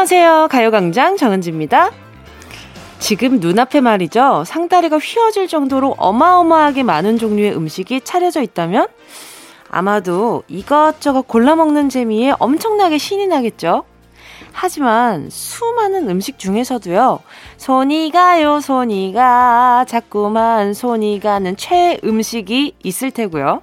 안녕하세요. 0.00 0.48
가요광장 0.50 1.18
정은지입니다. 1.18 1.90
지금 2.98 3.38
눈앞에 3.38 3.82
말이죠. 3.82 4.44
상다리가 4.46 4.96
휘어질 4.96 5.46
정도로 5.46 5.94
어마어마하게 5.98 6.84
많은 6.84 7.18
종류의 7.18 7.54
음식이 7.54 8.00
차려져 8.00 8.40
있다면 8.40 8.88
아마도 9.68 10.42
이것저것 10.48 11.28
골라 11.28 11.54
먹는 11.54 11.90
재미에 11.90 12.32
엄청나게 12.38 12.96
신이 12.96 13.26
나겠죠. 13.26 13.84
하지만 14.52 15.28
수많은 15.28 16.08
음식 16.08 16.38
중에서도요, 16.38 17.18
손이 17.58 18.10
가요, 18.10 18.60
손이 18.60 19.12
가, 19.12 19.84
자꾸만 19.86 20.72
손이 20.72 21.20
가는 21.20 21.58
최 21.58 22.00
음식이 22.02 22.76
있을 22.82 23.10
테고요. 23.10 23.60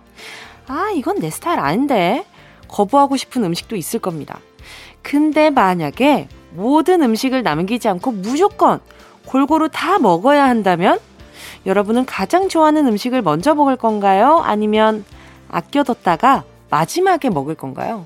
아, 0.68 0.92
이건 0.94 1.18
내 1.18 1.32
스타일 1.32 1.58
아닌데. 1.60 2.28
거부하고 2.68 3.18
싶은 3.18 3.44
음식도 3.44 3.76
있을 3.76 4.00
겁니다. 4.00 4.40
근데 5.08 5.50
만약에 5.50 6.28
모든 6.52 7.02
음식을 7.02 7.42
남기지 7.42 7.88
않고 7.88 8.12
무조건 8.12 8.82
골고루 9.26 9.70
다 9.70 10.00
먹어야 10.00 10.44
한다면 10.44 11.00
여러분은 11.66 12.06
가장 12.06 12.50
좋아하는 12.50 12.86
음식을 12.88 13.22
먼저 13.22 13.56
먹을 13.56 13.78
건가요? 13.78 14.42
아니면 14.44 15.06
아껴뒀다가 15.48 16.44
마지막에 16.70 17.30
먹을 17.30 17.56
건가요? 17.56 18.06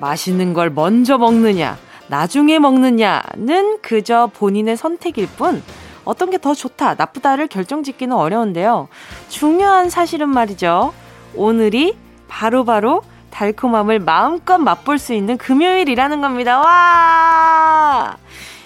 맛있는 0.00 0.52
걸 0.52 0.70
먼저 0.70 1.16
먹느냐, 1.16 1.78
나중에 2.08 2.58
먹느냐는 2.58 3.78
그저 3.82 4.28
본인의 4.34 4.76
선택일 4.76 5.28
뿐 5.28 5.62
어떤 6.06 6.30
게 6.30 6.38
더 6.38 6.54
좋다, 6.54 6.94
나쁘다를 6.94 7.48
결정짓기는 7.48 8.16
어려운데요. 8.16 8.88
중요한 9.28 9.90
사실은 9.90 10.28
말이죠. 10.30 10.94
오늘이 11.34 11.96
바로바로 12.28 13.00
바로 13.00 13.02
달콤함을 13.30 13.98
마음껏 13.98 14.56
맛볼 14.56 14.98
수 14.98 15.12
있는 15.12 15.36
금요일이라는 15.36 16.20
겁니다. 16.22 16.58
와! 16.60 18.16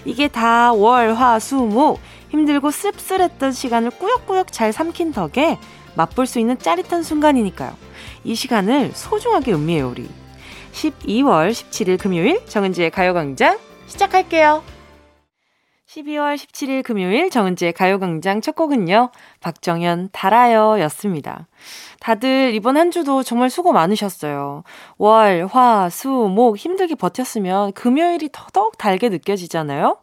이게 0.05 0.29
다 0.29 0.73
월, 0.73 1.15
화, 1.15 1.39
수, 1.41 1.57
목 1.57 1.99
힘들고 2.29 2.71
씁쓸했던 2.71 3.51
시간을 3.53 3.91
꾸역꾸역 3.91 4.53
잘 4.53 4.73
삼킨 4.73 5.13
덕에 5.13 5.59
맛볼 5.97 6.27
수 6.27 6.39
있는 6.39 6.57
짜릿한 6.59 7.03
순간이니까요. 7.03 7.73
이 8.25 8.35
시간을 8.35 8.93
소중하게 8.95 9.55
음미해요, 9.55 9.89
우리. 9.89 10.09
12월 10.73 11.51
17일 11.51 11.99
금요일 11.99 12.47
정은지의 12.47 12.91
가요광장 12.91 13.59
시작할게요. 13.87 14.63
12월 15.91 16.37
17일 16.37 16.85
금요일 16.85 17.31
정은지의 17.31 17.73
가요광장 17.73 18.41
첫 18.43 18.55
곡은요. 18.55 19.11
박정현 19.41 20.11
달아요 20.13 20.81
였습니다. 20.83 21.49
다들 21.99 22.55
이번 22.55 22.77
한 22.77 22.93
주도 22.93 23.25
정말 23.25 23.51
수고 23.51 23.73
많으셨어요. 23.73 24.63
월, 24.99 25.49
화, 25.51 25.89
수, 25.91 26.09
목 26.09 26.57
힘들게 26.57 26.95
버텼으면 26.95 27.73
금요일이 27.73 28.29
더더욱 28.31 28.79
달게 28.79 29.09
느껴지잖아요. 29.09 29.99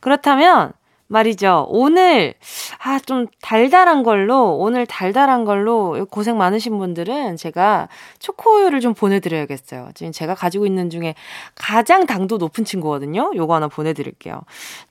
그렇다면 0.00 0.72
말이죠. 1.08 1.66
오늘, 1.68 2.34
아, 2.78 2.98
좀 2.98 3.26
달달한 3.40 4.02
걸로, 4.02 4.56
오늘 4.56 4.86
달달한 4.86 5.44
걸로 5.44 6.06
고생 6.10 6.36
많으신 6.38 6.78
분들은 6.78 7.36
제가 7.36 7.88
초코우유를 8.18 8.80
좀 8.80 8.94
보내드려야겠어요. 8.94 9.90
지금 9.94 10.12
제가 10.12 10.34
가지고 10.34 10.66
있는 10.66 10.90
중에 10.90 11.14
가장 11.54 12.06
당도 12.06 12.36
높은 12.36 12.64
친구거든요. 12.64 13.32
요거 13.34 13.54
하나 13.54 13.68
보내드릴게요. 13.68 14.42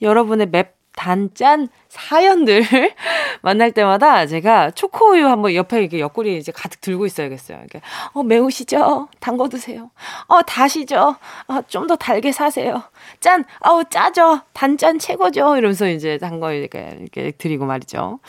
여러분의 0.01 0.47
맵 0.51 0.75
단짠 0.97 1.69
사연들 1.90 2.63
만날 3.41 3.72
때마다 3.72 4.25
제가 4.25 4.72
초코우유 4.72 5.28
한번 5.28 5.53
옆에 5.53 5.80
이렇게 5.80 6.00
옆구리 6.00 6.38
이제 6.38 6.52
가득 6.52 6.81
들고 6.81 7.06
있어야겠어요. 7.06 7.59
이렇게 7.59 7.81
어 8.13 8.24
매우시죠? 8.24 9.07
담궈 9.19 9.47
드세요. 9.47 9.91
어 10.28 10.41
다시죠? 10.41 11.16
어, 11.47 11.62
좀 11.68 11.88
더 11.88 11.96
달게 11.96 12.34
사세요. 12.34 12.84
짠, 13.22 13.46
아우 13.62 13.84
짜죠? 13.90 14.41
단짠 14.52 15.00
최고죠? 15.00 15.56
이러면서 15.56 15.88
이제 15.88 16.18
담궈 16.18 16.52
이렇게 16.52 16.97
이렇게 17.00 17.31
드리고 17.31 17.66
말이죠. 17.66 18.19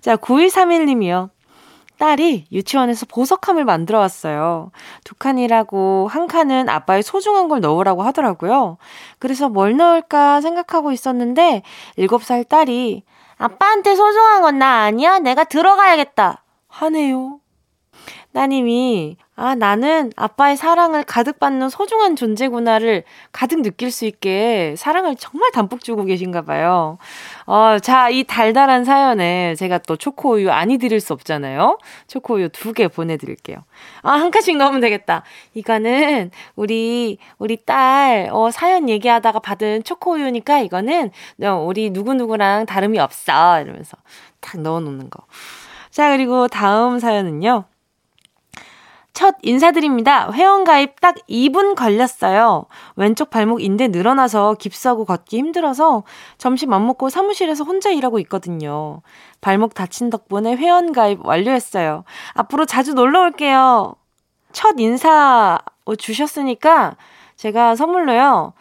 자 0.00 0.16
9131님이요. 0.16 1.28
딸이 2.02 2.46
유치원에서 2.50 3.06
보석함을 3.06 3.64
만들어 3.64 4.00
왔어요. 4.00 4.72
두 5.04 5.14
칸이라고 5.14 6.08
한 6.10 6.26
칸은 6.26 6.68
아빠의 6.68 7.04
소중한 7.04 7.46
걸 7.46 7.60
넣으라고 7.60 8.02
하더라고요. 8.02 8.76
그래서 9.20 9.48
뭘 9.48 9.76
넣을까 9.76 10.40
생각하고 10.40 10.90
있었는데 10.90 11.62
7살 11.98 12.48
딸이 12.48 13.04
아빠한테 13.38 13.94
소중한 13.94 14.42
건 14.42 14.58
나 14.58 14.82
아니야? 14.82 15.20
내가 15.20 15.44
들어가야겠다. 15.44 16.42
하네요. 16.68 17.38
따님이 18.34 19.16
아, 19.34 19.54
나는 19.54 20.12
아빠의 20.16 20.56
사랑을 20.56 21.04
가득 21.04 21.38
받는 21.38 21.68
소중한 21.68 22.16
존재구나를 22.16 23.02
가득 23.32 23.62
느낄 23.62 23.90
수 23.90 24.04
있게 24.04 24.74
사랑을 24.76 25.16
정말 25.16 25.50
담뿍 25.52 25.80
주고 25.82 26.04
계신가 26.04 26.42
봐요. 26.42 26.98
어, 27.46 27.78
자, 27.80 28.08
이 28.10 28.24
달달한 28.24 28.84
사연에 28.84 29.54
제가 29.56 29.78
또 29.78 29.96
초코우유 29.96 30.50
아니 30.50 30.78
드릴 30.78 31.00
수 31.00 31.12
없잖아요. 31.12 31.78
초코우유 32.08 32.50
두 32.50 32.72
개 32.72 32.88
보내드릴게요. 32.88 33.58
아, 34.02 34.12
한 34.12 34.30
칸씩 34.30 34.56
넣으면 34.56 34.80
되겠다. 34.80 35.24
이거는 35.54 36.30
우리, 36.56 37.18
우리 37.38 37.56
딸, 37.56 38.28
어, 38.32 38.50
사연 38.50 38.88
얘기하다가 38.88 39.40
받은 39.40 39.82
초코우유니까 39.84 40.60
이거는 40.60 41.10
우리 41.66 41.90
누구누구랑 41.90 42.66
다름이 42.66 42.98
없어. 42.98 43.60
이러면서 43.60 43.96
탁 44.40 44.60
넣어 44.60 44.80
놓는 44.80 45.10
거. 45.10 45.24
자, 45.90 46.10
그리고 46.10 46.48
다음 46.48 46.98
사연은요. 46.98 47.64
첫 49.12 49.36
인사드립니다. 49.42 50.30
회원가입 50.32 51.00
딱 51.00 51.16
2분 51.28 51.74
걸렸어요. 51.74 52.64
왼쪽 52.96 53.30
발목 53.30 53.62
인대 53.62 53.88
늘어나서 53.88 54.54
깁스하고 54.54 55.04
걷기 55.04 55.36
힘들어서 55.36 56.02
점심 56.38 56.72
안 56.72 56.86
먹고 56.86 57.10
사무실에서 57.10 57.64
혼자 57.64 57.90
일하고 57.90 58.18
있거든요. 58.20 59.02
발목 59.40 59.74
다친 59.74 60.08
덕분에 60.08 60.56
회원가입 60.56 61.26
완료했어요. 61.26 62.04
앞으로 62.34 62.64
자주 62.64 62.94
놀러 62.94 63.22
올게요. 63.22 63.94
첫 64.52 64.76
인사 64.78 65.58
주셨으니까 65.98 66.96
제가 67.36 67.76
선물로요. 67.76 68.54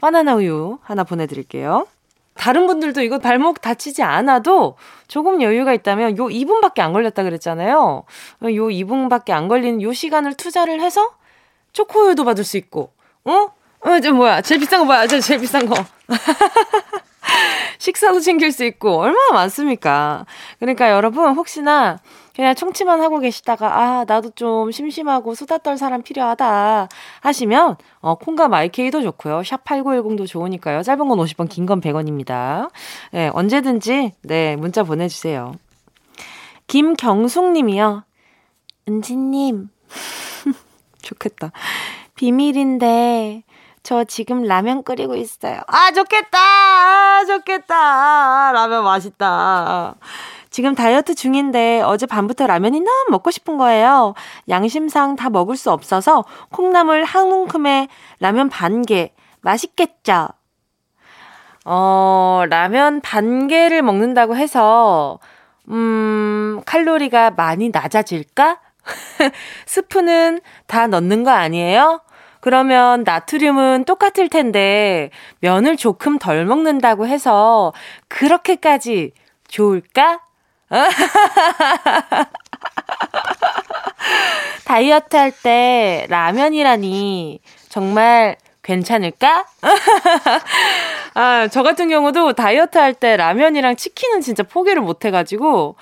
바나나 0.00 0.34
우유 0.34 0.78
하나 0.82 1.04
보내드릴게요. 1.04 1.86
다른 2.36 2.66
분들도 2.66 3.02
이거 3.02 3.18
발목 3.18 3.60
다치지 3.60 4.02
않아도 4.02 4.76
조금 5.08 5.42
여유가 5.42 5.72
있다면 5.72 6.18
요 6.18 6.26
2분밖에 6.26 6.80
안 6.80 6.92
걸렸다 6.92 7.22
그랬잖아요. 7.22 8.04
요 8.42 8.66
2분밖에 8.68 9.30
안 9.30 9.48
걸리는 9.48 9.82
요 9.82 9.92
시간을 9.92 10.34
투자를 10.34 10.80
해서 10.80 11.10
초코우유도 11.72 12.24
받을 12.24 12.44
수 12.44 12.56
있고, 12.56 12.92
어? 13.24 13.48
어, 13.80 14.00
저 14.00 14.12
뭐야? 14.12 14.40
제일 14.42 14.60
비싼 14.60 14.80
거 14.80 14.86
뭐야? 14.86 15.06
저 15.06 15.20
제일 15.20 15.40
비싼 15.40 15.66
거. 15.66 15.74
식사도 17.78 18.20
챙길 18.20 18.52
수 18.52 18.64
있고 18.64 18.98
얼마나 19.00 19.32
많습니까? 19.32 20.26
그러니까 20.58 20.90
여러분 20.90 21.34
혹시나 21.34 21.98
그냥 22.34 22.54
청취만 22.54 23.00
하고 23.00 23.18
계시다가 23.18 23.78
아 23.80 24.04
나도 24.06 24.30
좀 24.30 24.70
심심하고 24.70 25.34
수다 25.34 25.58
떨 25.58 25.78
사람 25.78 26.02
필요하다 26.02 26.88
하시면 27.20 27.76
어 28.00 28.14
콩과 28.16 28.48
마이케이도 28.48 29.02
좋고요. 29.02 29.42
샵 29.42 29.64
8910도 29.64 30.26
좋으니까요. 30.26 30.82
짧은 30.82 31.08
건 31.08 31.18
50원, 31.18 31.48
긴 31.48 31.66
건 31.66 31.80
100원입니다. 31.80 32.70
네, 33.12 33.30
언제든지 33.32 34.12
네, 34.22 34.56
문자 34.56 34.82
보내 34.82 35.08
주세요. 35.08 35.54
김경숙 36.66 37.52
님이요. 37.52 38.04
은지 38.88 39.16
님. 39.16 39.68
좋겠다. 41.02 41.52
비밀인데 42.16 43.42
저 43.86 44.02
지금 44.02 44.42
라면 44.42 44.82
끓이고 44.82 45.14
있어요. 45.14 45.60
아, 45.68 45.92
좋겠다! 45.92 46.38
아, 46.40 47.24
좋겠다! 47.24 47.76
아, 47.76 48.50
라면 48.52 48.82
맛있다. 48.82 49.94
지금 50.50 50.74
다이어트 50.74 51.14
중인데 51.14 51.82
어제 51.82 52.04
밤부터 52.04 52.48
라면이 52.48 52.80
너무 52.80 53.10
먹고 53.10 53.30
싶은 53.30 53.56
거예요. 53.58 54.14
양심상 54.48 55.14
다 55.14 55.30
먹을 55.30 55.56
수 55.56 55.70
없어서 55.70 56.24
콩나물 56.50 57.04
한 57.04 57.30
움큼에 57.30 57.86
라면 58.18 58.48
반 58.48 58.82
개. 58.82 59.12
맛있겠죠? 59.40 60.30
어, 61.64 62.42
라면 62.50 63.00
반 63.02 63.46
개를 63.46 63.82
먹는다고 63.82 64.34
해서, 64.34 65.20
음, 65.68 66.60
칼로리가 66.66 67.30
많이 67.30 67.70
낮아질까? 67.72 68.58
스프는 69.66 70.40
다 70.66 70.88
넣는 70.88 71.22
거 71.22 71.30
아니에요? 71.30 72.00
그러면 72.46 73.02
나트륨은 73.02 73.86
똑같을 73.86 74.28
텐데 74.28 75.10
면을 75.40 75.76
조금 75.76 76.16
덜 76.16 76.44
먹는다고 76.44 77.08
해서 77.08 77.72
그렇게까지 78.06 79.10
좋을까? 79.48 80.20
다이어트 84.64 85.16
할 85.16 85.32
때 85.32 86.06
라면이라니 86.08 87.40
정말 87.68 88.36
괜찮을까? 88.62 89.44
아, 91.14 91.48
저 91.50 91.64
같은 91.64 91.88
경우도 91.88 92.34
다이어트 92.34 92.78
할 92.78 92.94
때 92.94 93.16
라면이랑 93.16 93.74
치킨은 93.74 94.20
진짜 94.20 94.44
포기를 94.44 94.82
못 94.82 95.04
해가지고, 95.04 95.74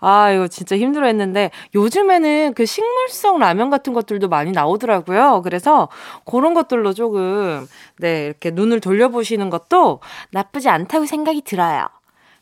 아, 0.00 0.30
이거 0.30 0.48
진짜 0.48 0.76
힘들어 0.76 1.06
했는데 1.06 1.50
요즘에는 1.74 2.54
그 2.54 2.66
식물성 2.66 3.38
라면 3.38 3.70
같은 3.70 3.92
것들도 3.92 4.28
많이 4.28 4.52
나오더라고요. 4.52 5.42
그래서 5.42 5.88
그런 6.24 6.54
것들로 6.54 6.92
조금, 6.92 7.66
네, 7.98 8.26
이렇게 8.26 8.50
눈을 8.50 8.80
돌려보시는 8.80 9.50
것도 9.50 10.00
나쁘지 10.30 10.68
않다고 10.68 11.06
생각이 11.06 11.42
들어요. 11.42 11.86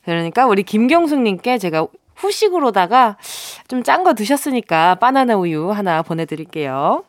그러니까 0.04 0.46
우리 0.46 0.62
김경숙님께 0.62 1.58
제가 1.58 1.86
후식으로다가 2.16 3.16
좀 3.68 3.82
짠 3.82 4.04
거 4.04 4.14
드셨으니까 4.14 4.96
바나나 4.96 5.36
우유 5.36 5.70
하나 5.70 6.02
보내드릴게요. 6.02 7.04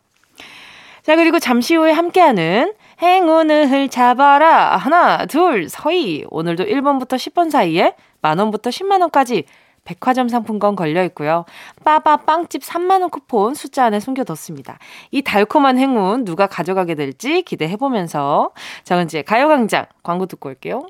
자, 1.03 1.15
그리고 1.15 1.39
잠시 1.39 1.75
후에 1.75 1.91
함께하는 1.91 2.73
행운을 3.01 3.89
잡아라. 3.89 4.77
하나, 4.77 5.25
둘, 5.25 5.69
서희. 5.69 6.25
오늘도 6.29 6.65
1번부터 6.65 7.15
10번 7.15 7.51
사이에 7.51 7.93
만원부터 8.21 8.69
10만원까지 8.71 9.43
백화점 9.85 10.27
상품권 10.27 10.75
걸려 10.75 11.03
있고요. 11.05 11.45
빠바 11.85 12.17
빵집 12.17 12.61
3만 12.63 13.01
원 13.01 13.09
쿠폰 13.09 13.53
숫자 13.53 13.85
안에 13.85 14.01
숨겨뒀습니다. 14.01 14.77
이 15.11 15.21
달콤한 15.21 15.77
행운 15.77 16.25
누가 16.25 16.47
가져가게 16.47 16.95
될지 16.95 17.43
기대해 17.43 17.77
보면서 17.77 18.51
정은지의 18.83 19.23
가요광장 19.23 19.85
광고 20.03 20.25
듣고 20.25 20.49
올게요. 20.49 20.87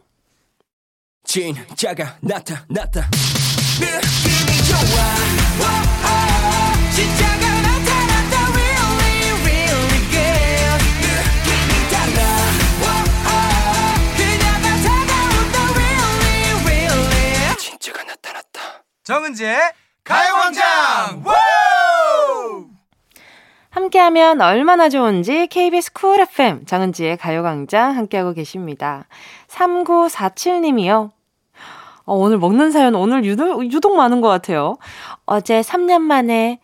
진짜가 1.26 2.18
나타났다. 2.22 3.02
느낌이 3.80 4.64
좋아. 4.64 5.85
정은지의 19.06 19.56
가요광장 20.04 21.24
함께하면 23.70 24.42
얼마나 24.42 24.90
좋은지 24.90 25.46
KBS 25.46 25.94
쿨 25.94 26.22
FM 26.22 26.66
정은지의 26.66 27.18
가요광장 27.18 27.96
함께하고 27.96 28.34
계십니다. 28.34 29.06
3947님이요. 29.48 31.12
어, 32.06 32.16
오늘 32.16 32.40
먹는 32.40 32.72
사연 32.72 32.96
오늘 32.96 33.26
유독, 33.26 33.64
유독 33.72 33.96
많은 33.96 34.22
것 34.22 34.28
같아요. 34.28 34.78
어제 35.28 35.62
3년 35.62 36.02
만에 36.02 36.60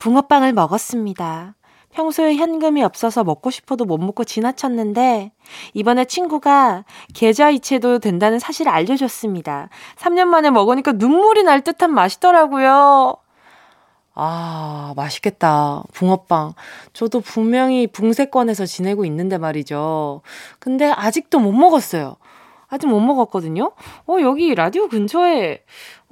붕어빵을 0.00 0.54
먹었습니다. 0.54 1.54
평소에 1.96 2.36
현금이 2.36 2.82
없어서 2.82 3.24
먹고 3.24 3.50
싶어도 3.50 3.86
못 3.86 3.96
먹고 3.96 4.24
지나쳤는데 4.24 5.32
이번에 5.72 6.04
친구가 6.04 6.84
계좌 7.14 7.48
이체도 7.48 8.00
된다는 8.00 8.38
사실을 8.38 8.70
알려줬습니다. 8.70 9.70
3년 9.96 10.26
만에 10.26 10.50
먹으니까 10.50 10.92
눈물이 10.92 11.42
날 11.44 11.62
듯한 11.62 11.94
맛이더라고요. 11.94 13.16
아, 14.14 14.92
맛있겠다. 14.94 15.84
붕어빵. 15.94 16.52
저도 16.92 17.20
분명히 17.20 17.86
붕세권에서 17.86 18.66
지내고 18.66 19.06
있는데 19.06 19.38
말이죠. 19.38 20.20
근데 20.58 20.90
아직도 20.90 21.38
못 21.38 21.52
먹었어요. 21.52 22.16
아직 22.68 22.88
못 22.88 23.00
먹었거든요. 23.00 23.72
어, 24.06 24.16
여기 24.20 24.54
라디오 24.54 24.88
근처에 24.88 25.62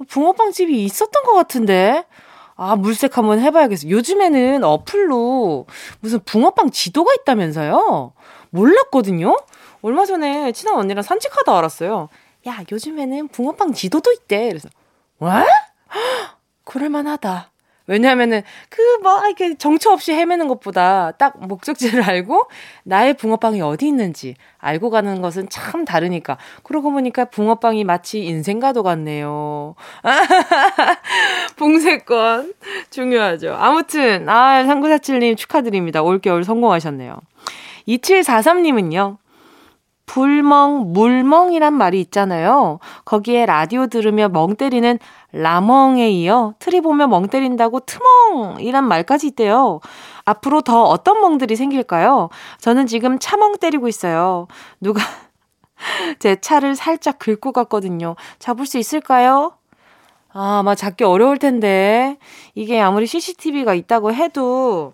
붕어빵 0.07 0.51
집이 0.51 0.83
있었던 0.83 1.23
것 1.23 1.33
같은데. 1.33 2.05
아, 2.55 2.75
물색 2.75 3.17
한번 3.17 3.39
해봐야겠어. 3.39 3.89
요즘에는 3.89 4.63
어플로 4.63 5.65
무슨 5.99 6.19
붕어빵 6.23 6.71
지도가 6.71 7.13
있다면서요? 7.21 8.13
몰랐거든요? 8.51 9.37
얼마 9.81 10.05
전에 10.05 10.51
친한 10.53 10.77
언니랑 10.77 11.03
산책하다 11.03 11.57
알았어요. 11.57 12.09
야, 12.47 12.63
요즘에는 12.71 13.27
붕어빵 13.29 13.73
지도도 13.73 14.11
있대. 14.13 14.47
그래서, 14.49 14.69
왜? 15.19 15.29
그럴만하다. 16.63 17.51
왜냐하면은 17.87 18.41
그뭐 18.69 19.25
이렇게 19.27 19.55
정처 19.55 19.91
없이 19.91 20.11
헤매는 20.13 20.47
것보다 20.47 21.11
딱 21.11 21.35
목적지를 21.39 22.01
알고 22.09 22.47
나의 22.83 23.15
붕어빵이 23.15 23.61
어디 23.61 23.87
있는지 23.87 24.35
알고 24.57 24.89
가는 24.89 25.21
것은 25.21 25.49
참 25.49 25.85
다르니까 25.85 26.37
그러고 26.63 26.91
보니까 26.91 27.25
붕어빵이 27.25 27.83
마치 27.83 28.25
인생과도 28.25 28.83
같네요. 28.83 29.75
봉쇄권 31.57 32.53
중요하죠. 32.89 33.53
아무튼 33.53 34.27
아 34.29 34.63
3947님 34.63 35.37
축하드립니다. 35.37 36.01
올겨울 36.01 36.43
성공하셨네요. 36.43 37.19
2743님은요. 37.87 39.17
불멍, 40.05 40.93
물멍이란 40.93 41.73
말이 41.73 41.99
있잖아요. 42.01 42.79
거기에 43.05 43.45
라디오 43.45 43.87
들으며 43.87 44.29
멍 44.29 44.55
때리는 44.55 44.99
라멍에 45.31 46.09
이어 46.11 46.53
트리 46.59 46.81
보며 46.81 47.07
멍 47.07 47.27
때린다고 47.27 47.81
트멍이란 47.81 48.87
말까지 48.87 49.27
있대요. 49.27 49.79
앞으로 50.23 50.61
더 50.61 50.83
어떤 50.83 51.19
멍들이 51.21 51.55
생길까요? 51.55 52.29
저는 52.59 52.87
지금 52.87 53.19
차멍 53.19 53.57
때리고 53.57 53.87
있어요. 53.87 54.47
누가 54.79 55.01
제 56.19 56.35
차를 56.35 56.75
살짝 56.75 57.19
긁고 57.19 57.51
갔거든요. 57.51 58.15
잡을 58.39 58.65
수 58.65 58.77
있을까요? 58.77 59.53
아, 60.33 60.59
아마 60.59 60.75
잡기 60.75 61.03
어려울 61.03 61.37
텐데. 61.37 62.17
이게 62.55 62.79
아무리 62.79 63.07
CCTV가 63.07 63.73
있다고 63.73 64.13
해도 64.13 64.93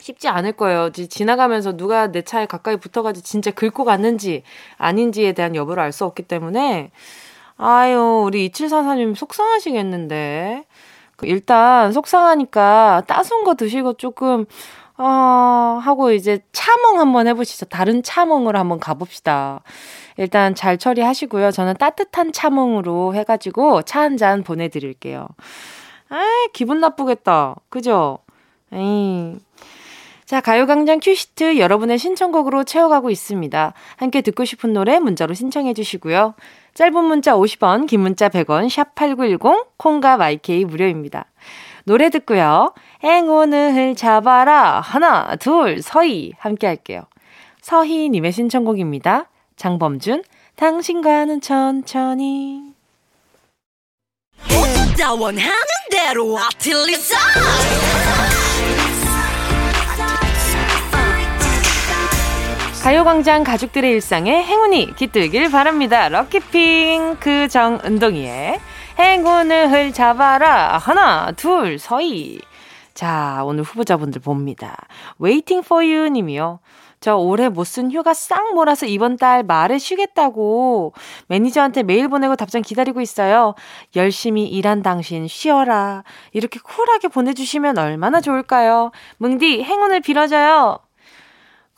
쉽지 0.00 0.28
않을 0.28 0.52
거예요. 0.52 0.90
지나가면서 0.92 1.76
누가 1.76 2.10
내 2.10 2.22
차에 2.22 2.46
가까이 2.46 2.76
붙어가지고 2.76 3.24
진짜 3.24 3.50
긁고 3.50 3.84
갔는지 3.84 4.42
아닌지에 4.78 5.32
대한 5.32 5.54
여부를 5.56 5.82
알 5.82 5.92
수 5.92 6.04
없기 6.04 6.22
때문에 6.24 6.90
아유, 7.56 8.22
우리 8.24 8.48
2744님 8.50 9.14
속상하시겠는데. 9.16 10.64
그 11.16 11.26
일단 11.26 11.92
속상하니까 11.92 13.02
따순 13.08 13.42
거 13.44 13.54
드시고 13.54 13.94
조금 13.94 14.46
어, 14.98 15.04
하고 15.82 16.12
이제 16.12 16.40
차몽 16.52 17.00
한번 17.00 17.26
해보시죠. 17.28 17.66
다른 17.66 18.02
차몽으로 18.02 18.58
한번 18.58 18.78
가봅시다. 18.80 19.60
일단 20.16 20.54
잘 20.54 20.78
처리하시고요. 20.78 21.50
저는 21.52 21.74
따뜻한 21.78 22.32
차몽으로 22.32 23.14
해가지고 23.14 23.82
차 23.82 24.00
한 24.02 24.16
잔 24.16 24.42
보내드릴게요. 24.44 25.28
아 26.10 26.24
기분 26.52 26.80
나쁘겠다. 26.80 27.56
그죠? 27.68 28.18
에이. 28.72 29.38
자, 30.28 30.42
가요광장 30.42 31.00
큐시트 31.00 31.56
여러분의 31.56 31.96
신청곡으로 31.96 32.64
채워가고 32.64 33.08
있습니다. 33.08 33.72
함께 33.96 34.20
듣고 34.20 34.44
싶은 34.44 34.74
노래 34.74 34.98
문자로 34.98 35.32
신청해 35.32 35.72
주시고요. 35.72 36.34
짧은 36.74 37.02
문자 37.02 37.32
50원, 37.34 37.86
긴 37.86 38.00
문자 38.00 38.28
100원, 38.28 38.68
샵 38.68 38.94
8910, 38.94 39.78
콩과 39.78 40.18
마이케이 40.18 40.66
무료입니다. 40.66 41.24
노래 41.84 42.10
듣고요. 42.10 42.74
행운을 43.02 43.94
잡아라. 43.96 44.80
하나, 44.80 45.34
둘, 45.36 45.80
서희. 45.80 46.34
함께 46.38 46.66
할게요. 46.66 47.04
서희님의 47.62 48.30
신청곡입니다. 48.32 49.30
장범준, 49.56 50.24
당신과는 50.56 51.40
천천히. 51.40 52.74
원하는 55.18 55.54
대로 55.90 56.38
아틀리사 56.38 57.16
가요광장 62.82 63.44
가족들의 63.44 63.90
일상에 63.90 64.42
행운이 64.42 64.94
깃들길 64.94 65.50
바랍니다. 65.50 66.08
럭키핑크 66.08 67.48
정은동이의 67.48 68.58
행운을 68.98 69.92
잡아라. 69.92 70.78
하나, 70.78 71.32
둘, 71.32 71.78
서희. 71.78 72.40
자, 72.94 73.42
오늘 73.44 73.62
후보자분들 73.64 74.22
봅니다. 74.22 74.76
Waiting 75.20 75.64
for 75.66 75.84
you 75.84 76.08
님이요. 76.08 76.60
저 77.00 77.16
올해 77.16 77.48
못 77.48 77.64
쓴 77.66 77.92
휴가 77.92 78.14
싹 78.14 78.54
몰아서 78.54 78.86
이번 78.86 79.16
달 79.18 79.42
말에 79.44 79.78
쉬겠다고 79.78 80.94
매니저한테 81.28 81.82
메일 81.84 82.08
보내고 82.08 82.36
답장 82.36 82.62
기다리고 82.62 83.00
있어요. 83.00 83.54
열심히 83.96 84.46
일한 84.48 84.82
당신 84.82 85.28
쉬어라. 85.28 86.04
이렇게 86.32 86.58
쿨하게 86.60 87.08
보내주시면 87.08 87.78
얼마나 87.78 88.20
좋을까요? 88.20 88.92
뭉디 89.18 89.62
행운을 89.62 90.00
빌어줘요. 90.00 90.78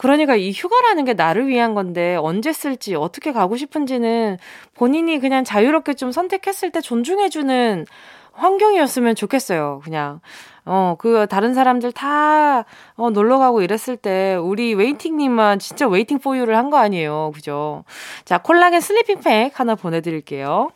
그러니까 0.01 0.35
이 0.35 0.51
휴가라는 0.51 1.05
게 1.05 1.13
나를 1.13 1.47
위한 1.47 1.75
건데 1.75 2.17
언제 2.17 2.55
쓸지 2.55 2.95
어떻게 2.95 3.33
가고 3.33 3.59
싶은지는 3.59 4.39
본인이 4.75 5.19
그냥 5.21 5.45
자유롭게 5.45 5.93
좀 5.93 6.11
선택했을 6.11 6.71
때 6.71 6.81
존중해주는 6.81 7.85
환경이었으면 8.33 9.15
좋겠어요. 9.15 9.83
그냥. 9.85 10.21
어, 10.65 10.95
그, 10.99 11.27
다른 11.29 11.53
사람들 11.53 11.93
다, 11.93 12.65
어, 12.97 13.11
놀러 13.11 13.39
가고 13.39 13.61
이랬을 13.61 13.99
때, 13.99 14.37
우리 14.37 14.73
웨이팅님만 14.75 15.59
진짜 15.59 15.87
waiting 15.87 16.19
for 16.19 16.30
you를 16.30 16.57
한 16.57 16.71
거 16.71 16.79
아니에요. 16.79 17.33
그죠? 17.35 17.85
자, 18.25 18.39
콜라겐 18.39 18.81
sleeping 18.81 19.21
팩 19.21 19.59
하나 19.61 19.75
보내드릴게요. 19.75 20.71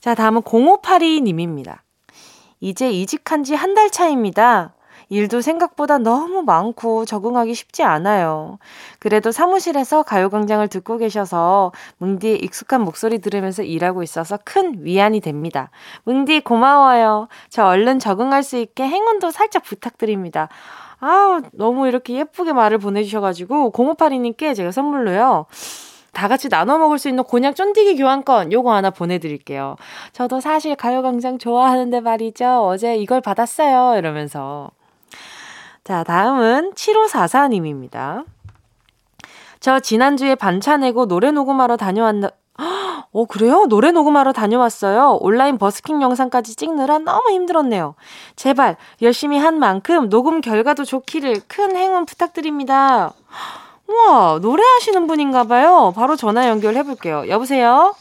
자, 0.00 0.14
다음은 0.16 0.42
0582님입니다. 0.42 1.78
이제 2.60 2.90
이직한 2.90 3.44
지 3.44 3.54
한 3.54 3.74
달 3.74 3.90
차입니다. 3.90 4.74
일도 5.12 5.42
생각보다 5.42 5.98
너무 5.98 6.42
많고 6.42 7.04
적응하기 7.04 7.52
쉽지 7.52 7.82
않아요. 7.82 8.58
그래도 8.98 9.30
사무실에서 9.30 10.02
가요광장을 10.04 10.66
틀고 10.68 10.96
계셔서 10.96 11.72
뭉디의 11.98 12.38
익숙한 12.38 12.80
목소리 12.80 13.18
들으면서 13.18 13.62
일하고 13.62 14.02
있어서 14.02 14.38
큰 14.42 14.86
위안이 14.86 15.20
됩니다. 15.20 15.68
뭉디 16.04 16.40
고마워요. 16.40 17.28
저 17.50 17.66
얼른 17.66 17.98
적응할 17.98 18.42
수 18.42 18.56
있게 18.56 18.84
행운도 18.84 19.30
살짝 19.30 19.64
부탁드립니다. 19.64 20.48
아, 21.00 21.42
너무 21.52 21.88
이렇게 21.88 22.14
예쁘게 22.14 22.54
말을 22.54 22.78
보내주셔가지고 22.78 23.72
0582님께 23.72 24.54
제가 24.54 24.70
선물로요. 24.70 25.44
다 26.12 26.28
같이 26.28 26.48
나눠 26.48 26.78
먹을 26.78 26.98
수 26.98 27.10
있는 27.10 27.22
곤약 27.24 27.54
쫀디기 27.54 27.96
교환권 27.96 28.50
요거 28.50 28.72
하나 28.72 28.88
보내드릴게요. 28.88 29.76
저도 30.14 30.40
사실 30.40 30.74
가요광장 30.74 31.36
좋아하는데 31.36 32.00
말이죠. 32.00 32.64
어제 32.64 32.96
이걸 32.96 33.20
받았어요. 33.20 33.98
이러면서. 33.98 34.70
자, 35.84 36.04
다음은 36.04 36.74
7544님입니다. 36.74 38.24
저 39.58 39.80
지난주에 39.80 40.36
반차 40.36 40.76
내고 40.76 41.06
노래 41.06 41.32
녹음하러 41.32 41.76
다녀왔나, 41.76 42.30
어, 43.12 43.24
그래요? 43.26 43.66
노래 43.68 43.90
녹음하러 43.90 44.32
다녀왔어요. 44.32 45.18
온라인 45.20 45.58
버스킹 45.58 46.00
영상까지 46.00 46.54
찍느라 46.54 46.98
너무 46.98 47.30
힘들었네요. 47.30 47.96
제발, 48.36 48.76
열심히 49.02 49.38
한 49.38 49.58
만큼 49.58 50.08
녹음 50.08 50.40
결과도 50.40 50.84
좋기를 50.84 51.42
큰 51.48 51.74
행운 51.76 52.06
부탁드립니다. 52.06 53.12
우와, 53.88 54.38
노래하시는 54.40 55.06
분인가 55.08 55.44
봐요. 55.44 55.92
바로 55.96 56.14
전화 56.14 56.48
연결해 56.48 56.84
볼게요. 56.84 57.24
여보세요? 57.28 57.94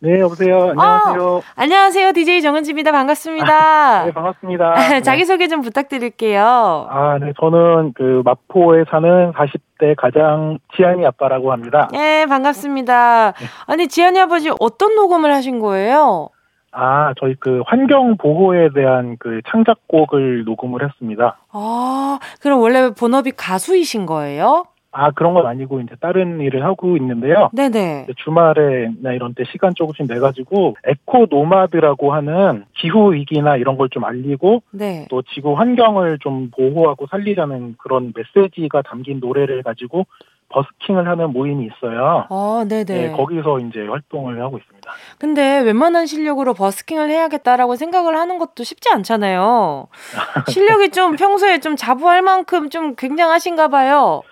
네, 0.00 0.20
여보세요. 0.20 0.70
안녕하세요. 0.70 1.26
어, 1.26 1.42
안녕하세요. 1.56 2.12
DJ 2.12 2.40
정은지입니다. 2.42 2.92
반갑습니다. 2.92 4.04
네, 4.04 4.12
반갑습니다. 4.12 4.74
자기소개 5.02 5.48
좀 5.48 5.60
부탁드릴게요. 5.60 6.86
아, 6.88 7.18
네. 7.20 7.32
저는 7.40 7.94
그 7.94 8.22
마포에 8.24 8.84
사는 8.90 9.32
40대 9.32 9.96
가장 9.96 10.58
지한이 10.76 11.04
아빠라고 11.04 11.50
합니다. 11.50 11.88
네, 11.92 12.26
반갑습니다. 12.26 13.32
네. 13.32 13.46
아니, 13.66 13.88
지한이 13.88 14.20
아버지 14.20 14.50
어떤 14.60 14.94
녹음을 14.94 15.32
하신 15.34 15.58
거예요? 15.58 16.28
아, 16.70 17.12
저희 17.18 17.34
그 17.40 17.62
환경 17.66 18.16
보호에 18.18 18.68
대한 18.72 19.16
그 19.18 19.40
창작곡을 19.50 20.44
녹음을 20.44 20.84
했습니다. 20.84 21.38
아, 21.50 22.18
그럼 22.40 22.60
원래 22.60 22.90
본업이 22.90 23.32
가수이신 23.32 24.06
거예요? 24.06 24.64
아 24.90 25.10
그런 25.10 25.34
건 25.34 25.46
아니고 25.46 25.80
이제 25.80 25.94
다른 26.00 26.40
일을 26.40 26.64
하고 26.64 26.96
있는데요. 26.96 27.50
네네. 27.52 28.06
주말에나 28.16 29.12
이런 29.12 29.34
때 29.34 29.44
시간 29.52 29.74
조금씩 29.74 30.06
내 30.08 30.18
가지고 30.18 30.76
에코 30.84 31.26
노마드라고 31.28 32.14
하는 32.14 32.64
기후 32.74 33.12
위기나 33.12 33.56
이런 33.56 33.76
걸 33.76 33.88
좀 33.90 34.04
알리고 34.04 34.62
네. 34.70 35.06
또 35.08 35.22
지구 35.22 35.54
환경을 35.58 36.18
좀 36.20 36.50
보호하고 36.50 37.06
살리자는 37.10 37.76
그런 37.78 38.12
메시지가 38.14 38.82
담긴 38.82 39.18
노래를 39.20 39.62
가지고 39.62 40.06
버스킹을 40.50 41.06
하는 41.08 41.32
모임이 41.32 41.66
있어요. 41.66 42.26
아, 42.28 42.64
네네. 42.68 42.84
네, 42.84 43.10
거기서 43.12 43.60
이제 43.60 43.86
활동을 43.86 44.40
하고 44.42 44.58
있습니다. 44.58 44.90
근데 45.18 45.60
웬만한 45.60 46.06
실력으로 46.06 46.52
버스킹을 46.54 47.08
해야겠다라고 47.10 47.76
생각을 47.76 48.16
하는 48.16 48.38
것도 48.38 48.64
쉽지 48.64 48.88
않잖아요. 48.90 49.88
실력이 50.48 50.90
좀 50.90 51.16
평소에 51.16 51.60
좀 51.60 51.76
자부할 51.76 52.22
만큼 52.22 52.70
좀 52.70 52.94
굉장하신가 52.94 53.68
봐요. 53.68 54.22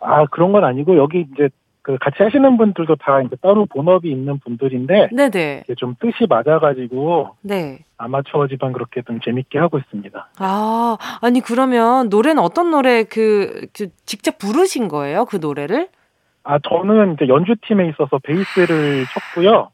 아 0.00 0.26
그런 0.26 0.52
건 0.52 0.64
아니고 0.64 0.96
여기 0.96 1.26
이제 1.32 1.48
그 1.82 1.96
같이 1.98 2.22
하시는 2.22 2.56
분들도 2.56 2.96
다 2.96 3.22
이제 3.22 3.36
따로 3.36 3.66
본업이 3.66 4.10
있는 4.10 4.38
분들인데 4.38 5.10
네네. 5.12 5.64
좀 5.78 5.94
뜻이 5.98 6.26
맞아가지고 6.28 7.36
네. 7.40 7.80
아마추어지만 7.96 8.72
그렇게 8.72 9.02
좀 9.02 9.20
재밌게 9.20 9.58
하고 9.58 9.78
있습니다. 9.78 10.28
아 10.38 10.98
아니 11.22 11.40
그러면 11.40 12.08
노래는 12.08 12.42
어떤 12.42 12.70
노래 12.70 13.04
그, 13.04 13.66
그 13.76 13.88
직접 14.04 14.38
부르신 14.38 14.88
거예요 14.88 15.24
그 15.24 15.36
노래를? 15.36 15.88
아 16.42 16.58
저는 16.58 17.14
이제 17.14 17.28
연주팀에 17.28 17.88
있어서 17.88 18.18
베이스를 18.22 19.04
쳤고요. 19.06 19.70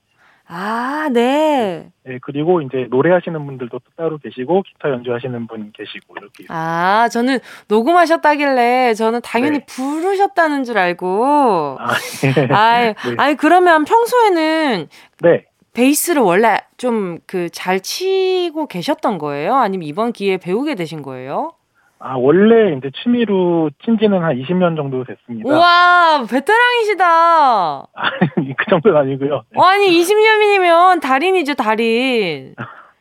아, 0.48 1.08
네. 1.12 1.90
네, 2.04 2.18
그리고 2.22 2.60
이제 2.62 2.86
노래하시는 2.88 3.44
분들도 3.46 3.80
따로 3.96 4.18
계시고 4.18 4.62
기타 4.62 4.90
연주하시는 4.90 5.46
분 5.48 5.72
계시고 5.76 6.14
이렇게. 6.18 6.44
아, 6.48 7.08
저는 7.10 7.38
녹음하셨다길래 7.68 8.94
저는 8.94 9.20
당연히 9.22 9.58
네. 9.58 9.66
부르셨다는 9.66 10.62
줄 10.64 10.78
알고. 10.78 11.78
아, 11.80 11.92
네. 12.22 12.48
아이, 12.54 12.86
네. 12.94 12.94
아니 13.18 13.34
그러면 13.36 13.84
평소에는 13.84 14.88
네. 15.22 15.44
베이스를 15.72 16.22
원래 16.22 16.58
좀 16.76 17.18
그 17.26 17.48
잘 17.50 17.80
치고 17.80 18.66
계셨던 18.68 19.18
거예요? 19.18 19.54
아니면 19.56 19.86
이번 19.86 20.12
기회에 20.12 20.36
배우게 20.36 20.74
되신 20.76 21.02
거예요? 21.02 21.52
아, 21.98 22.14
원래 22.16 22.76
이제 22.76 22.90
취미로 23.02 23.70
친 23.84 23.98
지는 23.98 24.22
한 24.22 24.36
20년 24.36 24.76
정도 24.76 25.02
됐습니다. 25.04 25.48
와, 25.48 26.24
베테랑이시다. 26.28 27.86
아니, 27.94 28.56
그 28.56 28.64
정도는 28.68 28.98
아니고요. 29.00 29.44
네. 29.50 29.60
아니, 29.62 29.88
20년이면 29.88 31.00
달인이죠, 31.00 31.54
달인. 31.54 32.54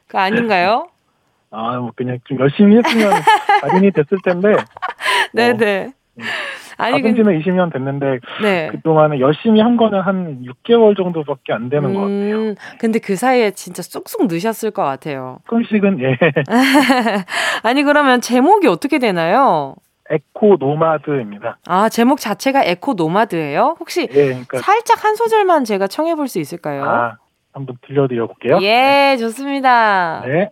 그 0.08 0.18
아닌가요? 0.18 0.88
아, 1.52 1.78
뭐 1.78 1.92
그냥 1.96 2.20
좀 2.26 2.40
열심히 2.40 2.78
했으면 2.78 3.12
달인이 3.62 3.92
됐을 3.92 4.18
텐데. 4.24 4.56
네네. 5.34 5.50
어, 5.52 5.58
네. 5.58 5.58
네. 5.58 5.94
아니 6.78 7.02
근 7.02 7.16
지는 7.16 7.40
20년 7.40 7.72
됐는데 7.72 8.20
네. 8.42 8.68
그동안에 8.72 9.20
열심히 9.20 9.62
한 9.62 9.78
거는 9.78 10.02
한 10.02 10.44
6개월 10.44 10.96
정도밖에 10.98 11.54
안 11.54 11.70
되는 11.70 11.90
음, 11.90 11.94
것 11.94 12.02
같아요. 12.02 12.38
음, 12.38 12.56
근데 12.80 13.00
그 13.00 13.16
사이에 13.16 13.52
진짜 13.52 13.82
쏙쏙 13.82 14.28
넣으셨을 14.28 14.72
것 14.72 14.84
같아요. 14.84 15.40
조금씩은 15.46 16.00
예. 16.02 16.18
아니 17.64 17.84
그러면 17.84 18.22
제목이 18.22 18.68
어떻게 18.68 19.00
되나요? 19.00 19.76
eco 20.10 20.58
nomad입니다. 20.60 21.58
아 21.68 21.90
제목 21.90 22.20
자체가 22.20 22.64
eco 22.64 22.94
nomad예요? 22.94 23.78
혹시 23.80 24.08
예, 24.12 24.26
그러니까 24.28 24.60
살짝 24.60 25.04
한 25.04 25.16
소절만 25.16 25.64
제가 25.64 25.88
청해 25.88 26.16
볼 26.16 26.28
수 26.28 26.40
있을까요? 26.40 26.84
아 26.84 27.18
한번 27.54 27.78
들려드려 27.88 28.28
볼게요. 28.28 28.60
예, 28.62 28.68
네. 29.16 29.18
좋습니다. 29.18 30.22
네. 30.26 30.50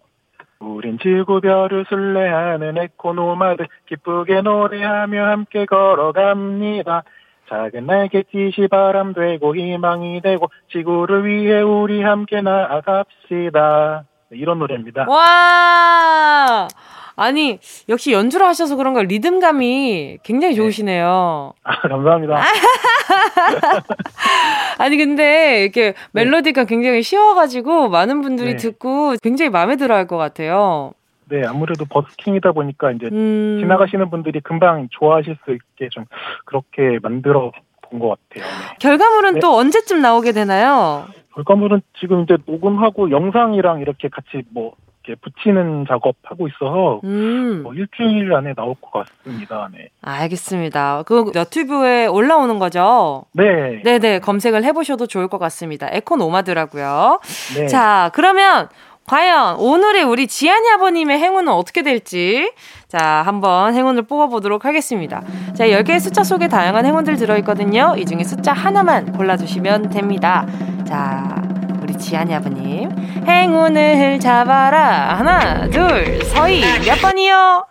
우린 0.63 0.97
지구별을 0.99 1.85
순례하는 1.89 2.77
eco 2.77 3.10
nomad 3.10 3.65
기쁘게 3.87 4.41
노래하며 4.41 5.25
함께 5.25 5.65
걸어갑니다. 5.65 7.03
작은 7.49 7.85
날개짓이 7.85 8.67
바람 8.69 9.13
되고 9.13 9.55
희망이 9.55 10.21
되고 10.21 10.49
지구를 10.71 11.25
위해 11.25 11.61
우리 11.61 12.01
함께 12.01 12.41
나아갑시다. 12.41 14.05
네, 14.29 14.37
이런 14.37 14.59
노래입니다. 14.59 15.05
와! 15.09 16.67
아니, 17.15 17.59
역시 17.89 18.11
연주를 18.11 18.45
하셔서 18.47 18.75
그런가 18.75 19.01
리듬감이 19.03 20.19
굉장히 20.23 20.53
네. 20.53 20.57
좋으시네요. 20.61 21.53
아, 21.63 21.79
감사합니다. 21.87 22.41
아니, 24.79 24.97
근데 24.97 25.63
이렇게 25.63 25.93
네. 26.11 26.23
멜로디가 26.23 26.65
굉장히 26.65 27.03
쉬워가지고 27.03 27.89
많은 27.89 28.21
분들이 28.21 28.51
네. 28.51 28.55
듣고 28.57 29.15
굉장히 29.21 29.49
마음에 29.49 29.75
들어 29.75 29.95
할 29.95 30.03
것 30.07 30.17
같아요. 30.17 30.91
네, 31.29 31.41
아무래도 31.47 31.85
버스킹이다 31.85 32.51
보니까 32.51 32.91
이제 32.91 33.07
음... 33.09 33.57
지나가시는 33.61 34.09
분들이 34.09 34.41
금방 34.41 34.89
좋아하실 34.91 35.37
수 35.45 35.51
있게 35.53 35.87
좀 35.89 36.03
그렇게 36.45 36.99
만들어 37.01 37.51
본 37.83 37.99
것 37.99 38.09
같아요. 38.09 38.43
네. 38.45 38.75
결과물은 38.79 39.35
네. 39.35 39.39
또 39.39 39.55
언제쯤 39.55 40.01
나오게 40.01 40.33
되나요? 40.33 41.05
결과물은 41.35 41.81
지금 41.99 42.23
이제 42.23 42.35
녹음하고 42.45 43.11
영상이랑 43.11 43.79
이렇게 43.79 44.09
같이 44.09 44.43
뭐 44.49 44.73
이렇게 45.05 45.19
붙이는 45.21 45.85
작업하고 45.87 46.47
있어서 46.47 47.01
음. 47.03 47.63
뭐 47.63 47.73
일주일 47.73 48.33
안에 48.33 48.53
나올 48.53 48.75
것 48.75 49.05
같습니다. 49.05 49.69
네. 49.71 49.89
알겠습니다. 50.01 51.03
그 51.05 51.31
너튜브에 51.33 52.07
올라오는 52.07 52.57
거죠? 52.57 53.25
네. 53.33 53.81
네네 53.83 54.19
검색을 54.19 54.63
해보셔도 54.63 55.07
좋을 55.07 55.27
것 55.27 55.37
같습니다. 55.37 55.87
에코노마드라고요. 55.91 57.19
네. 57.57 57.67
자 57.67 58.11
그러면 58.13 58.69
과연 59.05 59.57
오늘의 59.57 60.03
우리 60.03 60.27
지한이 60.27 60.69
아버님의 60.71 61.19
행운은 61.19 61.51
어떻게 61.51 61.81
될지 61.81 62.53
자 62.87 63.21
한번 63.25 63.73
행운을 63.73 64.03
뽑아보도록 64.03 64.63
하겠습니다. 64.63 65.21
자 65.53 65.67
10개의 65.67 65.99
숫자 65.99 66.23
속에 66.23 66.47
다양한 66.47 66.85
행운들 66.85 67.17
들어있거든요. 67.17 67.95
이 67.97 68.05
중에 68.05 68.23
숫자 68.23 68.53
하나만 68.53 69.11
골라주시면 69.11 69.89
됩니다. 69.89 70.47
자 70.87 71.52
우리 71.83 71.97
지한이 71.97 72.33
아버님. 72.33 72.89
행운을 73.27 74.19
잡아라. 74.21 75.17
하나, 75.17 75.67
둘, 75.69 76.23
서희. 76.23 76.61
몇 76.85 76.95
번이요? 77.01 77.65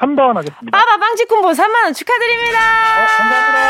3번 0.00 0.34
하겠습니다. 0.34 0.70
빠바 0.78 0.98
빵치콤보 0.98 1.48
3만원 1.50 1.94
축하드립니다. 1.94 2.58
어, 2.60 3.06
감사합니다. 3.18 3.66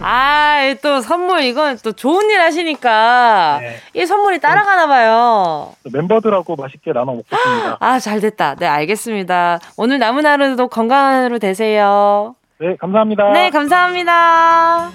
아, 0.00 0.74
또 0.82 1.00
선물, 1.00 1.42
이건 1.42 1.78
또 1.84 1.92
좋은 1.92 2.28
일 2.28 2.40
하시니까 2.40 3.58
네. 3.60 3.76
이 3.94 4.04
선물이 4.04 4.40
따라가나 4.40 4.86
봐요. 4.88 5.72
멤버들하고 5.92 6.56
맛있게 6.56 6.92
나눠 6.92 7.14
먹겠습니다. 7.14 7.76
아, 7.80 7.98
잘 8.00 8.20
됐다. 8.20 8.56
네, 8.56 8.66
알겠습니다. 8.66 9.60
오늘 9.76 9.98
남은 9.98 10.26
하루도 10.26 10.68
건강한 10.68 11.24
하루 11.24 11.38
되세요. 11.38 12.34
네, 12.58 12.76
감사합니다. 12.80 13.32
네, 13.32 13.50
감사합니다. 13.50 14.90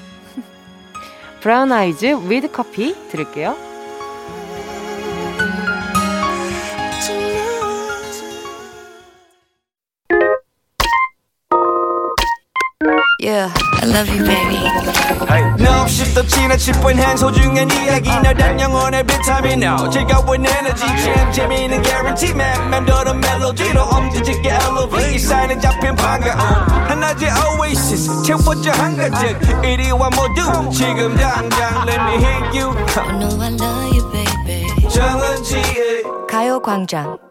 브라운 1.41 1.71
아이즈 1.71 2.29
위드 2.29 2.51
커피 2.51 2.95
들을게요. 3.09 3.70
Yeah, 13.31 13.47
I 13.79 13.85
love 13.85 14.09
you, 14.11 14.25
baby. 14.27 14.59
No, 15.63 15.87
shift 15.87 16.15
the 16.15 16.23
china 16.27 16.57
chip 16.57 16.75
when 16.83 16.97
hands 16.97 17.21
hold 17.21 17.37
you 17.39 17.49
and 17.55 17.71
이야기 17.71 18.09
너단 18.09 18.59
영혼의 18.59 19.05
비타민 19.05 19.63
now. 19.63 19.89
즐거운 19.89 20.45
에너지 20.45 20.83
jam 21.01 21.31
재미있는 21.31 21.81
guarantee 21.81 22.33
man. 22.35 22.69
맴도는 22.69 23.21
멜로디로 23.21 23.83
엄지짓게 23.83 24.49
elevate. 24.49 25.17
사인은 25.19 25.61
잡힌 25.61 25.95
반가움. 25.95 26.39
하나의 26.89 27.31
oasis 27.57 28.21
채워져 28.23 28.71
한가득. 28.71 29.63
이리와 29.63 30.09
모두 30.09 30.69
지금 30.69 31.15
당장 31.15 31.87
let 31.87 32.01
me 32.01 32.15
hit 32.19 32.59
you. 32.59 32.75
I 32.97 33.17
know 33.17 33.31
I 33.39 33.55
love 33.55 33.95
you, 33.95 34.11
baby. 34.11 34.89
정은지의 34.89 36.03
가요광장. 36.29 37.30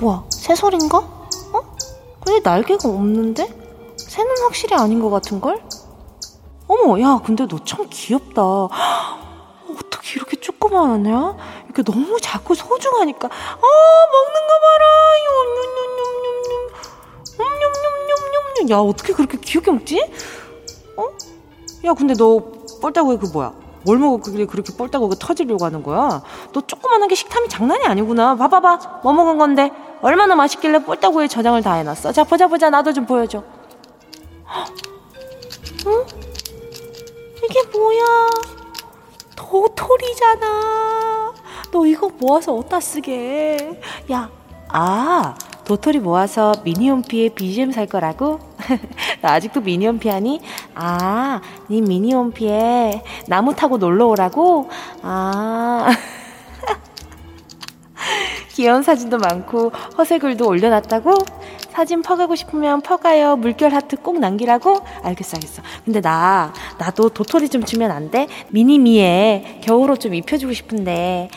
뭐야, 0.00 0.24
새소리인가? 0.30 0.98
어? 0.98 1.76
근데 2.24 2.40
날개가 2.42 2.88
없는데? 2.88 3.46
새는 3.96 4.30
확실히 4.42 4.76
아닌 4.76 5.00
것 5.00 5.08
같은걸? 5.10 5.62
어머, 6.68 7.00
야, 7.00 7.20
근데 7.24 7.46
너 7.46 7.58
참 7.64 7.86
귀엽다. 7.90 8.42
어떻게 9.70 10.14
이렇게 10.16 10.38
조그만하냐? 10.40 11.36
이렇게 11.66 11.82
너무 11.82 12.20
작고 12.20 12.54
소중하니까. 12.54 13.28
아, 13.28 13.30
먹는 13.30 14.34
거 14.48 14.60
봐라. 14.60 14.84
냠냠냠냠냠. 17.38 18.70
야, 18.70 18.78
어떻게 18.78 19.12
그렇게 19.12 19.38
귀엽게 19.38 19.70
먹지? 19.70 20.00
어? 20.96 21.08
야, 21.84 21.94
근데 21.94 22.14
너 22.14 22.40
뻘따구에 22.80 23.16
그 23.18 23.26
뭐야? 23.26 23.52
뭘 23.84 23.98
먹었길래 23.98 24.46
그렇게 24.46 24.74
뻘따구가 24.76 25.16
터지려고 25.18 25.64
하는 25.64 25.82
거야? 25.82 26.22
너 26.52 26.60
조그만한 26.60 27.08
게 27.08 27.14
식탐이 27.14 27.48
장난이 27.48 27.84
아니구나. 27.84 28.34
봐봐봐. 28.36 29.00
뭐 29.02 29.12
먹은 29.12 29.38
건데? 29.38 29.70
얼마나 30.02 30.34
맛있길래 30.34 30.84
뻘따구에 30.84 31.28
저장을 31.28 31.62
다 31.62 31.74
해놨어? 31.74 32.12
자, 32.12 32.24
보자, 32.24 32.46
보자. 32.48 32.70
나도 32.70 32.92
좀 32.92 33.06
보여줘. 33.06 33.42
응? 35.86 36.04
이게 37.44 37.62
뭐야? 37.72 38.04
도토리잖아. 39.36 41.32
너 41.70 41.86
이거 41.86 42.08
모아서 42.18 42.54
어디다 42.54 42.80
쓰게? 42.80 43.80
야, 44.12 44.30
아, 44.68 45.34
도토리 45.64 45.98
모아서 45.98 46.54
미니홈피에 46.62 47.30
BGM 47.30 47.72
살 47.72 47.86
거라고? 47.86 48.38
나 49.22 49.32
아직도 49.32 49.62
미니홈피 49.62 50.08
하니? 50.08 50.40
아, 50.74 51.40
네 51.68 51.80
미니홈피에 51.80 53.02
나무 53.28 53.54
타고 53.54 53.78
놀러 53.78 54.06
오라고? 54.06 54.68
아. 55.02 55.88
귀여운 58.52 58.82
사진도 58.82 59.18
많고 59.18 59.70
허세글도 59.98 60.46
올려놨다고? 60.46 61.14
사진 61.70 62.02
퍼가고 62.02 62.36
싶으면 62.36 62.82
퍼가요. 62.82 63.34
물결 63.36 63.74
하트 63.74 63.96
꼭 63.96 64.20
남기라고? 64.20 64.80
알겠어, 65.02 65.38
알겠어. 65.38 65.62
근데 65.84 66.00
나, 66.00 66.52
나도 66.78 67.08
도토리 67.08 67.48
좀 67.48 67.64
주면 67.64 67.90
안 67.90 68.12
돼? 68.12 68.28
미니미에 68.50 69.60
겨울옷 69.64 69.98
좀 69.98 70.14
입혀주고 70.14 70.52
싶은데. 70.52 71.30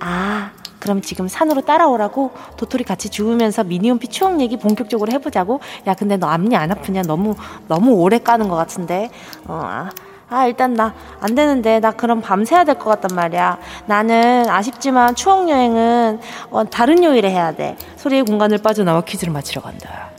아, 0.00 0.52
그럼 0.86 1.00
지금 1.02 1.26
산으로 1.26 1.62
따라오라고 1.62 2.30
도토리 2.56 2.84
같이 2.84 3.08
주우면서 3.08 3.64
미니홈피 3.64 4.06
추억 4.06 4.40
얘기 4.40 4.56
본격적으로 4.56 5.10
해보자고. 5.10 5.58
야, 5.88 5.94
근데 5.94 6.16
너 6.16 6.28
앞니 6.28 6.54
안 6.54 6.70
아프냐? 6.70 7.02
너무, 7.02 7.34
너무 7.66 7.94
오래 7.94 8.20
까는 8.20 8.46
것 8.48 8.54
같은데. 8.54 9.10
어, 9.48 9.60
아. 9.64 9.90
아, 10.28 10.46
일단 10.46 10.74
나 10.74 10.94
안 11.20 11.34
되는데 11.36 11.78
나 11.80 11.90
그럼 11.92 12.20
밤새야 12.20 12.62
될 12.64 12.76
것 12.78 12.84
같단 13.00 13.16
말이야. 13.16 13.58
나는 13.86 14.48
아쉽지만 14.48 15.16
추억 15.16 15.48
여행은 15.48 16.20
어, 16.50 16.64
다른 16.70 17.02
요일에 17.02 17.30
해야 17.30 17.50
돼. 17.52 17.76
소리의 17.96 18.22
공간을 18.24 18.58
빠져나와 18.58 19.00
퀴즈를 19.00 19.32
맞히러 19.32 19.62
간다. 19.62 20.10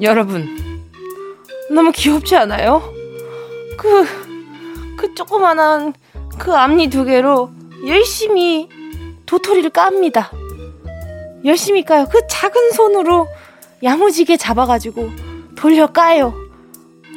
여러분, 0.00 0.48
너무 1.70 1.92
귀엽지 1.92 2.34
않아요? 2.36 2.82
그, 3.78 4.04
그 5.12 5.14
조그만한 5.14 5.94
그 6.38 6.54
앞니 6.54 6.88
두 6.88 7.04
개로 7.04 7.50
열심히 7.86 8.68
도토리를 9.26 9.70
깝니다. 9.70 10.30
열심히 11.44 11.84
까요. 11.84 12.06
그 12.10 12.26
작은 12.28 12.72
손으로 12.72 13.28
야무지게 13.82 14.36
잡아가지고 14.36 15.10
돌려 15.56 15.86
까요. 15.86 16.34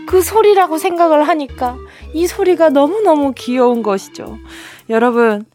그 0.07 0.21
소리라고 0.21 0.77
생각을 0.77 1.27
하니까 1.27 1.77
이 2.13 2.27
소리가 2.27 2.69
너무너무 2.69 3.33
귀여운 3.35 3.81
것이죠. 3.81 4.37
여러분, 4.89 5.45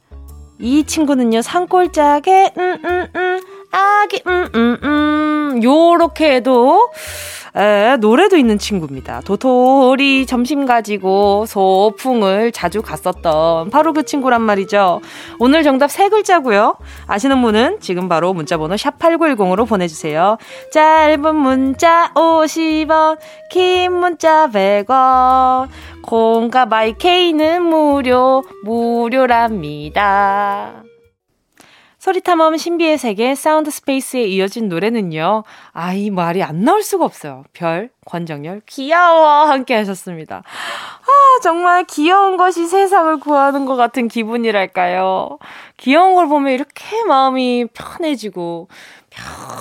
이 0.58 0.84
친구는요, 0.84 1.42
산골짜기, 1.42 2.30
음, 2.58 2.78
음, 2.84 3.06
음, 3.14 3.40
아기, 3.70 4.22
음, 4.26 4.48
음, 4.54 4.78
음, 4.82 5.60
요렇게 5.62 6.36
해도 6.36 6.90
에, 7.56 7.96
노래도 7.96 8.36
있는 8.36 8.58
친구입니다. 8.58 9.20
도토리 9.22 10.26
점심 10.26 10.66
가지고 10.66 11.46
소풍을 11.46 12.52
자주 12.52 12.82
갔었던 12.82 13.70
바로 13.70 13.92
그 13.92 14.04
친구란 14.04 14.42
말이죠. 14.42 15.00
오늘 15.38 15.62
정답 15.62 15.90
세 15.90 16.08
글자고요. 16.08 16.76
아시는 17.06 17.42
분은 17.42 17.80
지금 17.80 18.08
바로 18.08 18.32
문자번호 18.32 18.76
샵 18.76 18.98
8910으로 18.98 19.66
보내주세요. 19.68 20.38
짧은 20.72 21.34
문자 21.34 22.12
50원, 22.14 23.18
긴 23.50 23.94
문자 23.94 24.48
100원, 24.48 25.68
콩과 26.02 26.66
마이케이는 26.66 27.62
무료, 27.62 28.44
무료랍니다. 28.64 30.10
소리탐험 32.00 32.56
신비의 32.56 32.96
세계 32.96 33.34
사운드 33.34 33.70
스페이스에 33.70 34.22
이어진 34.22 34.70
노래는요. 34.70 35.44
아, 35.72 35.92
이 35.92 36.08
말이 36.08 36.42
안 36.42 36.64
나올 36.64 36.82
수가 36.82 37.04
없어요. 37.04 37.44
별, 37.52 37.90
권정열, 38.06 38.62
귀여워! 38.64 39.44
함께 39.44 39.74
하셨습니다. 39.74 40.36
아, 40.36 41.40
정말 41.42 41.84
귀여운 41.84 42.38
것이 42.38 42.66
세상을 42.66 43.20
구하는 43.20 43.66
것 43.66 43.76
같은 43.76 44.08
기분이랄까요. 44.08 45.38
귀여운 45.76 46.14
걸 46.14 46.26
보면 46.26 46.54
이렇게 46.54 47.04
마음이 47.04 47.66
편해지고, 47.74 48.68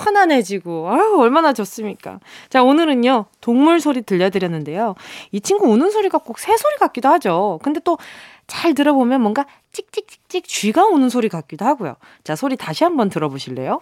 편안해지고, 0.04 0.88
아유, 0.90 1.16
얼마나 1.18 1.52
좋습니까. 1.52 2.20
자, 2.48 2.62
오늘은요, 2.62 3.26
동물 3.40 3.80
소리 3.80 4.02
들려드렸는데요. 4.02 4.94
이 5.32 5.40
친구 5.40 5.66
우는 5.66 5.90
소리가 5.90 6.18
꼭 6.18 6.38
새 6.38 6.56
소리 6.56 6.76
같기도 6.76 7.08
하죠. 7.08 7.58
근데 7.62 7.80
또 7.80 7.98
잘 8.46 8.74
들어보면 8.74 9.20
뭔가 9.20 9.46
찍찍찍찍 9.72 10.44
쥐가 10.48 10.86
우는 10.86 11.08
소리 11.08 11.28
같기도 11.28 11.64
하고요. 11.64 11.94
자, 12.24 12.34
소리 12.34 12.56
다시 12.56 12.82
한번 12.82 13.08
들어보실래요? 13.08 13.78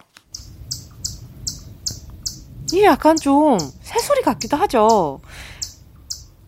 이게 2.71 2.85
약간 2.85 3.15
좀 3.15 3.57
새 3.81 3.97
소리 3.97 4.21
같기도 4.21 4.55
하죠. 4.57 5.21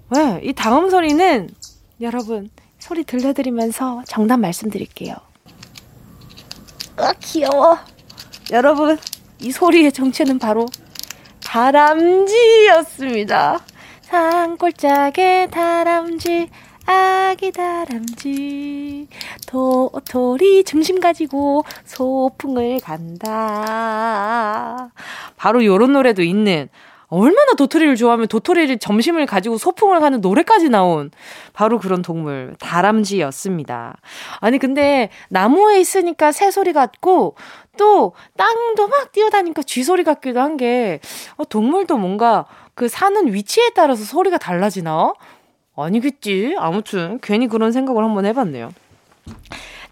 네, 0.10 0.40
이 0.44 0.54
다음 0.54 0.92
소리는 0.92 1.50
여러분 2.02 2.52
소리 2.78 3.04
들려드리면서 3.04 4.04
정답 4.08 4.38
말씀드릴게요. 4.38 5.16
아, 6.98 7.14
귀여워. 7.20 7.80
여러분, 8.52 9.00
이 9.42 9.52
소리의 9.52 9.92
정체는 9.92 10.40
바로 10.40 10.68
다람쥐였습니다. 11.44 12.80
산골짜기 14.02 15.48
다람쥐 15.52 16.50
아기 16.86 17.52
다람쥐 17.52 19.08
도토리 19.48 20.64
중심 20.64 21.00
가지고 21.00 21.64
소풍을 21.86 22.80
간다. 22.82 23.32
바로 25.38 25.64
요런 25.66 25.94
노래도 25.94 26.22
있는 26.24 26.70
얼마나 27.12 27.54
도토리를 27.58 27.98
좋아하면 27.98 28.28
도토리를 28.30 28.80
점심을 28.80 29.26
가지고 29.26 29.58
소풍을 29.58 30.00
가는 30.00 30.22
노래까지 30.22 30.70
나온 30.70 31.12
바로 31.52 31.78
그런 31.78 32.02
동물, 32.02 32.56
다람쥐였습니다. 32.60 33.98
아니, 34.40 34.58
근데 34.58 35.10
나무에 35.30 35.80
있으니까 35.82 36.32
새소리 36.32 36.72
같고, 36.72 37.36
또 37.78 38.14
땅도 38.38 38.88
막 38.88 39.12
뛰어다니까 39.12 39.62
쥐소리 39.64 40.06
같기도 40.06 40.40
한 40.40 40.56
게, 40.56 41.02
어, 41.36 41.44
동물도 41.44 41.98
뭔가 41.98 42.46
그 42.76 42.88
사는 42.88 43.32
위치에 43.34 43.72
따라서 43.76 44.06
소리가 44.06 44.38
달라지나? 44.38 45.14
아니겠지. 45.76 46.56
아무튼, 46.58 47.20
괜히 47.22 47.48
그런 47.48 47.74
생각을 47.74 48.06
한번 48.06 48.26
해봤네요. 48.26 48.72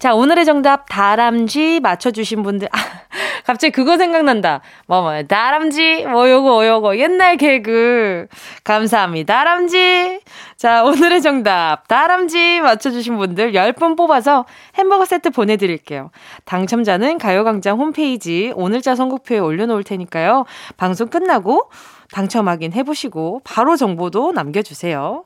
자, 0.00 0.14
오늘의 0.14 0.46
정답 0.46 0.86
다람쥐 0.88 1.80
맞춰주신 1.80 2.42
분들. 2.42 2.68
아, 2.72 2.78
갑자기 3.44 3.70
그거 3.70 3.98
생각난다. 3.98 4.62
뭐, 4.86 5.02
뭐, 5.02 5.22
다람쥐, 5.22 6.06
뭐, 6.06 6.30
요거, 6.30 6.66
요거. 6.66 6.96
옛날 6.96 7.36
개그. 7.36 8.26
감사합니다. 8.64 9.34
다람쥐. 9.34 10.20
자, 10.56 10.84
오늘의 10.84 11.20
정답. 11.20 11.86
다람쥐 11.86 12.60
맞춰주신 12.62 13.18
분들 13.18 13.52
10분 13.52 13.94
뽑아서 13.98 14.46
햄버거 14.76 15.04
세트 15.04 15.32
보내드릴게요. 15.32 16.10
당첨자는 16.46 17.18
가요광장 17.18 17.78
홈페이지 17.78 18.54
오늘자 18.56 18.94
선곡표에 18.94 19.38
올려놓을 19.38 19.84
테니까요. 19.84 20.46
방송 20.78 21.08
끝나고 21.08 21.70
당첨 22.10 22.48
확인 22.48 22.72
해보시고 22.72 23.42
바로 23.44 23.76
정보도 23.76 24.32
남겨주세요. 24.32 25.24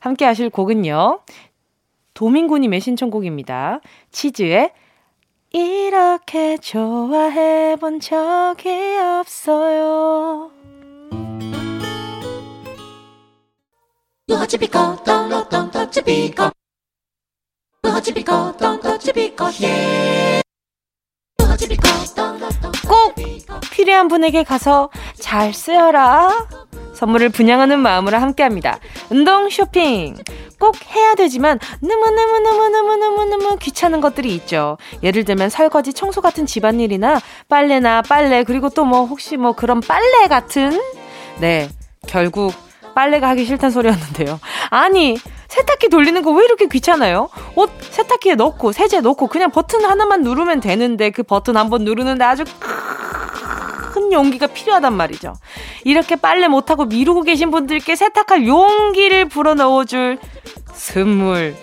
함께 0.00 0.24
하실 0.24 0.50
곡은요. 0.50 1.20
도민구님의 2.18 2.80
신청곡입니다. 2.80 3.78
치즈의 4.10 4.72
이렇게 5.52 6.56
좋아해 6.56 7.76
본 7.76 8.00
적이 8.00 8.70
없어요. 9.20 10.50
꼭 22.88 23.14
필요한 23.70 24.08
분에게 24.08 24.42
가서 24.42 24.90
잘 25.14 25.54
쓰여라. 25.54 26.48
선물을 26.94 27.28
분양하는 27.28 27.78
마음으로 27.78 28.18
함께합니다. 28.18 28.80
운동 29.08 29.48
쇼핑 29.50 30.16
꼭 30.58 30.76
해야 30.94 31.14
되지만 31.14 31.58
너무너무너무너무너무너무 31.80 33.56
귀찮은 33.58 34.00
것들이 34.00 34.34
있죠. 34.36 34.76
예를 35.02 35.24
들면 35.24 35.50
설거지, 35.50 35.92
청소 35.92 36.20
같은 36.20 36.46
집안일이나 36.46 37.20
빨래나 37.48 38.02
빨래 38.02 38.42
그리고 38.44 38.68
또 38.70 38.84
뭐 38.88 39.04
혹시 39.04 39.36
뭐 39.36 39.52
그런 39.52 39.80
빨래 39.80 40.28
같은 40.28 40.80
네 41.40 41.68
결국 42.06 42.54
빨래가 42.94 43.28
하기 43.30 43.44
싫다는 43.44 43.70
소리였는데요. 43.70 44.40
아니 44.70 45.18
세탁기 45.48 45.88
돌리는 45.90 46.22
거 46.22 46.30
왜 46.32 46.44
이렇게 46.44 46.66
귀찮아요? 46.66 47.28
옷 47.54 47.70
세탁기에 47.90 48.34
넣고 48.36 48.72
세제 48.72 49.00
넣고 49.00 49.26
그냥 49.26 49.50
버튼 49.50 49.84
하나만 49.84 50.22
누르면 50.22 50.60
되는데 50.60 51.10
그 51.10 51.22
버튼 51.22 51.56
한번 51.56 51.84
누르는데 51.84 52.24
아주 52.24 52.44
큰 54.08 54.12
용기가 54.12 54.46
필요하단 54.46 54.94
말이죠. 54.94 55.34
이렇게 55.84 56.16
빨래 56.16 56.48
못하고 56.48 56.86
미루고 56.86 57.22
계신 57.22 57.50
분들께 57.50 57.94
세탁할 57.94 58.46
용기를 58.46 59.26
불어넣어줄 59.28 60.18
선물. 60.72 61.54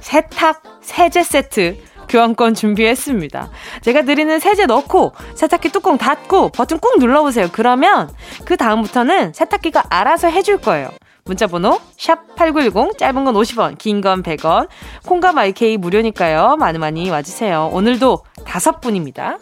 세탁 0.00 0.62
세제 0.82 1.22
세트. 1.22 1.78
교환권 2.08 2.54
준비했습니다. 2.54 3.50
제가 3.82 4.02
드리는 4.02 4.38
세제 4.38 4.66
넣고 4.66 5.12
세탁기 5.34 5.70
뚜껑 5.70 5.98
닫고 5.98 6.50
버튼 6.50 6.78
꾹 6.78 7.00
눌러보세요. 7.00 7.48
그러면 7.50 8.08
그 8.44 8.56
다음부터는 8.56 9.32
세탁기가 9.32 9.86
알아서 9.90 10.28
해줄 10.28 10.58
거예요. 10.58 10.90
문자번호 11.24 11.80
샵8910 11.96 12.96
짧은 12.98 13.24
건 13.24 13.34
50원 13.34 13.76
긴 13.78 14.00
건 14.00 14.22
100원 14.22 14.68
콩과 15.06 15.32
마이케이 15.32 15.76
무료니까요. 15.76 16.54
많이 16.60 16.78
많이 16.78 17.10
와주세요. 17.10 17.70
오늘도 17.72 18.22
다섯 18.46 18.80
분입니다. 18.80 19.38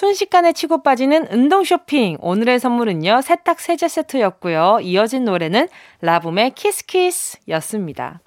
순식간에 0.00 0.54
치고 0.54 0.82
빠지는 0.82 1.26
운동 1.30 1.62
쇼핑. 1.62 2.16
오늘의 2.22 2.58
선물은요, 2.58 3.20
세탁 3.20 3.60
세제 3.60 3.86
세트였고요. 3.86 4.78
이어진 4.80 5.26
노래는 5.26 5.68
라붐의 6.00 6.52
Kiss 6.52 6.96
Kiss 6.96 7.40
였습니다. 7.48 8.22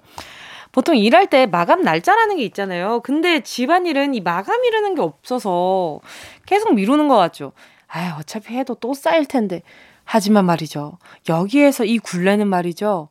보통 0.72 0.96
일할 0.96 1.32
때 1.32 1.48
마감 1.48 1.82
날짜라는 1.82 2.36
게 2.38 2.44
있잖아요. 2.44 3.00
근데 3.00 3.40
집안일은 3.40 4.14
이 4.14 4.22
마감 4.22 4.64
이라는 4.64 4.94
게 4.94 5.02
없어서 5.02 6.00
계속 6.46 6.76
미루는 6.76 7.08
것 7.08 7.18
같죠. 7.18 7.54
아 7.88 8.18
어차피 8.20 8.56
해도 8.56 8.76
또 8.76 8.94
쌓일 8.94 9.26
텐데. 9.26 9.64
하지만 10.04 10.46
말이죠. 10.46 11.00
여기에서 11.28 11.86
이 11.86 11.98
굴레는 11.98 12.48
말이죠. 12.50 13.10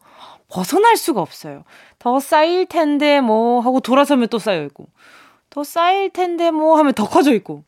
벗어날 0.49 0.97
수가 0.97 1.21
없어요. 1.21 1.65
더 1.99 2.21
쌓일 2.21 2.67
텐데 2.67 3.21
뭐 3.21 3.59
하고 3.59 3.81
돌아서면 3.81 4.29
또 4.29 4.39
쌓여 4.39 4.63
있고. 4.63 4.87
더 5.51 5.65
쌓일 5.65 6.11
텐데 6.11 6.53
뭐 6.53 6.79
하면 6.79 6.95
더 6.95 7.09
커져 7.09 7.35
있고. 7.35 7.65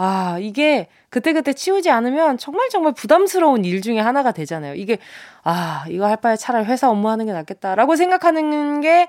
아, 0.00 0.38
이게 0.40 0.86
그때그때 1.10 1.52
치우지 1.52 1.90
않으면 1.90 2.38
정말 2.38 2.68
정말 2.70 2.92
부담스러운 2.92 3.64
일 3.64 3.82
중에 3.82 3.98
하나가 3.98 4.30
되잖아요. 4.30 4.74
이게, 4.76 4.98
아, 5.42 5.84
이거 5.88 6.06
할 6.06 6.16
바에 6.18 6.36
차라리 6.36 6.66
회사 6.66 6.88
업무하는 6.88 7.26
게 7.26 7.32
낫겠다라고 7.32 7.96
생각하는 7.96 8.80
게 8.80 9.08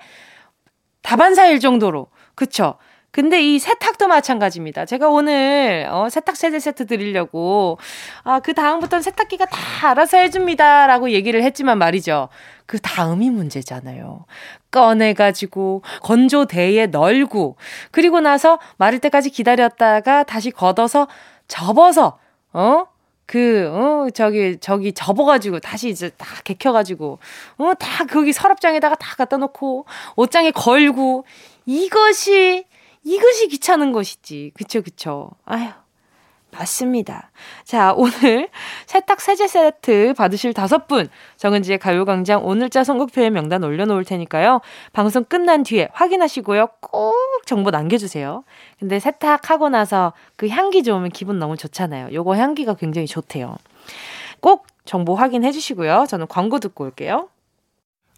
다반사일 1.02 1.60
정도로. 1.60 2.08
그쵸? 2.36 2.75
근데 3.12 3.41
이 3.41 3.58
세탁도 3.58 4.08
마찬가지입니다. 4.08 4.86
제가 4.86 5.10
오늘 5.10 5.88
어, 5.89 6.10
세탁 6.10 6.36
세제 6.36 6.60
세트 6.60 6.86
드리려고 6.86 7.80
아, 8.24 8.39
그 8.39 8.54
다음부터는 8.54 9.02
세탁기가 9.02 9.45
다 9.45 9.89
알아서 9.89 10.17
해줍니다라고 10.17 11.12
얘기를 11.12 11.41
했지만 11.43 11.78
말이죠. 11.80 12.30
그 12.65 12.80
다음이 12.80 13.32
문제잖아요. 13.32 14.26
꺼내가지고 14.69 15.82
건조대에 16.04 16.88
널고 16.88 17.58
그리고 17.91 18.19
나서 18.19 18.60
마를 18.78 19.00
때까지 19.00 19.32
기다렸다가 19.32 20.24
다시 20.24 20.52
걷어서 20.52 21.08
접어서 21.48 22.19
어? 22.54 22.86
그, 23.26 23.69
어, 23.72 24.10
저기, 24.10 24.58
저기 24.60 24.91
접어가지고, 24.91 25.60
다시 25.60 25.89
이제 25.89 26.10
다 26.17 26.26
개켜가지고, 26.43 27.19
어, 27.60 27.74
다 27.78 28.06
거기 28.06 28.34
서랍장에다가 28.34 28.95
다 28.95 29.15
갖다 29.15 29.38
놓고, 29.38 29.86
옷장에 30.15 30.50
걸고, 30.50 31.26
이것이 31.67 32.65
이것이 33.04 33.48
귀찮은 33.48 33.92
것이지. 33.92 34.52
그쵸, 34.54 34.82
그쵸. 34.82 35.32
아휴. 35.46 35.70
맞습니다. 36.52 37.32
자, 37.64 37.94
오늘 37.96 38.50
세탁 38.88 39.22
세제 39.22 39.48
세트 39.48 40.14
받으실 40.18 40.54
다섯 40.54 40.88
분 40.88 41.08
정은지의 41.38 41.78
가요광장 41.78 42.46
오늘자 42.46 42.84
선곡표에 42.84 43.30
명단 43.30 43.64
올려놓을 43.64 44.04
테니까요. 44.04 44.62
방송 44.94 45.24
끝난 45.24 45.64
뒤에 45.64 45.90
확인하시고요. 45.94 46.68
꼭 46.82 47.14
정보 47.46 47.70
남겨주세요. 47.70 48.44
근데 48.80 49.00
세탁하고 49.00 49.70
나서 49.70 50.14
그 50.36 50.48
향기 50.48 50.84
좋으면 50.84 51.10
기분 51.12 51.40
너무 51.40 51.56
좋잖아요. 51.56 52.14
요거 52.14 52.36
향기가 52.36 52.74
굉장히 52.74 53.08
좋대요. 53.08 53.56
꼭 54.42 54.66
정보 54.86 55.16
확인해 55.16 55.52
주시고요. 55.52 56.06
저는 56.10 56.28
광고 56.28 56.60
듣고 56.60 56.86
올게요. 56.86 57.30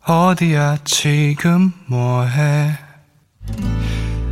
어디야 0.07 0.77
지금 0.83 1.73
뭐해? 1.87 2.71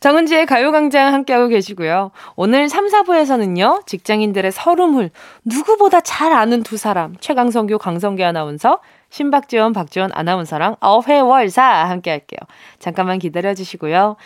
정은지의 0.00 0.46
가요광장 0.46 1.12
함께하고 1.12 1.48
계시고요. 1.48 2.10
오늘 2.34 2.68
3, 2.70 2.88
4부에서는요, 2.88 3.86
직장인들의 3.86 4.50
서름을 4.50 5.10
누구보다 5.44 6.00
잘 6.00 6.32
아는 6.32 6.62
두 6.62 6.78
사람, 6.78 7.16
최강성규, 7.20 7.78
강성규 7.78 8.24
아나운서, 8.24 8.80
신박지원, 9.10 9.74
박지원 9.74 10.10
아나운서랑 10.14 10.76
어회월사 10.80 11.62
함께 11.62 12.10
할게요. 12.10 12.38
잠깐만 12.78 13.18
기다려 13.18 13.54
주시고요. 13.54 14.16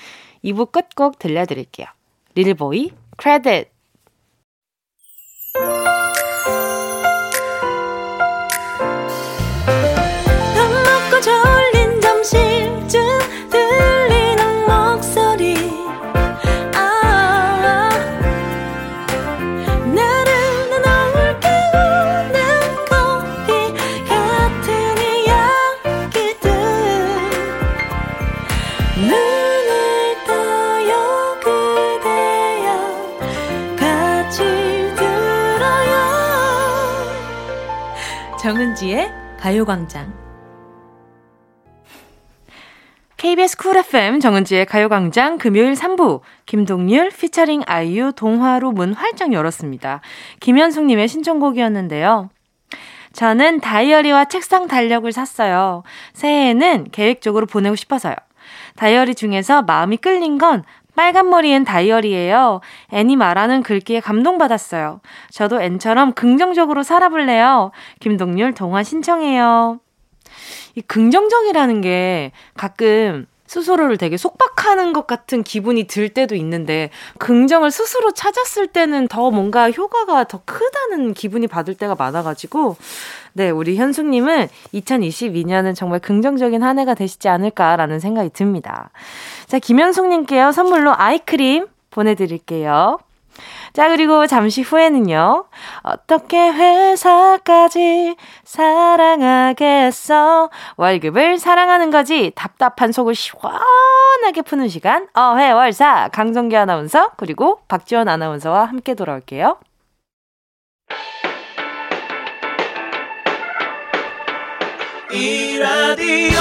2부 0.44 0.70
끝곡 0.70 1.18
들려드릴게요. 1.18 1.86
릴보이, 2.36 2.92
크레딧. 3.16 3.73
가요광장. 39.44 40.10
KBS 43.18 43.58
Cool 43.58 43.76
FM 43.76 44.18
정은지의 44.20 44.64
가요광장 44.64 45.36
금요일 45.36 45.74
3부 45.74 46.22
김동률 46.46 47.10
피처링 47.10 47.60
아이유 47.66 48.12
동화로 48.16 48.72
문 48.72 48.94
활짝 48.94 49.34
열었습니다. 49.34 50.00
김현숙님의 50.40 51.08
신청곡이었는데요. 51.08 52.30
저는 53.12 53.60
다이어리와 53.60 54.24
책상 54.24 54.66
달력을 54.66 55.12
샀어요. 55.12 55.82
새해에는 56.14 56.86
계획적으로 56.90 57.44
보내고 57.44 57.76
싶어서요. 57.76 58.14
다이어리 58.76 59.14
중에서 59.14 59.60
마음이 59.60 59.98
끌린 59.98 60.38
건 60.38 60.64
빨간 60.94 61.28
머리 61.30 61.51
앤 61.52 61.64
다이어리예요. 61.64 62.60
앤이 62.92 63.16
말하는 63.16 63.62
글귀에 63.62 64.00
감동받았어요. 64.00 65.00
저도 65.30 65.60
앤처럼 65.60 66.12
긍정적으로 66.12 66.82
살아볼래요. 66.82 67.72
김동률 68.00 68.54
동화 68.54 68.82
신청해요. 68.82 69.80
이 70.74 70.82
긍정적이라는 70.82 71.80
게 71.80 72.32
가끔 72.54 73.26
스스로를 73.46 73.98
되게 73.98 74.16
속박하는 74.16 74.92
것 74.92 75.06
같은 75.06 75.42
기분이 75.42 75.84
들 75.84 76.08
때도 76.08 76.34
있는데 76.34 76.90
긍정을 77.18 77.70
스스로 77.70 78.12
찾았을 78.12 78.68
때는 78.68 79.06
더 79.06 79.30
뭔가 79.30 79.70
효과가 79.70 80.24
더 80.24 80.40
크다는 80.44 81.14
기분이 81.14 81.46
받을 81.46 81.74
때가 81.74 81.94
많아가지고 81.94 82.76
네 83.34 83.50
우리 83.50 83.76
현숙님은 83.76 84.48
2022년은 84.74 85.76
정말 85.76 86.00
긍정적인 86.00 86.62
한 86.62 86.78
해가 86.78 86.94
되시지 86.94 87.28
않을까라는 87.28 88.00
생각이 88.00 88.30
듭니다. 88.30 88.90
자 89.54 89.60
김현숙님께요 89.60 90.50
선물로 90.50 90.94
아이크림 90.96 91.68
보내드릴게요. 91.90 92.98
자, 93.72 93.88
그리고 93.88 94.26
잠시 94.26 94.62
후에는요. 94.62 95.44
어떻게 95.84 96.50
회사까지 96.50 98.16
사랑하겠어? 98.42 100.50
월급을 100.76 101.38
사랑하는 101.38 101.92
거지. 101.92 102.32
답답한 102.34 102.90
속을 102.90 103.14
시원하게 103.14 104.42
푸는 104.44 104.68
시간. 104.68 105.06
어회월사. 105.14 106.08
강성기 106.12 106.56
아나운서, 106.56 107.12
그리고 107.16 107.60
박지원 107.68 108.08
아나운서와 108.08 108.64
함께 108.64 108.94
돌아올게요. 108.94 109.58
이 115.12 115.58
라디오 115.58 116.40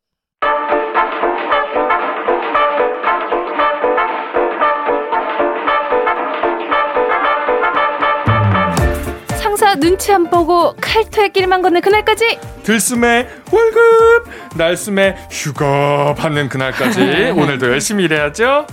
눈치 9.75 10.13
안 10.13 10.29
보고 10.29 10.75
칼퇴 10.79 11.29
길만 11.29 11.61
걷는 11.61 11.81
그날까지. 11.81 12.39
들숨에 12.63 13.27
월급 13.51 14.25
날숨에 14.55 15.15
휴가 15.29 16.13
받는 16.15 16.49
그날까지. 16.49 17.33
오늘도 17.37 17.71
열심히 17.71 18.05
일해야죠. 18.05 18.67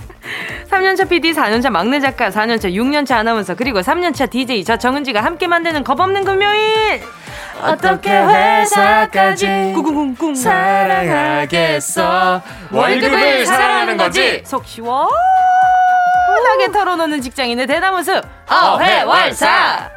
3년차 0.69 1.09
PD, 1.09 1.33
4년차 1.33 1.69
막내 1.69 1.99
작가, 1.99 2.29
4년차, 2.29 2.71
6년차 2.71 3.13
아나운서, 3.13 3.55
그리고 3.55 3.79
3년차 3.81 4.29
DJ 4.29 4.63
저 4.63 4.77
정은지가 4.77 5.23
함께 5.23 5.47
만드는 5.47 5.83
겁없는 5.83 6.23
금요일! 6.23 7.01
어떻게 7.61 8.09
회사까지 8.09 9.45
꿍꿍꿍 9.75 10.33
사랑하겠어 10.35 11.91
월급을 12.71 13.45
사랑하는 13.45 13.97
거지 13.97 14.41
속 14.45 14.65
시원하게 14.65 15.09
털어놓는 16.71 17.21
직장인의 17.21 17.67
대나무 17.67 18.01
숲 18.01 18.23
어회월사 18.49 19.89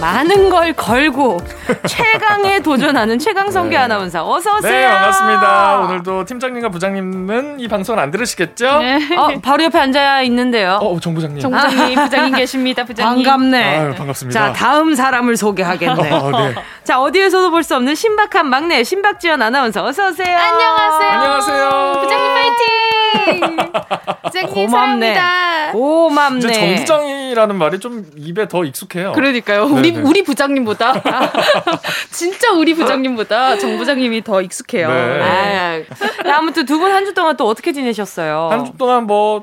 많은 0.00 0.50
걸 0.50 0.72
걸고 0.72 1.38
최강에 1.86 2.60
도전하는 2.60 3.18
최강성규 3.18 3.70
네. 3.70 3.76
아나운서 3.76 4.28
어서 4.28 4.56
오세요. 4.56 4.72
네 4.72 4.88
반갑습니다. 4.88 5.78
오늘도 5.80 6.24
팀장님과 6.24 6.68
부장님은 6.70 7.60
이 7.60 7.68
방송을 7.68 8.00
안 8.00 8.10
들으시겠죠? 8.10 8.78
네. 8.78 9.16
어, 9.16 9.28
바로 9.42 9.64
옆에 9.64 9.78
앉아 9.78 10.22
있는데요. 10.22 10.78
어 10.82 10.98
정 11.00 11.14
부장님. 11.14 11.40
정 11.40 11.50
부장님 11.50 11.94
부장님 12.04 12.34
계십니다. 12.36 12.84
부장님. 12.84 13.24
반갑네. 13.24 13.78
아유, 13.78 13.94
반갑습니다. 13.94 14.46
자 14.48 14.52
다음 14.52 14.94
사람을 14.94 15.36
소개하겠네. 15.36 16.10
어, 16.10 16.30
네. 16.30 16.54
자 16.84 17.00
어디에서도 17.00 17.50
볼 17.50 17.62
수 17.66 17.74
없는 17.74 17.96
신박한 17.96 18.46
막내 18.48 18.84
신박지연 18.84 19.42
아나운서 19.42 19.84
어서 19.84 20.08
오세요. 20.08 20.36
안녕하세요. 20.38 21.10
안녕하세요. 21.10 22.00
부장님 22.02 22.34
파이팅. 22.34 23.56
부장님 24.22 24.54
고맙네. 24.54 25.14
사랑합니다. 25.14 25.72
고맙네. 25.72 26.38
이제 26.38 26.52
정 26.52 26.76
부장이라는 26.76 27.56
말이 27.56 27.80
좀 27.80 28.04
입에 28.16 28.46
더 28.46 28.64
익숙해요. 28.64 29.12
그러니까요. 29.14 29.66
네네. 29.68 29.78
우리 29.78 29.90
우리 29.98 30.22
부장님보다 30.22 31.02
진짜 32.10 32.52
우리 32.52 32.74
부장님보다 32.74 33.58
정 33.58 33.76
부장님이 33.78 34.22
더 34.24 34.40
익숙해요. 34.42 34.88
네. 34.88 35.86
아, 36.24 36.36
아무튼 36.36 36.64
두 36.66 36.78
분 36.78 36.90
한 36.92 37.04
주 37.04 37.14
동안 37.14 37.36
또 37.36 37.46
어떻게 37.46 37.72
지내셨어요? 37.72 38.48
한 38.50 38.64
주 38.64 38.72
동안 38.78 39.04
뭐 39.06 39.42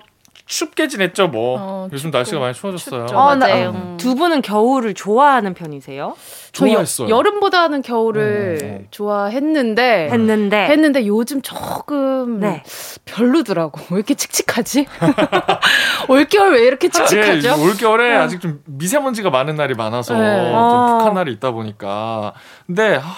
춥게 0.54 0.88
지냈죠, 0.88 1.30
뭐. 1.30 1.58
어, 1.60 1.90
요즘 1.92 2.10
춥고, 2.10 2.18
날씨가 2.18 2.40
많이 2.40 2.54
추워졌어요. 2.54 3.08
춥죠, 3.08 3.18
어, 3.18 3.36
나, 3.36 3.48
음. 3.72 3.98
두 3.98 4.14
분은 4.14 4.44
겨울을 4.44 4.94
좋아하는 4.94 5.56
편이세요? 5.56 6.16
좋아했어요. 6.52 7.10
여, 7.10 7.22
름보다는 7.24 7.82
겨울을 7.82 8.60
음. 8.62 8.88
좋아했는데 8.92 10.10
했는데 10.12 10.68
했는데 10.68 11.08
요즘 11.08 11.42
조금 11.42 12.40
네. 12.40 12.64
별로더라고. 13.06 13.82
왜 13.90 13.98
이렇게 13.98 14.14
칙칙하지? 14.14 14.86
올겨울 16.08 16.54
왜 16.54 16.68
이렇게 16.68 16.90
칙칙하죠? 16.90 17.48
예, 17.48 17.52
올겨울에 17.52 18.16
어. 18.16 18.22
아직 18.22 18.40
좀 18.40 18.62
미세먼지가 18.66 19.32
많은 19.32 19.56
날이 19.56 19.74
많아서 19.74 20.14
네. 20.14 20.20
좀 20.20 20.54
어. 20.54 20.98
푹한 21.00 21.16
날이 21.16 21.32
있다 21.34 21.50
보니까 21.52 22.34
근데 22.68 23.02
아, 23.02 23.16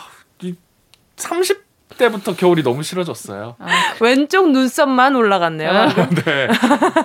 30 1.18 1.65
때부터 1.98 2.36
겨울이 2.36 2.64
너무 2.64 2.84
싫어졌어요. 2.84 3.56
아, 3.60 3.68
왼쪽 4.02 4.52
눈썹만 4.52 5.16
올라갔네요. 5.16 5.70
아, 5.70 5.88
네. 5.88 6.48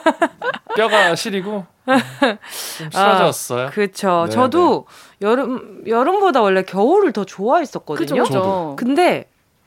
뼈가 0.76 1.14
시리고 1.14 1.66
좀 2.78 2.90
싫어졌어요. 2.90 3.66
아, 3.66 3.70
그렇죠. 3.70 4.28
저도 4.30 4.86
네. 5.18 5.26
여름 5.26 5.82
여름보다 5.86 6.40
원래 6.42 6.62
겨울을 6.62 7.12
더 7.12 7.24
좋아했었거든요. 7.24 8.22
그쵸, 8.22 8.76
근데 8.78 9.26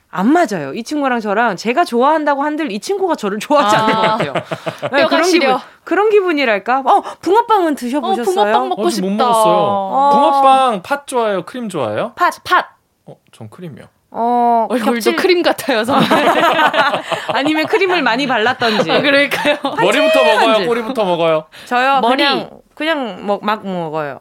안 0.10 0.32
맞아요. 0.32 0.74
이 0.76 0.84
친구랑 0.84 1.20
저랑 1.22 1.56
제가 1.56 1.84
좋아한다고 1.86 2.44
한들 2.44 2.72
이 2.72 2.80
친구가 2.80 3.16
저를 3.16 3.40
좋아하지 3.40 3.76
않는 3.76 3.96
것 3.96 4.02
같아요. 4.02 4.34
네, 4.94 5.06
그런 5.08 5.24
시려. 5.24 5.58
기분, 5.58 5.60
그런 5.84 6.10
기분이랄까? 6.12 6.84
어, 6.86 7.02
붕어빵은 7.20 7.74
드셔보셨어요? 7.76 8.22
어, 8.22 8.26
붕어빵 8.46 8.70
먹고 8.70 8.90
싶다. 8.92 9.08
못 9.08 9.14
먹었어요. 9.16 9.54
어. 9.56 10.10
붕어빵 10.14 10.82
팥 10.84 11.08
좋아해요? 11.08 11.44
크림 11.46 11.68
좋아해요? 11.68 12.14
팥, 12.16 12.32
팥. 12.44 12.78
어, 13.08 13.16
전 13.32 13.50
크림이요. 13.50 13.86
어, 14.16 14.68
얼굴도 14.70 14.94
겹칠... 14.94 15.16
크림 15.16 15.42
같아요, 15.42 15.84
선배. 15.84 16.06
아니면 17.34 17.66
크림을 17.66 18.04
많이 18.04 18.28
발랐던지. 18.28 18.92
아, 18.92 19.02
그러니까요. 19.02 19.58
머리부터 19.82 20.24
먹어요, 20.24 20.68
꼬리부터 20.68 21.06
먹어요? 21.06 21.46
저요, 21.66 22.00
머리. 22.02 22.18
그냥, 22.18 22.50
그냥 22.76 23.26
먹, 23.26 23.44
막 23.44 23.66
먹어요. 23.66 24.20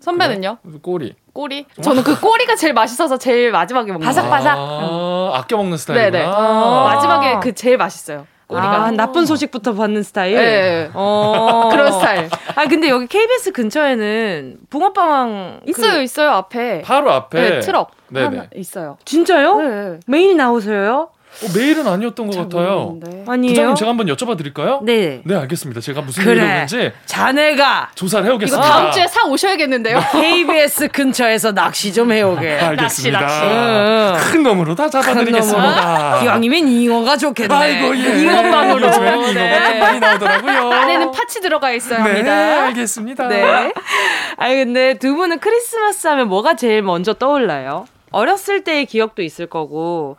선배는요? 0.00 0.58
그래? 0.62 0.78
꼬리. 0.80 1.14
꼬리? 1.34 1.66
저는 1.82 2.02
그 2.02 2.18
꼬리가 2.18 2.56
제일 2.56 2.72
맛있어서 2.72 3.18
제일 3.18 3.52
마지막에 3.52 3.92
먹는 3.92 4.06
바삭바삭. 4.06 4.56
아, 4.58 5.30
아껴 5.34 5.58
먹는 5.58 5.76
스타일이구나. 5.76 6.10
네네. 6.10 6.24
아~ 6.26 6.84
마지막에 6.94 7.38
그 7.40 7.54
제일 7.54 7.76
맛있어요. 7.76 8.26
꼬리가 8.50 8.84
아, 8.86 8.90
나쁜 8.90 9.26
소식부터 9.26 9.74
받는 9.74 10.02
스타일. 10.02 10.36
네. 10.36 10.90
어. 10.92 11.68
그런 11.72 11.92
스타일. 11.92 12.28
아 12.56 12.66
근데 12.66 12.88
여기 12.88 13.06
KBS 13.06 13.52
근처에는 13.52 14.58
붕어빵 14.68 15.60
있어요, 15.66 15.92
그... 15.92 16.02
있어요 16.02 16.30
앞에. 16.30 16.82
바로 16.82 17.12
앞에. 17.12 17.40
네, 17.40 17.60
트럭. 17.60 17.92
네네. 18.08 18.50
있어요. 18.56 18.98
진짜요? 19.04 19.56
네. 19.56 20.00
매일 20.06 20.36
나오세요? 20.36 21.10
어, 21.42 21.46
메일은 21.56 21.86
아니었던 21.86 22.26
것 22.26 22.36
같아요. 22.36 22.98
아니에요. 23.26 23.52
부장님 23.54 23.74
제가 23.76 23.90
한번 23.90 24.06
여쭤봐 24.08 24.36
드릴까요? 24.36 24.80
네. 24.82 25.22
네, 25.24 25.34
알겠습니다. 25.36 25.80
제가 25.80 26.02
무슨 26.02 26.22
그래. 26.24 26.34
일이었는지 26.36 26.92
자네가 27.06 27.90
조사를 27.94 28.24
이거 28.26 28.32
해오겠습니다. 28.32 28.68
다음 28.68 28.90
주에 28.92 29.06
사 29.06 29.24
오셔야겠는데요. 29.26 30.00
KBS 30.12 30.88
근처에서 30.88 31.52
낚시 31.52 31.92
좀 31.92 32.12
해오게. 32.12 32.58
알겠습니다. 32.60 33.20
낚시, 33.20 33.40
낚시. 33.46 34.30
큰 34.32 34.42
놈으로 34.42 34.74
다 34.74 34.90
잡아드리겠습니다. 34.90 36.20
기왕이면 36.20 36.68
잉어가 36.68 37.16
좋겠네. 37.16 37.54
아이고 37.54 37.96
예. 37.96 38.20
잉어빵으로. 38.22 38.86
요즘에는 38.88 39.18
잉어가 39.30 39.32
네. 39.32 39.70
좀 39.70 39.78
많이 39.78 40.00
나오더라고요. 40.00 40.72
안에는 40.72 41.10
파츠 41.12 41.40
들어가 41.40 41.70
있어야 41.72 42.02
네, 42.02 42.10
합니다. 42.10 42.64
알겠습니다. 42.66 43.28
네. 43.28 43.72
아니 44.36 44.56
근데 44.56 44.94
두 44.98 45.14
분은 45.14 45.38
크리스마스 45.38 46.06
하면 46.08 46.28
뭐가 46.28 46.56
제일 46.56 46.82
먼저 46.82 47.14
떠올라요? 47.14 47.86
어렸을 48.10 48.64
때의 48.64 48.86
기억도 48.86 49.22
있을 49.22 49.46
거고 49.46 50.16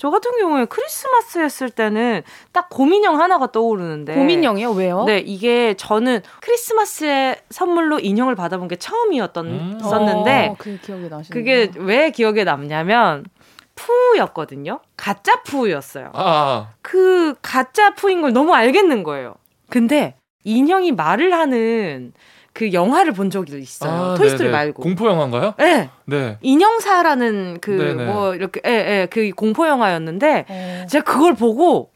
저 0.00 0.08
같은 0.08 0.30
경우에 0.38 0.64
크리스마스 0.64 1.40
했을 1.40 1.68
때는 1.68 2.22
딱 2.52 2.70
고민형 2.70 3.20
하나가 3.20 3.52
떠오르는데 3.52 4.14
고민형이요? 4.14 4.70
왜요? 4.70 5.04
네, 5.04 5.18
이게 5.18 5.74
저는 5.74 6.22
크리스마스에 6.40 7.42
선물로 7.50 7.98
인형을 8.00 8.34
받아본 8.34 8.68
게 8.68 8.76
처음이었던었는데 8.76 10.48
어, 10.48 10.56
그게 10.56 10.78
기억이 10.78 11.10
나시네요. 11.10 11.24
그게 11.28 11.70
왜 11.76 12.10
기억에 12.12 12.44
남냐면 12.44 13.26
푸였거든요. 13.74 14.80
가짜 14.96 15.42
푸였어요. 15.42 16.12
아, 16.14 16.70
그 16.80 17.34
가짜 17.42 17.94
푸인 17.94 18.22
걸 18.22 18.32
너무 18.32 18.54
알겠는 18.54 19.02
거예요. 19.02 19.34
근데 19.68 20.14
인형이 20.44 20.92
말을 20.92 21.32
하는 21.32 22.12
그 22.52 22.72
영화를 22.72 23.12
본 23.12 23.30
적이 23.30 23.58
있어요. 23.58 23.92
아, 23.92 24.14
토이스토리 24.14 24.48
네네. 24.48 24.52
말고. 24.52 24.82
공포 24.82 25.06
영화인가요? 25.08 25.54
네. 25.58 25.88
네. 26.06 26.38
인형사라는 26.40 27.58
그. 27.60 27.70
뭐 28.06 28.34
이렇게 28.34 28.60
예, 28.66 28.70
예, 28.70 29.06
그 29.10 29.30
공포 29.30 29.66
영화였는데 29.68 30.46
어. 30.48 30.86
제가 30.88 31.04
그걸 31.04 31.34
보고 31.34 31.90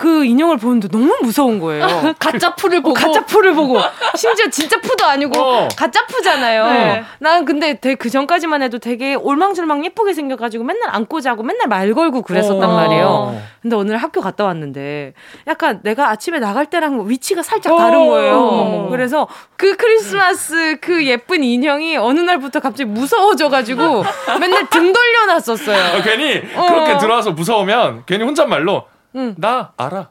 그 0.00 0.24
인형을 0.24 0.56
보는데 0.56 0.88
너무 0.88 1.14
무서운 1.20 1.60
거예요. 1.60 1.86
가짜 2.18 2.54
풀을 2.54 2.80
보고 2.80 2.94
가짜 2.94 3.22
푸를 3.26 3.52
보고 3.52 3.78
심지어 4.16 4.48
진짜 4.48 4.80
푸도 4.80 5.04
아니고 5.04 5.38
어. 5.38 5.68
가짜 5.76 6.06
푸잖아요. 6.06 6.66
네. 6.68 7.04
난 7.18 7.44
근데 7.44 7.78
되게 7.78 7.96
그 7.96 8.08
전까지만 8.08 8.62
해도 8.62 8.78
되게 8.78 9.14
올망졸망 9.14 9.84
예쁘게 9.84 10.14
생겨가지고 10.14 10.64
맨날 10.64 10.88
안고 10.88 11.20
자고 11.20 11.42
맨날 11.42 11.68
말 11.68 11.92
걸고 11.92 12.22
그랬었단 12.22 12.70
어. 12.70 12.76
말이에요. 12.76 13.42
근데 13.60 13.76
오늘 13.76 13.98
학교 13.98 14.22
갔다 14.22 14.44
왔는데 14.44 15.12
약간 15.46 15.80
내가 15.82 16.08
아침에 16.08 16.38
나갈 16.38 16.64
때랑 16.64 17.06
위치가 17.06 17.42
살짝 17.42 17.76
다른 17.76 18.00
어. 18.00 18.06
거예요. 18.06 18.88
그래서 18.90 19.28
그 19.58 19.76
크리스마스 19.76 20.78
그 20.80 21.04
예쁜 21.04 21.44
인형이 21.44 21.98
어느 21.98 22.20
날부터 22.20 22.60
갑자기 22.60 22.88
무서워져가지고 22.88 24.04
맨날 24.40 24.66
등 24.70 24.94
돌려놨었어요. 24.94 25.98
어, 25.98 26.02
괜히 26.02 26.42
어. 26.56 26.66
그렇게 26.68 26.96
들어와서 26.96 27.32
무서우면 27.32 28.04
괜히 28.06 28.24
혼잣말로 28.24 28.86
응. 29.16 29.34
나 29.38 29.72
알아. 29.76 30.08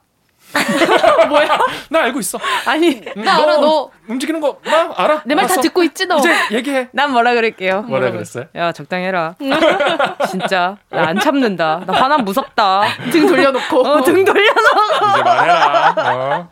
뭐야? 1.30 1.60
나 1.92 2.00
알고 2.06 2.20
있어. 2.22 2.40
아니 2.66 3.04
응, 3.16 3.24
나 3.24 3.36
알아, 3.44 3.58
너. 3.58 3.92
움직이는 4.08 4.40
거 4.42 4.58
나 4.66 4.92
알아. 4.98 5.22
내 5.26 5.36
말 5.36 5.46
다. 5.46 5.62
듣고 5.62 5.84
있지 5.84 6.08
너. 6.08 6.18
이제 6.18 6.34
얘기해. 6.52 6.88
난 6.92 7.12
뭐라 7.12 7.36
그럴게요. 7.36 7.84
뭐라 7.84 8.10
그랬어요? 8.10 8.46
야 8.56 8.72
적당히 8.72 9.06
해라. 9.06 9.36
진짜 10.28 10.78
나 10.90 11.02
안 11.10 11.20
참는다. 11.20 11.84
나 11.86 11.94
화나 11.94 12.18
무섭다. 12.18 12.82
등 13.12 13.28
돌려놓고. 13.28 13.80
어, 13.88 14.02
등 14.02 14.26
돌려놓고. 14.26 15.10
이제 15.14 15.24
말해라. 15.24 15.94
어. 15.98 16.50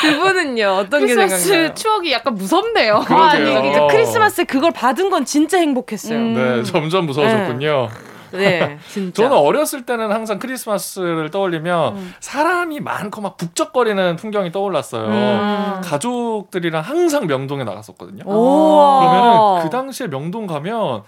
두 0.00 0.18
분은요 0.18 0.66
어떤 0.80 1.00
게 1.06 1.14
크리스마스 1.14 1.38
생각나요? 1.48 1.74
추억이 1.74 2.12
약간 2.12 2.34
무섭네요. 2.34 3.00
그러게요. 3.00 3.58
아니 3.58 3.70
이제 3.70 3.80
크리스마스 3.90 4.44
그걸 4.46 4.70
받은 4.70 5.10
건 5.10 5.26
진짜 5.26 5.58
행복했어요. 5.58 6.16
음. 6.18 6.34
네, 6.34 6.62
점점 6.62 7.04
무서워졌군요. 7.04 7.88
네, 7.90 8.11
진짜. 8.88 9.22
저는 9.22 9.36
어렸을 9.36 9.84
때는 9.84 10.10
항상 10.12 10.38
크리스마스를 10.38 11.30
떠올리면 11.30 11.96
음. 11.96 12.14
사람이 12.20 12.80
많고 12.80 13.20
막 13.20 13.36
북적거리는 13.36 14.16
풍경이 14.16 14.52
떠올랐어요. 14.52 15.06
음. 15.06 15.80
가족들이랑 15.82 16.82
항상 16.82 17.26
명동에 17.26 17.64
나갔었거든요. 17.64 18.24
오. 18.26 19.00
그러면은 19.00 19.62
그 19.64 19.70
당시에 19.70 20.08
명동 20.08 20.46
가면 20.46 21.02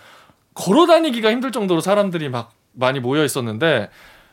걸어 0.55 0.87
다니기가 0.87 1.31
힘들 1.31 1.53
정도로 1.53 1.81
사람들이 1.81 2.29
막 2.29 2.51
많이 2.73 3.01
모여 3.01 3.25
있었는데 3.25 3.91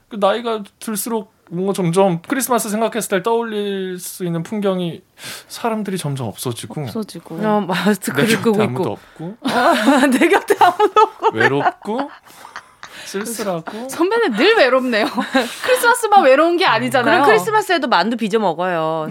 그 0.10 0.17
나이가 0.19 0.63
들수록 0.80 1.34
뭔가 1.49 1.73
점점 1.73 2.21
크리스마스 2.25 2.69
생각했을 2.69 3.17
때 3.17 3.23
떠올릴 3.23 3.99
수 3.99 4.25
있는 4.25 4.41
풍경이 4.41 5.01
사람들이 5.49 5.97
점점 5.97 6.27
없어지고 6.27 6.82
없어지고. 6.84 7.36
어, 7.43 7.62
마스크를 7.62 8.25
내 8.27 8.36
끄고 8.38 8.51
곁에 8.54 8.63
아무도 8.63 8.82
있고. 8.82 8.91
없고 8.93 9.38
내 10.17 10.30
곁에 10.30 10.56
아무도 10.60 11.01
없고. 11.01 11.38
외롭고 11.38 12.10
쓸쓸하고 13.12 13.89
선배는 13.89 14.32
늘 14.38 14.56
외롭네요. 14.58 15.06
크리스마스만 15.65 16.24
외로운 16.24 16.58
게 16.58 16.65
아니잖아요. 16.65 17.21
그럼 17.21 17.28
크리스마스에도 17.28 17.88
만두 17.88 18.17
빚어 18.17 18.39
먹어요. 18.39 19.08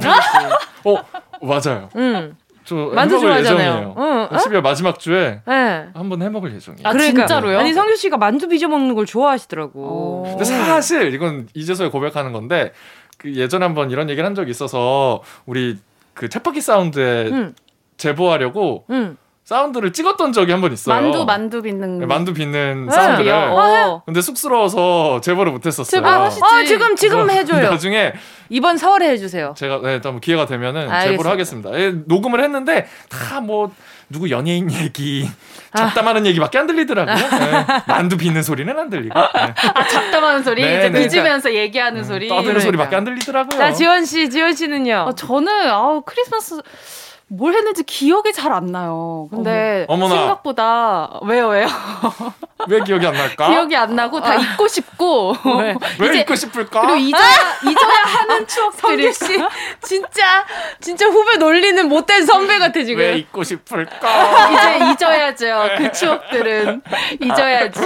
어 0.85 0.97
맞아요. 1.43 1.89
응. 1.97 2.37
저 2.65 2.75
만두 2.95 3.19
좋아하잖아요. 3.19 3.95
응. 3.97 4.03
어? 4.03 4.29
12월 4.37 4.61
마지막 4.63 4.99
주에 4.99 5.41
네. 5.47 5.89
한번 5.95 6.23
해먹을 6.23 6.55
예정이에요. 6.55 6.87
아, 6.87 6.97
진짜로요? 6.97 7.59
아니 7.59 7.73
성규 7.73 7.97
씨가 7.97 8.17
만두 8.17 8.49
빚어 8.49 8.69
먹는 8.69 8.95
걸 8.95 9.07
좋아하시더라고. 9.07 10.25
근데 10.29 10.45
사실 10.45 11.13
이건 11.15 11.49
이제서야 11.55 11.91
고백하는 11.91 12.33
건데 12.33 12.73
그 13.19 13.35
예전에 13.35 13.65
한번 13.65 13.91
이런 13.91 14.09
얘기를 14.09 14.25
한 14.25 14.35
적이 14.35 14.51
있어서 14.51 15.23
우리 15.47 15.79
그 16.15 16.29
챗바퀴 16.29 16.61
사운드에 16.61 17.29
응. 17.33 17.55
제보하려고 17.97 18.85
응. 18.91 19.17
사운드를 19.55 19.93
찍었던 19.93 20.33
적이 20.33 20.53
한 20.53 20.61
번 20.61 20.73
있어요. 20.73 20.95
만두 20.95 21.25
만두 21.25 21.61
빚는 21.61 21.99
네, 21.99 22.07
만두 22.07 22.33
빚는 22.33 22.87
네. 22.87 22.93
사운드를. 22.93 23.33
어. 23.33 24.01
근데 24.07 24.21
쑥스러워서 24.23 25.21
제보를 25.23 25.51
못했었어요. 25.51 26.07
하시지. 26.07 26.41
아 26.45 26.63
지금 26.65 26.95
지금 26.95 27.29
해줘요. 27.29 27.71
나중에 27.71 28.13
이번 28.49 28.77
4월에 28.77 29.03
해주세요. 29.07 29.55
제가 29.57 29.81
네, 29.83 30.01
또 30.01 30.21
기회가 30.21 30.47
되면은 30.47 30.83
알겠습니다. 30.83 31.11
제보를 31.11 31.31
하겠습니다. 31.33 31.71
예, 31.81 31.91
녹음을 32.07 32.41
했는데 32.45 32.87
다 33.09 33.41
뭐 33.41 33.73
누구 34.09 34.29
연예인 34.31 34.71
얘기, 34.73 35.29
잡담하는 35.75 36.27
얘기밖에 36.27 36.59
안 36.59 36.67
들리더라고요. 36.67 37.15
네, 37.17 37.65
만두 37.89 38.17
빚는 38.17 38.43
소리는 38.43 38.77
안 38.79 38.91
들리고 38.91 39.19
네. 39.19 39.55
아, 39.75 39.87
잡담하는 39.89 40.43
소리, 40.43 40.63
네, 40.63 40.79
이제 40.79 40.89
네. 40.91 41.09
빚으면서 41.09 41.55
얘기하는 41.55 42.05
소리. 42.05 42.29
떠드는 42.29 42.45
그러니까. 42.45 42.61
소리밖에 42.67 42.97
안 42.97 43.05
들리더라고요. 43.05 43.59
자 43.59 43.73
지원 43.73 44.05
씨, 44.05 44.29
지원 44.31 44.55
씨는요. 44.55 45.07
아, 45.09 45.13
저는 45.15 45.69
아우 45.71 46.03
크리스마스 46.03 46.61
뭘 47.33 47.55
했는지 47.55 47.85
기억이 47.85 48.33
잘 48.33 48.51
안 48.51 48.67
나요. 48.67 49.29
근데 49.31 49.87
어머. 49.89 50.09
생각보다 50.09 51.21
왜요 51.23 51.47
왜요? 51.49 51.69
왜 52.67 52.81
기억이 52.83 53.07
안 53.07 53.15
날까? 53.15 53.49
기억이 53.49 53.77
안 53.77 53.95
나고 53.95 54.21
다 54.21 54.35
잊고 54.35 54.67
싶고 54.67 55.37
왜? 55.61 55.75
왜 56.01 56.19
잊고 56.21 56.35
싶을까? 56.35 56.81
그리고 56.81 56.97
잊어야 56.97 57.31
잊어야 57.63 58.03
하는 58.05 58.47
추억들이 58.49 59.13
씨 59.13 59.39
진짜 59.83 60.45
진짜 60.81 61.07
후배 61.07 61.37
놀리는 61.37 61.89
못된 61.89 62.27
선배 62.27 62.59
같아 62.59 62.83
지금. 62.83 62.99
왜 63.01 63.17
잊고 63.19 63.45
싶을까? 63.45 64.51
이제 64.51 64.91
잊어야죠. 64.93 65.69
그 65.79 65.93
추억들은 65.93 66.83
잊어야지. 67.21 67.81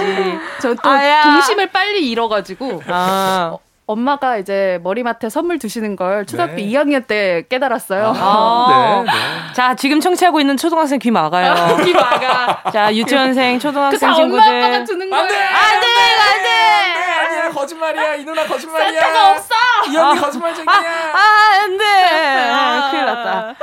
저또 0.61 0.89
아야. 0.89 1.21
동심을 1.21 1.67
빨리 1.67 2.09
잃어가지고 2.09 2.81
아. 2.87 3.57
엄마가 3.87 4.37
이제 4.37 4.79
머리맡에 4.83 5.29
선물 5.29 5.59
두시는 5.59 5.95
걸 5.95 6.25
초등학교 6.25 6.55
네. 6.55 6.63
2학년 6.65 7.05
때 7.05 7.43
깨달았어요. 7.49 8.13
아. 8.17 9.03
네, 9.05 9.11
네. 9.11 9.53
자 9.53 9.75
지금 9.75 9.99
청취하고 9.99 10.39
있는 10.41 10.57
초등학생 10.57 10.97
귀 10.99 11.11
막아요. 11.11 11.77
귀 11.83 11.93
막아. 11.93 12.71
자 12.71 12.93
유치원생, 12.95 13.59
초등학생 13.59 14.09
그다 14.09 14.23
엄마 14.23 14.41
친구들. 14.41 14.63
아빠가 14.65 14.85
주는 14.85 15.07
거예요. 15.09 15.23
안 15.23 15.29
돼 15.29 15.35
안 15.37 15.53
돼 15.81 15.99
안 16.17 16.43
돼. 16.43 17.14
아니야 17.45 17.49
거짓말이야 17.51 18.15
이 18.15 18.25
누나 18.25 18.45
거짓말이야 18.45 19.01
센터가 19.01 19.31
없어. 19.31 19.53
이 19.91 19.97
언니 19.97 20.19
거짓말쟁이야 20.19 20.71
아 21.13 21.63
안돼. 21.63 21.85
아, 21.85 22.87
큰일 22.91 23.05
났다. 23.05 23.55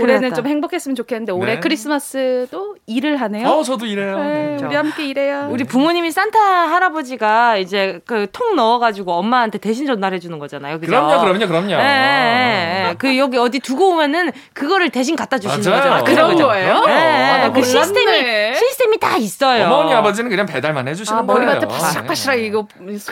올해는. 0.00 0.34
좀 0.34 0.46
행복했으면 0.48 0.96
좋겠는데 0.96 1.30
올해 1.32 1.54
네. 1.54 1.60
크리스마스도 1.60 2.74
일을 2.86 3.20
하네요. 3.20 3.46
어 3.48 3.62
저도 3.62 3.86
이래요 3.86 4.18
네, 4.18 4.56
네. 4.58 4.64
우리 4.66 4.74
함께 4.74 5.06
일해요. 5.06 5.48
우리 5.50 5.62
부모님이 5.64 6.10
산타 6.10 6.38
할아버지가 6.38 7.56
이제 7.58 8.00
그 8.06 8.26
통 8.34 8.56
넣어가지고 8.56 9.12
엄마한테 9.12 9.58
대신 9.58 9.86
전달해 9.86 10.18
주는 10.18 10.38
거잖아요. 10.40 10.80
그죠? 10.80 10.90
그럼요 10.90 11.20
그럼요 11.24 11.46
그럼요 11.46 11.70
예, 11.74 11.76
예, 11.78 12.88
예. 12.88 12.94
그 12.98 13.16
여기 13.16 13.38
어디 13.38 13.60
두고 13.60 13.90
오면은 13.90 14.32
그거를 14.54 14.90
대신 14.90 15.14
갖다 15.14 15.38
주시는 15.38 15.70
맞아요. 15.70 15.82
거죠. 15.82 15.94
아, 15.94 16.02
그런 16.02 16.30
그죠, 16.32 16.46
거예요? 16.48 16.84
예. 16.88 16.92
아, 16.92 17.38
나그 17.48 17.62
시스템이. 17.62 18.54
시스템이 18.56 18.98
다 18.98 19.16
있어요. 19.16 19.66
어머니 19.66 19.94
아버지는 19.94 20.28
그냥 20.30 20.46
배달만 20.46 20.88
해주시는 20.88 21.20
아, 21.20 21.24
거예요 21.26 21.46
머리맡에 21.46 21.68
바시락바시락 21.68 22.38
이거 22.40 22.66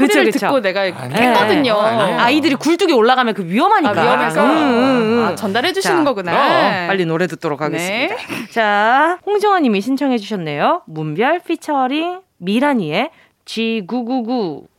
소리를 0.09 0.33
그쵸, 0.33 0.33
그쵸. 0.33 0.47
듣고 0.47 0.61
내가. 0.61 0.81
했거든요. 0.83 1.79
아이들이 1.81 2.55
굴뚝에 2.55 2.93
올라가면 2.93 3.35
그 3.35 3.45
위험하니까. 3.47 4.01
아, 4.01 4.05
위험해서 4.05 4.43
음, 4.45 4.51
음, 4.51 5.19
음. 5.21 5.25
아, 5.25 5.35
전달해 5.35 5.73
주시는 5.73 5.99
자, 5.99 6.05
거구나. 6.05 6.33
그럼. 6.33 6.87
빨리 6.89 7.05
노래 7.07 7.27
듣도록 7.27 7.61
하겠습니다. 7.61 8.15
네. 8.17 8.49
자, 8.51 9.19
홍정아님이 9.27 9.81
신청해 9.81 10.19
주셨네요. 10.19 10.83
문별 10.87 11.41
피처링 11.41 12.21
미라니의 12.39 13.11
G999. 13.45 14.72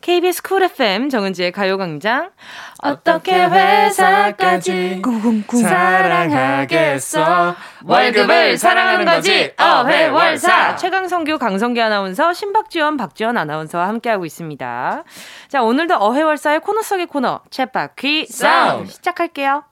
KBS 0.00 0.42
Cool 0.42 0.62
FM 0.62 1.10
정은지의 1.10 1.52
가요광장. 1.52 2.30
어떻게 2.82 3.34
회사까지 3.34 5.02
쿵쿵쿵 5.02 5.62
사랑하겠어. 5.62 7.54
월급을 7.84 8.56
사랑하는 8.56 9.04
거지. 9.04 9.52
어회월사. 9.58 10.76
최강성규, 10.76 11.38
강성규 11.38 11.82
아나운서, 11.82 12.32
신박지원, 12.32 12.96
박지원 12.96 13.36
아나운서와 13.36 13.88
함께하고 13.88 14.24
있습니다. 14.24 15.04
자, 15.48 15.62
오늘도 15.62 15.96
어회월사의 15.96 16.60
코너 16.60 16.82
속의 16.82 17.06
코너, 17.06 17.40
챗바퀴 17.50 18.30
사운드 18.30 18.90
시작할게요. 18.90 19.64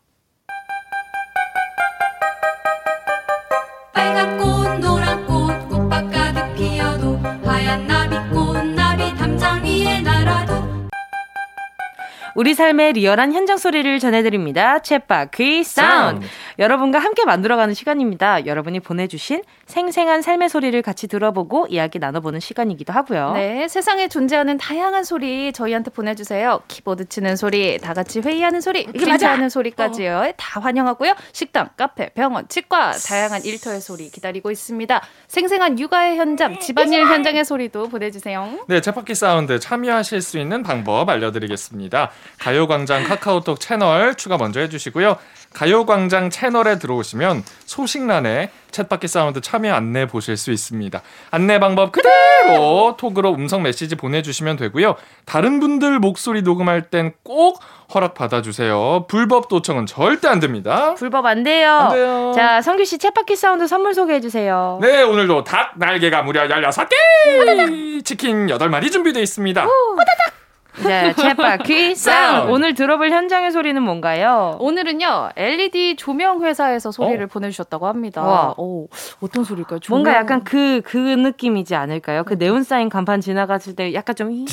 우리 12.37 12.53
삶의 12.53 12.93
리얼한 12.93 13.33
현장 13.33 13.57
소리를 13.57 13.99
전해드립니다. 13.99 14.81
챗바퀴 14.81 15.65
사운드. 15.65 16.27
여러분과 16.59 16.99
함께 16.99 17.25
만들어가는 17.25 17.73
시간입니다. 17.73 18.45
여러분이 18.45 18.81
보내주신 18.81 19.43
생생한 19.65 20.21
삶의 20.21 20.51
소리를 20.51 20.81
같이 20.83 21.09
들어보고 21.09 21.67
이야기 21.71 21.99
나눠보는 21.99 22.41
시간이기도 22.41 22.93
하고요. 22.93 23.33
네, 23.33 23.67
세상에 23.69 24.09
존재하는 24.09 24.59
다양한 24.59 25.05
소리 25.05 25.51
저희한테 25.55 25.91
보내주세요. 25.91 26.61
키보드 26.69 27.09
치는 27.09 27.37
소리, 27.37 27.79
다 27.79 27.95
같이 27.95 28.21
회의하는 28.21 28.61
소리, 28.61 28.85
프린트하는 28.85 29.49
소리까지요. 29.49 30.25
어. 30.29 30.33
다 30.37 30.61
환영하고요. 30.61 31.15
식당, 31.33 31.71
카페, 31.79 32.11
병원, 32.11 32.47
치과, 32.49 32.93
다양한 32.93 33.47
일터의 33.47 33.81
소리 33.81 34.11
기다리고 34.11 34.51
있습니다. 34.51 35.01
생생한 35.27 35.79
육아의 35.79 36.19
현장, 36.19 36.59
집안일 36.59 37.07
현장의 37.07 37.47
소리도 37.47 37.89
보내주세요. 37.89 38.59
네, 38.69 38.81
챗바퀴 38.83 39.15
사운드 39.15 39.59
참여하실 39.59 40.21
수 40.21 40.39
있는 40.39 40.63
방법 40.63 41.09
알려드리겠습니다. 41.09 42.11
가요광장 42.39 43.05
카카오톡 43.05 43.61
채널 43.61 44.15
추가 44.15 44.37
먼저 44.37 44.61
해주시고요. 44.61 45.17
가요광장 45.53 46.29
채널에 46.29 46.79
들어오시면 46.79 47.43
소식란에 47.65 48.51
챗바퀴 48.73 49.07
사운드 49.09 49.41
참여 49.41 49.73
안내 49.73 50.07
보실 50.07 50.37
수 50.37 50.53
있습니다. 50.53 51.01
안내 51.31 51.59
방법 51.59 51.93
그대로 51.93 52.97
톡으로 52.99 53.33
음성 53.35 53.63
메시지 53.63 53.95
보내주시면 53.97 54.57
되고요. 54.57 54.97
다른 55.25 55.61
분들 55.61 55.99
목소리 55.99 56.43
녹음할 56.43 56.83
땐 56.91 57.15
꼭 57.23 57.61
허락 57.95 58.15
받아주세요. 58.15 59.07
불법 59.09 59.49
도청은 59.49 59.87
절대 59.87 60.29
안 60.29 60.41
됩니다. 60.41 60.95
불법 60.95 61.25
안 61.25 61.43
돼요. 61.43 61.71
안 61.71 61.93
돼요. 61.95 62.33
자, 62.35 62.61
성규 62.61 62.85
씨 62.85 62.99
챗바퀴 62.99 63.37
사운드 63.37 63.67
선물 63.67 63.95
소개해 63.95 64.21
주세요. 64.21 64.79
네, 64.83 65.03
오늘도 65.03 65.45
닭 65.45 65.79
날개가 65.79 66.23
무려 66.23 66.47
16개! 66.49 68.05
치킨 68.05 68.47
8마리 68.49 68.91
준비되어 68.93 69.23
있습니다. 69.23 69.63
호다닥! 69.65 70.46
네, 70.85 71.13
챗바퀴 71.15 71.95
사운드. 71.95 72.51
오늘 72.53 72.75
들어볼 72.75 73.11
현장의 73.11 73.53
소리는 73.53 73.81
뭔가요? 73.83 74.57
오늘은요, 74.61 75.31
LED 75.37 75.97
조명 75.97 76.43
회사에서 76.43 76.91
소리를 76.91 77.25
어? 77.25 77.27
보내주셨다고 77.29 77.87
합니다. 77.87 78.23
와. 78.23 78.55
오, 78.59 78.89
어떤 79.21 79.45
소리일까요? 79.45 79.79
조명. 79.81 80.03
뭔가 80.03 80.19
약간 80.19 80.45
그, 80.45 80.83
그 80.85 80.97
느낌이지 80.99 81.75
않을까요? 81.75 82.25
그 82.25 82.35
네온사인 82.35 82.89
간판 82.89 83.21
지나갔을 83.21 83.75
때 83.77 83.95
약간 83.95 84.15
좀 84.15 84.47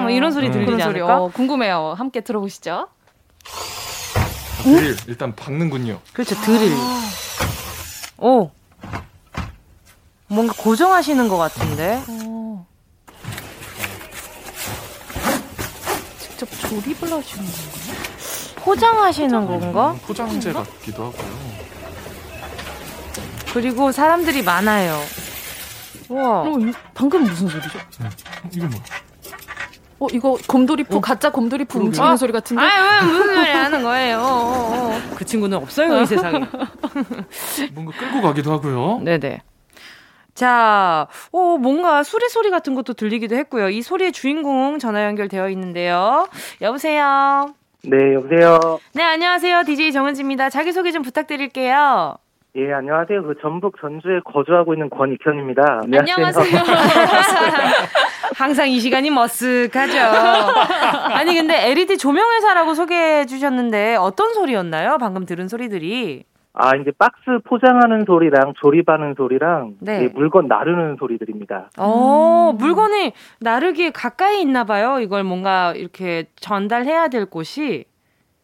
뭐 0.00 0.10
이런 0.10 0.32
소리 0.32 0.46
음. 0.46 0.52
들리지 0.52 0.82
소리. 0.82 0.82
않을까? 0.82 1.22
어, 1.22 1.30
궁금해요. 1.30 1.94
함께 1.96 2.20
들어보시죠. 2.22 2.88
드릴 4.64 4.96
일단 5.06 5.34
박는군요. 5.36 6.00
그렇죠, 6.12 6.34
드릴. 6.36 6.72
오. 8.18 8.50
뭔가 10.26 10.54
고정하시는 10.56 11.28
것 11.28 11.36
같은데? 11.36 12.00
어. 12.08 12.66
직접 16.40 16.68
조립을 16.68 17.12
하시는 17.12 17.44
건가요? 17.44 18.00
포장하시는 18.56 19.46
건가? 19.46 19.90
음, 19.92 19.98
포장재 20.06 20.52
같기도 20.54 21.04
하고요. 21.04 21.40
그리고 23.52 23.92
사람들이 23.92 24.42
많아요. 24.42 24.98
우와. 26.08 26.40
어, 26.42 26.58
이- 26.60 26.72
방금 26.94 27.24
무슨 27.24 27.46
소리죠? 27.48 27.78
이거 28.54 28.66
뭐? 28.68 28.80
어, 29.98 30.06
이거 30.12 30.38
곰돌이푸, 30.46 31.02
가짜 31.02 31.30
곰돌이푸 31.30 31.78
움직이는 31.78 32.12
아, 32.12 32.16
소리 32.16 32.32
같은데? 32.32 32.62
아, 32.62 33.00
왜 33.02 33.06
무슨 33.06 33.34
소리 33.34 33.50
하는 33.50 33.82
거예요? 33.82 34.18
어, 34.18 34.22
어, 34.22 34.96
어. 34.96 35.14
그 35.16 35.26
친구는 35.26 35.58
없어요, 35.58 36.00
이 36.00 36.06
세상에. 36.06 36.40
뭔가 37.74 37.92
끌고 37.98 38.22
가기도 38.22 38.52
하고요. 38.52 39.00
네네. 39.02 39.42
자, 40.40 41.06
오, 41.32 41.58
뭔가 41.58 42.02
수레 42.02 42.28
소리 42.28 42.48
같은 42.48 42.74
것도 42.74 42.94
들리기도 42.94 43.36
했고요. 43.36 43.68
이 43.68 43.82
소리의 43.82 44.10
주인공 44.10 44.78
전화 44.78 45.04
연결되어 45.04 45.50
있는데요. 45.50 46.26
여보세요. 46.62 47.54
네, 47.82 48.14
여보세요. 48.14 48.80
네, 48.94 49.02
안녕하세요. 49.02 49.64
DJ 49.64 49.92
정은지입니다. 49.92 50.48
자기소개 50.48 50.92
좀 50.92 51.02
부탁드릴게요. 51.02 52.14
예, 52.56 52.72
안녕하세요. 52.72 53.22
그 53.24 53.34
전북 53.42 53.74
전주에 53.82 54.20
거주하고 54.24 54.72
있는 54.72 54.88
권익현입니다. 54.88 55.82
안녕하세요. 55.82 56.62
항상 58.34 58.70
이 58.70 58.80
시간이 58.80 59.10
머쓱하죠. 59.10 59.98
아니, 61.12 61.34
근데 61.34 61.68
LED 61.68 61.98
조명회사라고 61.98 62.72
소개해 62.72 63.26
주셨는데 63.26 63.96
어떤 63.96 64.32
소리였나요? 64.32 64.96
방금 64.98 65.26
들은 65.26 65.48
소리들이. 65.48 66.24
아, 66.52 66.74
이제 66.76 66.90
박스 66.98 67.38
포장하는 67.44 68.04
소리랑 68.06 68.54
조립하는 68.56 69.14
소리랑 69.16 69.76
네. 69.80 70.04
예, 70.04 70.08
물건 70.08 70.48
나르는 70.48 70.96
소리들입니다. 70.98 71.70
어, 71.78 72.52
물건이 72.58 73.12
나르기에 73.40 73.90
가까이 73.90 74.40
있나 74.42 74.64
봐요. 74.64 74.98
이걸 75.00 75.22
뭔가 75.22 75.72
이렇게 75.74 76.24
전달해야 76.36 77.08
될 77.08 77.26
곳이. 77.26 77.84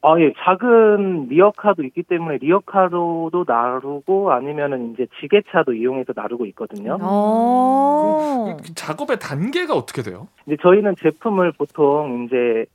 아, 0.03 0.21
예, 0.21 0.33
작은 0.39 1.27
리어카도 1.31 1.83
있기 1.83 2.05
때문에 2.05 2.39
리어카로도 2.39 3.45
나르고 3.45 4.31
아니면은 4.31 4.93
이제 4.93 5.09
지게차도 5.21 5.73
이용해서 5.73 6.13
나르고 6.15 6.47
있거든요. 6.47 6.99
어. 7.01 8.57
그 8.63 8.73
작업의 8.75 9.19
단계가 9.19 9.75
어떻게 9.75 10.03
돼요? 10.03 10.29
이제 10.47 10.57
저희는 10.63 10.95
제품을 11.03 11.53
보통 11.53 12.27
이제 12.27 12.67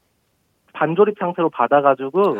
반조립 0.73 1.17
상태로 1.19 1.49
받아가지고 1.51 2.35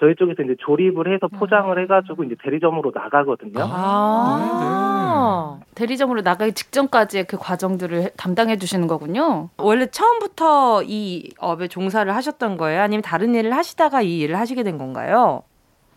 저희 0.00 0.14
쪽에서 0.14 0.42
이제 0.44 0.54
조립을 0.60 1.12
해서 1.12 1.26
포장을 1.28 1.76
해가지고 1.82 2.24
이제 2.24 2.36
대리점으로 2.42 2.92
나가거든요. 2.94 3.60
아. 3.60 5.58
대리점으로 5.74 6.20
나가기 6.22 6.52
직전까지의 6.52 7.24
그 7.24 7.36
과정들을 7.38 8.02
해- 8.02 8.10
담당해 8.16 8.56
주시는 8.56 8.86
거군요. 8.86 9.48
원래 9.58 9.86
처음부터 9.86 10.82
이 10.84 11.30
업에 11.38 11.68
종사를 11.68 12.14
하셨던 12.14 12.56
거예요? 12.56 12.80
아니면 12.82 13.02
다른 13.02 13.34
일을 13.34 13.52
하시다가 13.54 14.02
이 14.02 14.20
일을 14.20 14.36
하시게 14.38 14.62
된 14.62 14.78
건가요? 14.78 15.42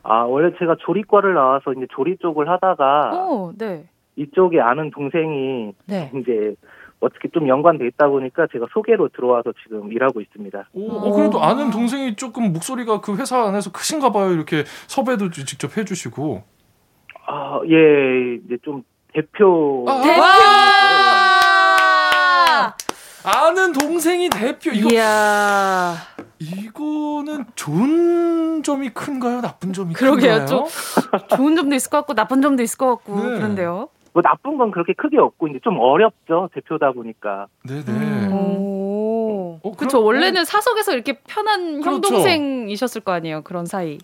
아, 0.03 0.23
원래 0.23 0.51
제가 0.57 0.77
조립과를 0.79 1.33
나와서 1.35 1.73
이제 1.73 1.85
조립 1.91 2.19
쪽을 2.21 2.49
하다가 2.49 3.11
오, 3.27 3.51
네. 3.57 3.85
이쪽에 4.15 4.59
아는 4.59 4.89
동생이 4.91 5.73
네. 5.87 6.11
이제 6.15 6.55
어떻게 7.01 7.27
좀 7.29 7.47
연관돼 7.47 7.85
있다 7.87 8.07
보니까 8.07 8.47
제가 8.53 8.67
소개로 8.73 9.09
들어와서 9.09 9.51
지금 9.63 9.91
일하고 9.91 10.21
있습니다. 10.21 10.69
오, 10.73 10.91
어, 10.91 11.11
그래도 11.11 11.41
아는 11.43 11.69
동생이 11.71 12.15
조금 12.15 12.53
목소리가 12.53 13.01
그 13.01 13.15
회사 13.17 13.43
안에서 13.47 13.71
크신가 13.71 14.11
봐요. 14.11 14.31
이렇게 14.31 14.63
섭외도 14.87 15.29
지- 15.31 15.45
직접 15.45 15.75
해주시고. 15.77 16.43
아, 17.27 17.59
예, 17.67 18.35
이제 18.45 18.57
좀 18.63 18.83
대표. 19.13 19.85
아, 19.89 19.93
와! 22.53 22.75
아는 23.23 23.73
동생이 23.73 24.29
대표. 24.29 24.71
이거 24.71 24.89
이야. 24.93 25.95
이거는 26.39 27.45
좋은 27.55 28.63
점이 28.63 28.89
큰가요? 28.89 29.41
나쁜 29.41 29.73
점이 29.73 29.93
그러게요. 29.93 30.39
큰가요? 30.45 30.45
좀 30.45 30.65
좋은 31.37 31.55
점도 31.55 31.75
있을 31.75 31.89
것 31.91 31.97
같고 31.99 32.13
나쁜 32.15 32.41
점도 32.41 32.63
있을 32.63 32.77
것 32.77 32.87
같고 32.95 33.15
네. 33.15 33.21
그런데요. 33.37 33.89
뭐 34.13 34.21
나쁜 34.21 34.57
건 34.57 34.71
그렇게 34.71 34.93
크게 34.93 35.17
없고 35.17 35.47
이제 35.47 35.59
좀 35.63 35.79
어렵죠 35.79 36.49
대표다 36.53 36.91
보니까. 36.91 37.47
네네. 37.63 37.83
음. 37.87 38.33
오. 38.33 39.59
어, 39.63 39.71
그렇죠. 39.75 40.03
원래는 40.03 40.45
사석에서 40.45 40.93
이렇게 40.93 41.19
편한 41.27 41.75
형 41.83 42.01
그렇죠. 42.01 42.09
동생이셨을 42.09 43.01
거 43.01 43.11
아니에요. 43.13 43.41
그런 43.43 43.65
사이. 43.65 43.97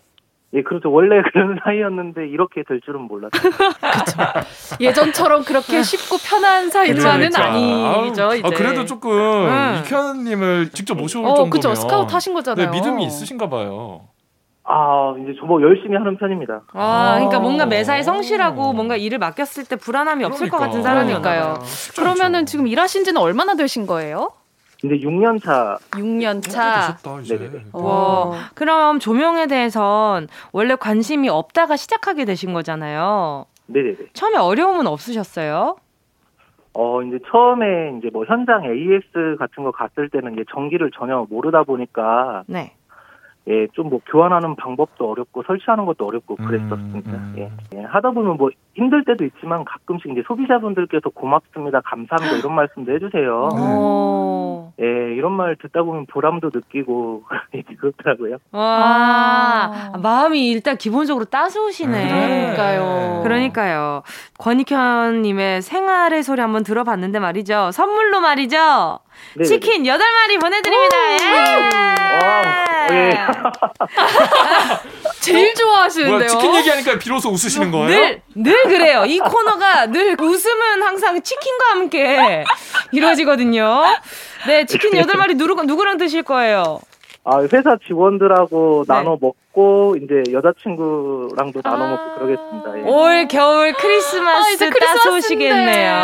예, 0.54 0.62
그렇죠. 0.62 0.90
원래 0.90 1.20
그런 1.32 1.58
사이였는데 1.62 2.26
이렇게 2.28 2.62
될 2.66 2.80
줄은 2.80 3.02
몰랐어요. 3.02 3.52
예전처럼 4.80 5.44
그렇게 5.44 5.82
쉽고 5.82 6.16
편한 6.26 6.70
사이만은. 6.70 7.34
아니죠. 7.36 8.24
아우, 8.24 8.34
이제. 8.34 8.46
아, 8.46 8.50
그래도 8.50 8.86
조금 8.86 9.10
응. 9.12 9.82
이현님을 9.86 10.70
직접 10.70 10.94
모셔올 10.94 11.24
어, 11.26 11.28
정도면 11.28 11.50
그죠. 11.50 11.74
스카우트 11.74 12.12
하신 12.14 12.32
거잖아요. 12.32 12.70
네, 12.70 12.78
믿음이 12.78 13.04
있으신가 13.04 13.50
봐요. 13.50 14.07
아, 14.70 15.14
이제 15.22 15.34
저뭐 15.40 15.62
열심히 15.62 15.96
하는 15.96 16.18
편입니다. 16.18 16.60
아, 16.74 17.14
그러니까 17.16 17.38
아. 17.38 17.40
뭔가 17.40 17.64
매사에 17.64 18.02
성실하고 18.02 18.74
뭔가 18.74 18.96
일을 18.96 19.18
맡겼을 19.18 19.64
때 19.64 19.76
불안함이 19.76 20.24
없을 20.24 20.50
것 20.50 20.58
같은 20.58 20.82
그러니까. 20.82 20.90
사람이니까요. 20.90 21.58
그러면은 21.96 22.44
지금 22.44 22.66
일하신 22.66 23.04
지는 23.04 23.18
얼마나 23.20 23.54
되신 23.54 23.86
거예요? 23.86 24.30
이제 24.84 24.94
6년 24.98 25.42
차. 25.42 25.78
6년 25.92 26.42
차. 26.42 26.80
되셨다 26.98 27.20
이제. 27.20 27.38
네네네. 27.38 27.64
와. 27.72 28.32
그럼 28.54 28.98
조명에 28.98 29.46
대해선 29.46 30.28
원래 30.52 30.76
관심이 30.76 31.30
없다가 31.30 31.76
시작하게 31.76 32.26
되신 32.26 32.52
거잖아요. 32.52 33.46
네네네. 33.66 33.96
처음에 34.12 34.36
어려움은 34.36 34.86
없으셨어요? 34.86 35.76
어, 36.74 37.02
이제 37.02 37.18
처음에 37.30 37.96
이제 37.98 38.10
뭐 38.12 38.26
현장 38.26 38.64
AS 38.64 39.36
같은 39.38 39.64
거 39.64 39.70
갔을 39.72 40.10
때는 40.10 40.34
이제 40.34 40.44
전기를 40.52 40.90
전혀 40.96 41.26
모르다 41.28 41.62
보니까 41.64 42.44
네. 42.46 42.74
예, 43.48 43.66
좀 43.72 43.88
뭐 43.88 44.00
교환하는 44.06 44.56
방법도 44.56 45.10
어렵고 45.10 45.42
설치하는 45.46 45.86
것도 45.86 46.06
어렵고 46.06 46.36
그랬었습니다. 46.36 47.10
음, 47.10 47.14
음. 47.14 47.34
예. 47.38 47.50
예, 47.74 47.82
하다 47.82 48.10
보면 48.10 48.36
뭐 48.36 48.50
힘들 48.78 49.04
때도 49.04 49.24
있지만 49.24 49.64
가끔씩 49.64 50.12
이제 50.12 50.22
소비자분들께서 50.26 51.10
고맙습니다, 51.10 51.80
감사합니다 51.84 52.36
이런 52.36 52.54
말씀도 52.54 52.92
해주세요. 52.92 53.48
오. 53.52 54.72
예, 54.80 54.84
이런 55.16 55.32
말 55.32 55.56
듣다 55.60 55.82
보면 55.82 56.06
보람도 56.06 56.50
느끼고 56.54 57.24
그렇더라고요. 57.80 58.36
와, 58.52 59.92
마음이 60.00 60.48
일단 60.48 60.76
기본적으로 60.76 61.24
따스우시네. 61.24 62.08
그러니까요. 62.08 63.20
그러니까요. 63.24 64.02
권익현님의 64.38 65.62
생활의 65.62 66.22
소리 66.22 66.40
한번 66.40 66.62
들어봤는데 66.62 67.18
말이죠. 67.18 67.70
선물로 67.72 68.20
말이죠. 68.20 69.00
네. 69.36 69.44
치킨 69.44 69.82
8마리 69.82 70.40
보내드립니다. 70.40 70.96
아, 72.22 72.86
예! 72.92 73.10
예. 73.10 73.18
제일 75.20 75.54
좋아하시는데요. 75.54 76.16
뭐야 76.16 76.28
치킨 76.28 76.54
얘기하니까 76.54 76.98
비로소 76.98 77.30
웃으시는 77.30 77.70
거예요? 77.70 77.88
늘, 77.88 78.22
늘 78.34 78.67
그래요. 78.68 79.04
이 79.06 79.18
코너가 79.18 79.86
늘 79.86 80.16
웃음은 80.20 80.82
항상 80.82 81.20
치킨과 81.20 81.70
함께 81.72 82.44
이루어지거든요. 82.92 83.82
네, 84.46 84.64
치킨 84.66 84.92
8마리 84.92 85.36
누구, 85.36 85.62
누구랑 85.64 85.98
드실 85.98 86.22
거예요? 86.22 86.80
아, 87.24 87.42
회사 87.42 87.76
직원들하고 87.86 88.84
네. 88.88 88.94
나눠 88.94 89.18
먹고 89.20 89.96
이제 89.96 90.22
여자친구랑도 90.32 91.60
나눠 91.62 91.88
먹고 91.88 92.14
그러겠습니다. 92.14 92.78
예. 92.78 92.82
올 92.84 93.28
겨울 93.28 93.68
아, 93.70 93.72
크리스마스 93.76 94.56
크리스마스인데. 94.58 94.78
따스우시겠네요. 94.86 95.94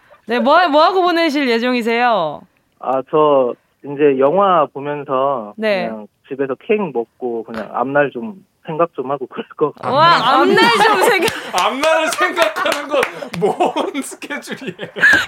네, 0.28 0.38
뭐, 0.40 0.66
뭐 0.68 0.82
하고 0.84 1.02
보내실 1.02 1.48
예정이세요? 1.48 2.40
아, 2.80 3.02
저 3.10 3.54
이제 3.84 4.18
영화 4.18 4.66
보면서 4.72 5.52
네. 5.56 5.88
그냥 5.88 6.06
집에서 6.28 6.54
케이크 6.66 6.82
먹고 6.82 7.44
그냥 7.44 7.68
앞날 7.72 8.10
좀 8.10 8.44
생각 8.66 8.92
좀 8.94 9.10
하고 9.10 9.26
그럴 9.26 9.46
것 9.56 9.74
같아요. 9.74 9.94
와, 9.94 10.06
앞날 10.40 10.56
좀 10.84 11.02
생각. 11.02 11.28
앞날을 11.66 12.06
생각하는 12.08 12.88
건뭔 12.88 14.02
스케줄이에요? 14.02 14.76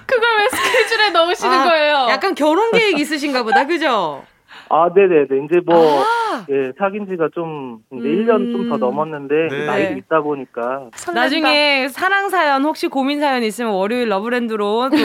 그걸 0.07 0.31
왜 0.39 0.49
스케줄에 0.49 1.11
넣으시는 1.11 1.59
아, 1.61 1.65
거예요? 1.65 2.07
약간 2.11 2.35
결혼 2.35 2.71
계획 2.73 2.99
있으신가 2.99 3.43
보다, 3.43 3.65
그죠? 3.67 4.25
아, 4.71 4.91
네네네. 4.95 5.45
이제 5.47 5.61
뭐, 5.65 6.03
아. 6.03 6.45
예, 6.51 6.73
사귄 6.79 7.07
지가 7.09 7.29
좀, 7.35 7.79
이제 7.93 8.07
음. 8.09 8.27
1년 8.27 8.53
좀 8.53 8.69
더 8.69 8.77
넘었는데, 8.77 9.35
네. 9.51 9.65
나이도 9.67 9.99
있다 9.99 10.21
보니까. 10.21 10.91
나중에 11.15 11.89
사랑 11.89 12.29
사연 12.29 12.65
혹시 12.65 12.87
고민 12.89 13.19
사연 13.21 13.43
있으면 13.45 13.73
월요일 13.73 14.09
러브랜드로 14.11 14.91
또 14.91 14.97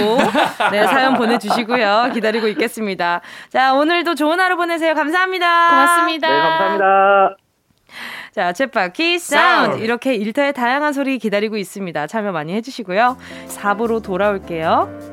네, 0.72 0.86
사연 0.88 1.14
보내주시고요. 1.14 2.10
기다리고 2.14 2.48
있겠습니다. 2.50 3.22
자 3.50 3.74
오늘도 3.74 4.16
좋은 4.16 4.38
하루 4.40 4.58
보내세요. 4.58 4.94
감사합니다. 4.96 5.70
고맙습니다. 5.70 6.28
네, 6.28 6.42
감사합니다. 6.42 7.43
자 8.34 8.52
챗바퀴 8.52 9.20
사운드 9.20 9.78
이렇게 9.84 10.16
일터의 10.16 10.54
다양한 10.54 10.92
소리 10.92 11.20
기다리고 11.20 11.56
있습니다. 11.56 12.08
참여 12.08 12.32
많이 12.32 12.54
해주시고요. 12.56 13.18
4부로 13.48 14.02
돌아올게요. 14.02 15.13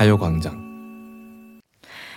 가요광장. 0.00 1.60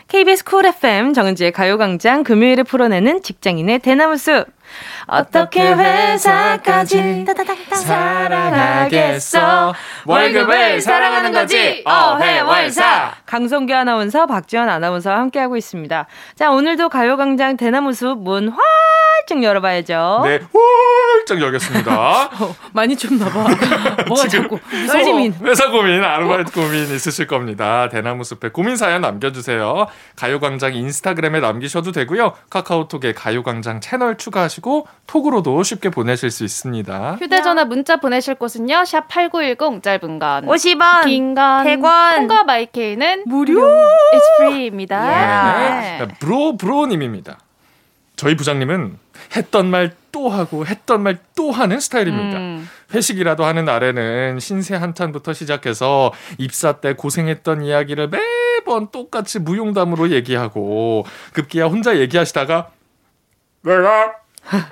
KBS 0.08 0.46
쿨 0.46 0.66
FM 0.66 1.14
정은지의 1.14 1.52
가요광장 1.52 2.24
금요일에 2.24 2.64
풀어내는 2.64 3.24
직장인의 3.24 3.80
대나무숲. 3.80 4.46
어떻게 5.06 5.74
회사까지 5.74 7.26
사랑하겠어? 7.74 9.74
월급을 10.06 10.80
사랑하는 10.80 11.34
거지? 11.34 11.84
어회월사. 11.86 13.16
강성규 13.26 13.74
아나운서 13.74 14.28
박지원 14.28 14.70
아나운서와 14.70 15.20
함께하고 15.20 15.58
있습니다. 15.58 16.08
자 16.36 16.52
오늘도 16.52 16.88
가요광장 16.88 17.58
대나무숲 17.58 18.20
문 18.20 18.48
활짝 18.48 19.44
열어봐야죠. 19.44 20.22
네, 20.24 20.40
훌쩍 21.24 21.42
열겠습니다. 21.42 22.30
많이 22.74 22.96
춥나 22.96 23.26
봐 23.30 23.48
뭐가 24.08 24.28
자꾸 24.28 24.56
어, 24.56 24.60
떨리민 24.88 25.34
회사 25.44 25.70
고민, 25.70 26.04
아르바이트 26.04 26.52
고민 26.52 26.84
있으실 26.84 27.28
겁니다. 27.28 27.90
대나무 27.90 28.24
숲에 28.24 28.50
고민 28.50 28.76
사연 28.76 29.02
남겨주세요. 29.02 29.88
가요광장 30.16 30.76
인스타그램에 30.76 31.40
남기셔도 31.40 31.92
되고요. 31.92 32.34
카카오톡에 32.50 33.14
가요광장 33.14 33.80
채널 33.80 34.18
추가하시고 34.18 34.88
톡으로도 35.08 35.64
쉽게 35.64 35.90
보내실 35.90 36.30
수 36.30 36.44
있습니다. 36.44 37.18
휴대전화 37.20 37.66
문자 37.66 37.98
보내실 37.98 38.36
곳은요. 38.36 38.86
샵 38.86 39.08
8910 39.08 39.82
짧은 39.82 40.20
건 40.20 40.46
50원 40.46 41.06
긴건 41.06 41.66
100원 41.66 42.16
콩과 42.18 42.44
마이케이는 42.44 43.24
무료 43.26 43.62
It's 43.62 44.42
free입니다. 44.42 46.00
예. 46.00 46.06
네. 46.06 46.08
브로 46.20 46.58
브로님입니다. 46.58 47.38
저희 48.16 48.36
부장님은 48.36 49.03
했던 49.36 49.70
말 49.70 49.94
또 50.14 50.30
하고 50.30 50.66
했던 50.66 51.02
말 51.02 51.18
또 51.36 51.52
하는 51.52 51.80
스타일입니다. 51.80 52.38
음. 52.38 52.70
회식이라도 52.94 53.44
하는 53.44 53.66
날에는 53.66 54.40
신세 54.40 54.76
한탄부터 54.76 55.34
시작해서 55.34 56.14
입사 56.38 56.74
때 56.74 56.94
고생했던 56.94 57.64
이야기를 57.64 58.10
매번 58.10 58.92
똑같이 58.92 59.40
무용담으로 59.40 60.12
얘기하고 60.12 61.06
급기야 61.34 61.66
혼자 61.66 61.98
얘기하시다가 61.98 62.70
내가 63.64 64.14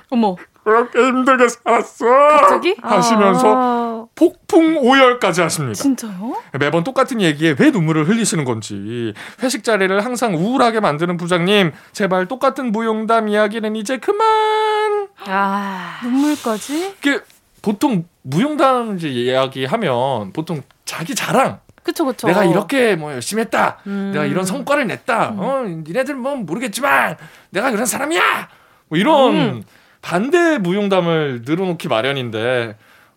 어머. 0.08 0.36
그렇게 0.64 0.98
힘들게 0.98 1.48
살았어 1.48 2.06
갑자기? 2.06 2.76
하시면서 2.80 3.54
아. 3.56 4.06
폭풍 4.14 4.78
오열까지 4.78 5.40
하십니다. 5.40 5.74
진짜요? 5.82 6.36
매번 6.58 6.84
똑같은 6.84 7.20
얘기에 7.20 7.56
왜 7.58 7.70
눈물을 7.70 8.08
흘리시는 8.08 8.44
건지 8.44 9.12
회식 9.42 9.64
자리를 9.64 10.04
항상 10.04 10.34
우울하게 10.36 10.80
만드는 10.80 11.16
부장님 11.16 11.72
제발 11.92 12.26
똑같은 12.26 12.70
무용담 12.72 13.28
이야기는 13.28 13.74
이제 13.76 13.98
그만 13.98 15.08
아. 15.26 16.00
눈물까지? 16.04 16.94
이게 16.98 17.20
보통 17.60 18.04
무용담 18.22 18.98
이야기하면 19.00 20.32
보통 20.32 20.62
자기 20.84 21.14
자랑 21.14 21.60
그쵸 21.82 22.04
그쵸. 22.04 22.28
내가 22.28 22.44
이렇게 22.44 22.94
뭐 22.94 23.12
열심히 23.12 23.42
했다 23.42 23.78
음. 23.86 24.10
내가 24.12 24.24
이런 24.24 24.44
성과를 24.44 24.86
냈다 24.86 25.34
어 25.36 25.64
니네들 25.66 26.14
뭐 26.14 26.36
모르겠지만 26.36 27.16
내가 27.50 27.72
그런 27.72 27.86
사람이야 27.86 28.48
뭐 28.88 28.98
이런 28.98 29.34
음. 29.34 29.64
반대 30.02 30.58
무용담을 30.58 31.42
늘어놓기 31.44 31.88
마련인데 31.88 32.76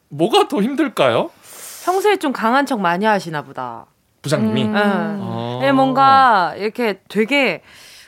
뭐가 0.10 0.48
더 0.48 0.62
힘들까요 0.62 1.32
평소에 1.84 2.18
좀 2.18 2.32
강한 2.32 2.66
척 2.66 2.80
많이 2.80 3.06
하시나 3.06 3.42
보다 3.42 3.88
부장님이 4.22 4.64
음. 4.64 4.74
어. 4.76 5.60
네, 5.62 5.72
뭔가 5.72 6.54
이렇게 6.58 7.02
되게 7.10 7.62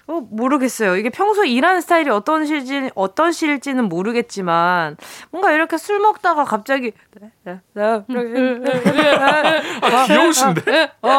어, 0.08 0.22
모르겠어요. 0.22 0.96
이게 0.96 1.10
평소 1.10 1.44
일하는 1.44 1.82
스타일이 1.82 2.10
어떤 2.10 2.46
실지 2.46 2.90
어떤 2.96 3.34
실지는 3.34 3.90
모르겠지만 3.90 4.96
뭔가 5.32 5.52
이렇게 5.52 5.78
술 5.78 6.00
먹다가 6.00 6.46
갑자기 6.46 6.94
아, 9.82 10.06
귀여우신데 10.08 10.92
어, 11.02 11.10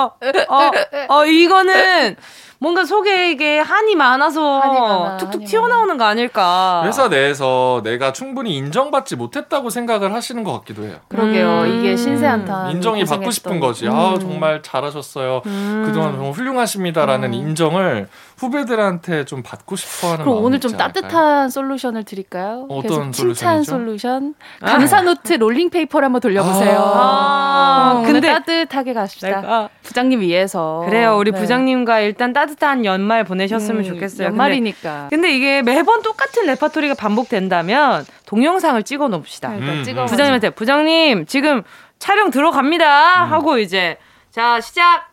어, 0.49 0.71
어, 1.09 1.27
이거는 1.27 2.17
뭔가 2.61 2.85
속에 2.85 3.31
이게 3.31 3.61
한이 3.61 3.95
많아서 3.95 4.59
한이 4.61 4.81
많아, 4.81 5.17
툭툭 5.19 5.35
한이 5.43 5.47
튀어나오는 5.47 5.97
거 5.97 6.05
아닐까. 6.05 6.83
회사 6.85 7.07
내에서 7.09 7.83
내가 7.85 8.13
충분히 8.13 8.57
인정받지 8.57 9.15
못했다고 9.15 9.71
생각을 9.71 10.13
하시는 10.13 10.43
것 10.43 10.53
같기도 10.59 10.83
해요. 10.85 10.97
그러게요. 11.07 11.61
음. 11.63 11.79
이게 11.79 11.97
신세 11.97 12.27
한탄. 12.27 12.73
인정이 12.73 13.05
받고. 13.05 13.31
싶은 13.31 13.61
거지. 13.61 13.87
음. 13.87 13.93
아 13.95 14.19
정말 14.19 14.61
잘하셨어요. 14.63 15.43
음. 15.47 15.83
그동안 15.87 16.15
정말 16.15 16.33
훌륭하십니다라는 16.33 17.29
음. 17.29 17.35
인정을 17.35 18.09
후배들한테 18.39 19.25
좀 19.25 19.43
받고 19.45 19.77
싶어하는 19.77 20.25
그럼 20.25 20.35
마음이 20.37 20.47
오늘 20.47 20.61
좀 20.61 20.71
있지 20.73 20.83
않을까요? 20.83 21.03
따뜻한 21.03 21.51
솔루션을 21.51 22.05
드릴까요? 22.05 22.67
어떤 22.71 23.13
칭찬? 23.13 23.63
솔루션. 23.63 24.35
아. 24.61 24.67
감사 24.67 25.01
노트 25.03 25.35
롤링 25.35 25.71
페이퍼를 25.71 26.07
한번 26.07 26.21
돌려보세요. 26.21 26.79
아, 26.81 27.95
어, 27.99 28.03
근데 28.03 28.19
오늘 28.19 28.21
따뜻하게 28.45 28.95
갑시다. 28.95 29.29
내가- 29.43 29.69
부장님 29.83 30.21
위해서. 30.21 30.83
그래요. 30.87 31.17
우리 31.17 31.31
네. 31.33 31.39
부장님과 31.41 32.01
일단 32.01 32.33
따 32.33 32.47
뜻한 32.49 32.84
연말 32.84 33.24
보내셨으면 33.24 33.82
음, 33.84 33.88
좋겠어요. 33.88 34.28
연말이니까. 34.28 35.07
근데, 35.11 35.16
근데 35.16 35.36
이게 35.36 35.62
매번 35.62 36.03
똑같은 36.03 36.46
레파토리가 36.46 36.94
반복된다면 36.94 38.05
동영상을 38.26 38.82
찍어 38.82 39.09
놓읍시다. 39.09 39.49
그러니까 39.51 39.72
음, 39.72 39.84
찍어. 39.84 40.07
부장님한테 40.07 40.51
부장님 40.51 41.26
지금 41.26 41.62
촬영 41.99 42.30
들어갑니다 42.30 43.24
하고 43.24 43.59
이제 43.59 43.96
자 44.30 44.61
시작 44.61 45.09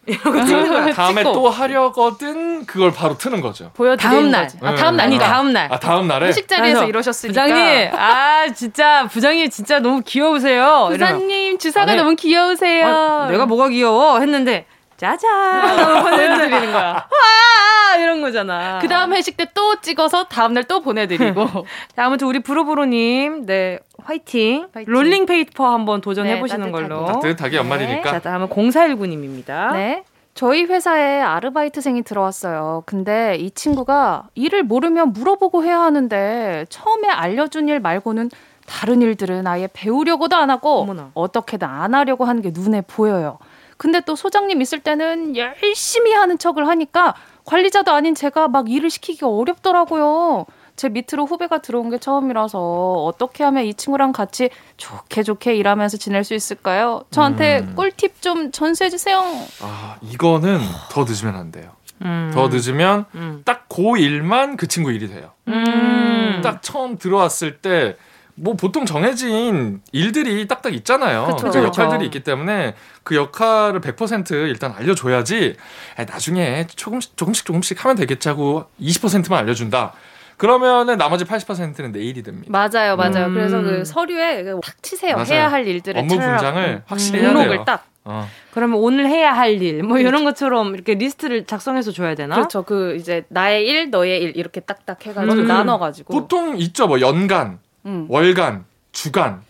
이러고 0.06 0.44
찍는 0.44 0.68
거야. 0.70 0.92
다음에 0.94 1.22
찍고. 1.22 1.32
또 1.34 1.48
하려거든 1.50 2.64
그걸 2.66 2.90
바로 2.90 3.16
트는 3.18 3.40
거죠. 3.42 3.70
보여드리는 3.74 4.16
다음 4.16 4.30
날. 4.30 4.42
거지. 4.44 4.56
아, 4.62 4.74
다음 4.74 4.96
네. 4.96 5.02
아니 5.02 5.16
날이니까. 5.18 5.26
다음 5.26 5.52
날. 5.52 5.72
아 5.72 5.78
다음 5.78 6.08
날에 6.08 6.26
회식 6.28 6.48
자리에서 6.48 6.86
이러셨으니까. 6.86 7.44
부장님, 7.44 7.90
아 7.94 8.46
진짜 8.54 9.06
부장님 9.08 9.50
진짜 9.50 9.78
너무 9.78 10.00
귀여우세요. 10.04 10.88
이러면, 10.92 10.98
부장님 11.18 11.58
주사가 11.58 11.92
아니, 11.92 12.00
너무 12.00 12.16
귀여우세요. 12.16 12.86
아, 12.88 13.28
내가 13.30 13.44
뭐가 13.46 13.68
귀여워 13.68 14.18
했는데 14.20 14.64
짜잔 15.00 16.02
보내드리는 16.04 16.72
거야. 16.72 16.92
와 16.92 17.96
이런 17.96 18.20
거잖아. 18.20 18.78
그 18.80 18.88
다음 18.88 19.14
회식 19.14 19.36
때 19.36 19.46
또 19.54 19.80
찍어서 19.80 20.24
다음 20.24 20.52
날 20.52 20.64
또 20.68 20.80
보내드리고. 20.82 21.46
자, 21.96 22.04
아무튼 22.04 22.26
우리 22.28 22.40
부로부로님, 22.40 23.46
네 23.46 23.78
화이팅. 24.04 24.68
화이팅. 24.74 24.92
롤링 24.92 25.26
페이퍼 25.26 25.72
한번 25.72 26.00
도전해 26.02 26.34
네, 26.34 26.40
보시는 26.40 26.70
따뜻하게. 26.70 26.88
걸로. 26.88 27.06
따뜻하게 27.06 27.56
연말이니까. 27.56 28.10
자, 28.10 28.18
다음은 28.20 28.48
0419님입니다. 28.48 29.72
네. 29.72 30.04
저희 30.34 30.64
회사에 30.64 31.20
아르바이트생이 31.20 32.02
들어왔어요. 32.02 32.82
근데 32.86 33.36
이 33.36 33.50
친구가 33.50 34.24
일을 34.34 34.62
모르면 34.62 35.12
물어보고 35.12 35.64
해야 35.64 35.80
하는데 35.80 36.66
처음에 36.68 37.08
알려준 37.08 37.68
일 37.68 37.80
말고는 37.80 38.30
다른 38.66 39.02
일들은 39.02 39.46
아예 39.46 39.68
배우려고도 39.72 40.36
안 40.36 40.50
하고 40.50 40.82
어머나. 40.82 41.10
어떻게든 41.14 41.66
안 41.66 41.94
하려고 41.94 42.24
하는 42.26 42.40
게 42.42 42.52
눈에 42.54 42.82
보여요. 42.82 43.38
근데 43.80 44.00
또 44.00 44.14
소장님 44.14 44.60
있을 44.60 44.80
때는 44.80 45.38
열심히 45.38 46.12
하는 46.12 46.36
척을 46.36 46.68
하니까 46.68 47.14
관리자도 47.46 47.90
아닌 47.92 48.14
제가 48.14 48.46
막 48.46 48.70
일을 48.70 48.90
시키기 48.90 49.24
어렵더라고요. 49.24 50.44
제 50.76 50.90
밑으로 50.90 51.24
후배가 51.24 51.62
들어온 51.62 51.88
게 51.88 51.96
처음이라서 51.96 52.58
어떻게 53.06 53.42
하면 53.42 53.64
이 53.64 53.72
친구랑 53.72 54.12
같이 54.12 54.50
좋게 54.76 55.22
좋게 55.22 55.54
일하면서 55.56 55.96
지낼 55.96 56.24
수 56.24 56.34
있을까요? 56.34 57.04
저한테 57.10 57.60
음. 57.60 57.74
꿀팁 57.74 58.20
좀 58.20 58.52
전수해 58.52 58.90
주세요. 58.90 59.18
아 59.62 59.96
이거는 60.02 60.60
더 60.90 61.04
늦으면 61.04 61.34
안 61.36 61.50
돼요. 61.50 61.70
음. 62.02 62.30
더 62.34 62.48
늦으면 62.48 63.06
음. 63.14 63.40
딱그 63.46 63.96
일만 63.96 64.58
그 64.58 64.68
친구 64.68 64.92
일이 64.92 65.08
돼요. 65.08 65.30
음. 65.48 66.40
딱 66.42 66.60
처음 66.60 66.98
들어왔을 66.98 67.62
때 67.62 67.96
뭐 68.42 68.54
보통 68.54 68.86
정해진 68.86 69.82
일들이 69.92 70.48
딱딱 70.48 70.72
있잖아요. 70.74 71.26
그쵸, 71.26 71.36
그 71.36 71.44
그쵸. 71.44 71.64
역할들이 71.64 72.06
있기 72.06 72.20
때문에 72.20 72.74
그 73.02 73.14
역할을 73.14 73.80
100% 73.80 74.32
일단 74.48 74.72
알려줘야지 74.76 75.56
에, 75.98 76.04
나중에 76.04 76.66
조금씩 76.74 77.16
조금씩 77.18 77.44
조금씩 77.44 77.84
하면 77.84 77.96
되겠지 77.96 78.28
하고 78.28 78.64
20%만 78.80 79.40
알려준다. 79.40 79.92
그러면은 80.38 80.96
나머지 80.96 81.26
80%는 81.26 81.92
내일이 81.92 82.22
됩니다. 82.22 82.50
맞아요, 82.50 82.96
맞아요. 82.96 83.26
음. 83.26 83.34
그래서 83.34 83.60
그 83.60 83.84
서류에 83.84 84.42
그탁 84.44 84.82
치세요. 84.82 85.16
맞아요. 85.16 85.26
해야 85.28 85.52
할 85.52 85.66
일들을 85.66 86.00
업무 86.00 86.18
분장을 86.18 86.82
확실히 86.86 87.20
해야 87.20 87.32
목록을 87.32 87.56
돼요. 87.56 87.64
딱. 87.66 87.84
어. 88.04 88.26
그러면 88.52 88.78
오늘 88.78 89.06
해야 89.06 89.34
할 89.34 89.60
일, 89.60 89.82
뭐 89.82 89.98
이런 89.98 90.24
것처럼 90.24 90.72
이렇게 90.72 90.94
리스트를 90.94 91.44
작성해서 91.44 91.92
줘야 91.92 92.14
되나? 92.14 92.36
그렇죠. 92.36 92.62
그 92.62 92.96
이제 92.96 93.24
나의 93.28 93.66
일, 93.66 93.90
너의 93.90 94.22
일 94.22 94.32
이렇게 94.34 94.60
딱딱 94.60 95.04
해가지고 95.04 95.34
음. 95.42 95.46
나눠가지고. 95.46 96.14
보통 96.14 96.56
있죠. 96.56 96.86
뭐 96.86 97.02
연간, 97.02 97.58
음. 97.86 98.06
월간, 98.08 98.64
주간 98.92 99.42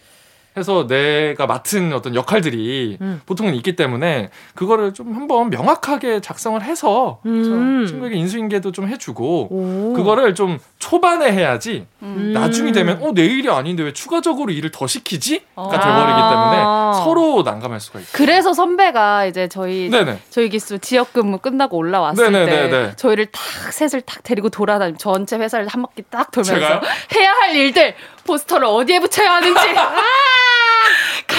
해서 0.57 0.89
내가 0.89 1.47
맡은 1.47 1.93
어떤 1.93 2.17
역할들이 2.17 2.99
음. 3.01 3.21
보통은 3.25 3.55
있기 3.55 3.77
때문에 3.77 4.31
그거를 4.57 4.93
좀 4.93 5.15
한번 5.15 5.49
명확하게 5.49 6.21
작성을 6.21 6.61
해서 6.61 7.21
음. 7.25 7.87
친구에게 7.87 8.17
인수인계도 8.17 8.73
좀 8.73 8.89
해주고 8.89 9.47
오. 9.49 9.93
그거를 9.95 10.35
좀 10.35 10.59
초반에 10.81 11.31
해야지 11.31 11.87
음. 12.03 12.33
나중이 12.35 12.73
되면 12.73 12.99
어 13.01 13.13
내 13.15 13.27
일이 13.27 13.49
아닌데 13.49 13.85
왜 13.85 13.93
추가적으로 13.93 14.51
일을 14.51 14.73
더 14.73 14.89
시키지?가 14.89 15.63
어. 15.63 15.71
돼버리기 15.71 15.87
때문에 15.87 16.57
아. 16.67 17.01
서로 17.05 17.43
난감할 17.45 17.79
수가 17.79 18.01
있고. 18.01 18.11
그래서 18.13 18.53
선배가 18.53 19.27
이제 19.27 19.47
저희 19.47 19.89
네네. 19.89 20.19
저희 20.31 20.49
기수 20.49 20.81
지역 20.81 21.13
근무 21.13 21.39
끝나고 21.39 21.77
올라왔을 21.77 22.33
네네네네. 22.33 22.71
때 22.71 22.97
저희를 22.97 23.27
탁 23.27 23.73
셋을 23.73 24.01
탁 24.03 24.25
데리고 24.25 24.49
돌아다니 24.49 24.95
전체 24.99 25.37
회사를 25.37 25.69
한 25.69 25.83
바퀴 25.83 26.03
딱 26.11 26.33
돌면서 26.33 26.55
제가요? 26.55 26.81
해야 27.15 27.31
할 27.33 27.55
일들 27.55 27.95
포스터를 28.31 28.67
어디에 28.67 29.01
붙여야 29.01 29.33
하는지 29.35 29.59
아! 29.77 29.97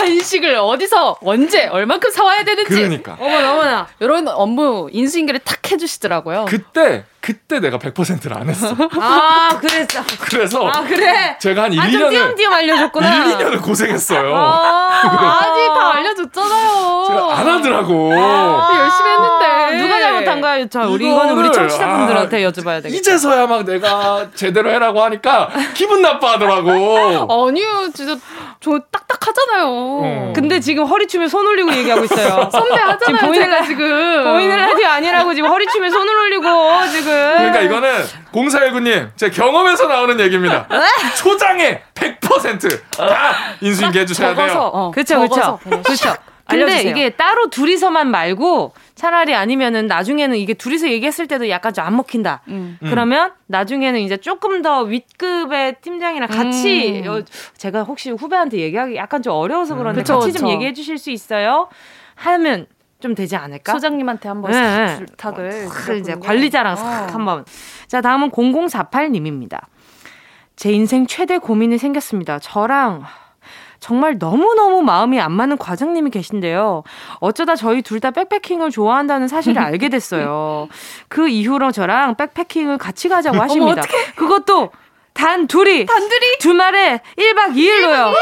간식을 0.05 0.55
어디서 0.55 1.17
언제 1.21 1.67
얼만큼 1.67 2.09
사와야 2.11 2.43
되는지 2.43 2.69
그러니까 2.69 3.17
어머나 3.19 3.51
어머나. 3.53 3.87
이런 3.99 4.27
업무 4.27 4.89
인수인계를 4.91 5.41
탁 5.41 5.71
해주시더라고요. 5.71 6.45
그때 6.47 7.05
그때 7.21 7.59
내가 7.59 7.77
100%를 7.77 8.35
안 8.35 8.49
했어. 8.49 8.75
아 8.99 9.59
그랬어. 9.59 10.01
그래서 10.21 10.67
아 10.67 10.81
그래. 10.81 11.37
제가 11.39 11.63
한 11.63 11.73
1, 11.73 11.79
아좀 11.79 11.91
2년을 11.91 12.09
띄엄띄엄 12.09 12.53
알려줬구나. 12.53 13.25
1, 13.27 13.37
2년을 13.37 13.61
고생했어요. 13.61 14.35
아, 14.35 15.01
아니 15.45 15.67
다 15.67 15.93
알려줬잖아요. 15.97 17.05
제가 17.07 17.37
안 17.37 17.47
하더라고. 17.47 18.11
아, 18.13 18.79
열심히 18.79 19.11
했는데 19.11 19.83
누가 19.83 19.99
잘못한 19.99 20.41
거야? 20.41 20.67
자, 20.67 20.87
우리 20.87 21.07
이거는 21.07 21.37
우리 21.37 21.51
청취자분들한테 21.51 22.43
아, 22.43 22.49
여쭤봐야 22.49 22.81
되겠다. 22.81 22.89
이제서야 22.97 23.45
막 23.45 23.65
내가 23.65 24.27
제대로 24.33 24.71
해라고 24.71 25.03
하니까 25.03 25.49
기분 25.75 26.01
나빠하더라고. 26.01 26.71
아니요, 27.47 27.89
진짜 27.93 28.17
저 28.59 28.79
딱딱하잖아요. 28.91 29.90
어. 30.03 30.33
근데 30.35 30.59
지금 30.59 30.85
허리춤에 30.85 31.27
손 31.27 31.45
올리고 31.45 31.73
얘기하고 31.73 32.03
있어요. 32.05 32.49
선배 32.51 32.75
하잖아요, 32.75 32.97
지금 33.05 33.17
보이는 33.27 33.65
지금. 33.65 34.23
보이는 34.23 34.55
라디오 34.57 34.87
아니라고 34.87 35.33
지금 35.33 35.49
허리춤에 35.49 35.89
손을 35.89 36.15
올리고 36.17 36.43
지금. 36.91 37.05
그러니까 37.11 37.59
이거는 37.61 38.03
0419님 38.33 39.09
제 39.15 39.29
경험에서 39.29 39.87
나오는 39.87 40.19
얘기입니다. 40.19 40.67
초장에 41.17 41.81
100%다 41.95 43.33
인수인계 43.61 44.01
해주셔야 44.01 44.35
돼요. 44.35 44.47
적어서, 44.47 44.67
어, 44.67 44.91
그렇죠, 44.91 45.19
그렇죠, 45.19 45.59
그렇죠. 45.83 46.15
근데 46.51 46.63
알려주세요. 46.65 46.91
이게 46.91 47.09
따로 47.11 47.49
둘이서만 47.49 48.09
말고 48.11 48.73
차라리 48.95 49.33
아니면은 49.33 49.87
나중에는 49.87 50.37
이게 50.37 50.53
둘이서 50.53 50.89
얘기했을 50.89 51.27
때도 51.27 51.49
약간 51.49 51.73
좀 51.73 51.85
안 51.85 51.95
먹힌다. 51.95 52.41
음. 52.49 52.77
음. 52.81 52.87
그러면 52.89 53.31
나중에는 53.47 53.99
이제 54.01 54.17
조금 54.17 54.61
더 54.61 54.81
윗급의 54.83 55.77
팀장이랑 55.81 56.29
같이 56.29 57.01
음. 57.01 57.05
여- 57.05 57.21
제가 57.57 57.83
혹시 57.83 58.11
후배한테 58.11 58.57
얘기하기 58.59 58.95
약간 58.95 59.21
좀 59.23 59.33
어려워서 59.33 59.75
그런데 59.75 60.01
그쵸, 60.01 60.19
같이 60.19 60.31
좀 60.33 60.41
그쵸. 60.43 60.53
얘기해 60.53 60.73
주실 60.73 60.97
수 60.97 61.09
있어요? 61.11 61.67
하면 62.15 62.67
좀 62.99 63.15
되지 63.15 63.35
않을까? 63.35 63.71
소장님한테 63.73 64.29
한번 64.29 64.51
네, 64.51 64.57
싹 64.57 64.99
네. 64.99 65.05
부탁을 65.05 65.51
싹 65.69 65.93
이제 65.95 66.13
관리자랑 66.15 66.77
어. 66.77 67.07
한번. 67.11 67.45
자, 67.87 67.99
다음은 68.01 68.29
0048님입니다. 68.29 69.59
제 70.55 70.71
인생 70.71 71.07
최대 71.07 71.39
고민이 71.39 71.79
생겼습니다. 71.79 72.37
저랑 72.37 73.03
정말 73.81 74.17
너무너무 74.19 74.83
마음이 74.83 75.19
안 75.19 75.31
맞는 75.33 75.57
과장님이 75.57 76.11
계신데요. 76.11 76.83
어쩌다 77.19 77.55
저희 77.55 77.81
둘 77.81 77.99
다 77.99 78.11
백패킹을 78.11 78.71
좋아한다는 78.71 79.27
사실을 79.27 79.59
알게 79.61 79.89
됐어요. 79.89 80.69
그 81.09 81.27
이후로 81.27 81.71
저랑 81.71 82.15
백패킹을 82.15 82.77
같이 82.77 83.09
가자고 83.09 83.37
하십니다. 83.41 83.81
그것도 84.15 84.71
단 85.13 85.45
둘이 85.47 85.85
단둘이 85.85 86.37
주말에 86.39 87.01
1박 87.17 87.55
2일로요. 87.55 88.13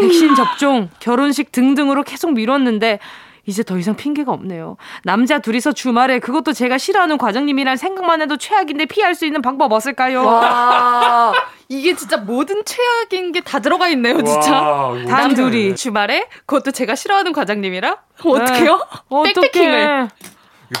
백신 0.00 0.34
접종, 0.34 0.88
결혼식 1.00 1.50
등등으로 1.52 2.02
계속 2.04 2.32
미뤘는데 2.32 3.00
이제 3.46 3.62
더 3.62 3.76
이상 3.78 3.96
핑계가 3.96 4.30
없네요. 4.32 4.76
남자 5.04 5.38
둘이서 5.38 5.72
주말에 5.72 6.18
그것도 6.18 6.52
제가 6.52 6.78
싫어하는 6.78 7.16
과장님이란 7.18 7.76
생각만 7.76 8.20
해도 8.22 8.36
최악인데 8.36 8.86
피할 8.86 9.14
수 9.14 9.24
있는 9.26 9.40
방법 9.42 9.72
없을까요? 9.72 10.24
와 10.24 11.32
이게 11.68 11.94
진짜 11.96 12.16
모든 12.18 12.62
최악인 12.64 13.32
게 13.32 13.40
다 13.40 13.58
들어가 13.60 13.88
있네요, 13.88 14.22
진짜. 14.22 14.92
단. 15.08 15.34
둘이. 15.34 15.74
주말에 15.74 16.26
그것도 16.46 16.70
제가 16.72 16.94
싫어하는 16.94 17.32
과장님이랑 17.32 17.96
어떡해요? 18.24 18.86
어떡해. 19.08 19.32
백패킹을. 19.34 20.08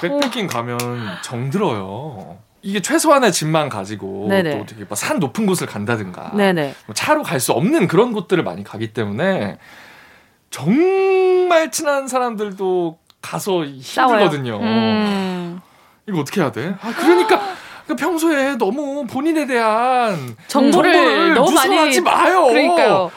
백패킹 0.00 0.46
가면 0.48 0.78
정 1.22 1.50
들어요. 1.50 2.38
이게 2.62 2.80
최소한의 2.82 3.30
짐만 3.32 3.68
가지고 3.68 4.26
네네. 4.28 4.58
또 4.58 4.66
되게 4.66 4.84
막산 4.88 5.20
높은 5.20 5.46
곳을 5.46 5.66
간다든가 5.68 6.32
네네. 6.34 6.74
뭐 6.86 6.94
차로 6.94 7.22
갈 7.22 7.38
수 7.38 7.52
없는 7.52 7.86
그런 7.86 8.12
곳들을 8.12 8.42
많이 8.42 8.64
가기 8.64 8.92
때문에 8.92 9.58
정말 10.50 11.70
친한 11.70 12.08
사람들도 12.08 12.98
가서. 13.22 13.64
힘들거든요. 13.64 14.58
음. 14.60 15.60
이거 16.08 16.20
어떻게 16.20 16.40
해야 16.40 16.50
돼? 16.52 16.74
아, 16.80 16.92
그러니까 16.96 17.40
그 17.86 17.94
평소에 17.94 18.56
너무 18.56 19.06
본인에 19.06 19.46
대한 19.46 20.36
정보를, 20.48 20.92
정보를 20.92 21.34
너무 21.34 21.50
많이 21.52 21.70
누설하지 21.70 22.00
마요. 22.00 22.46
그러니까요. 22.46 23.10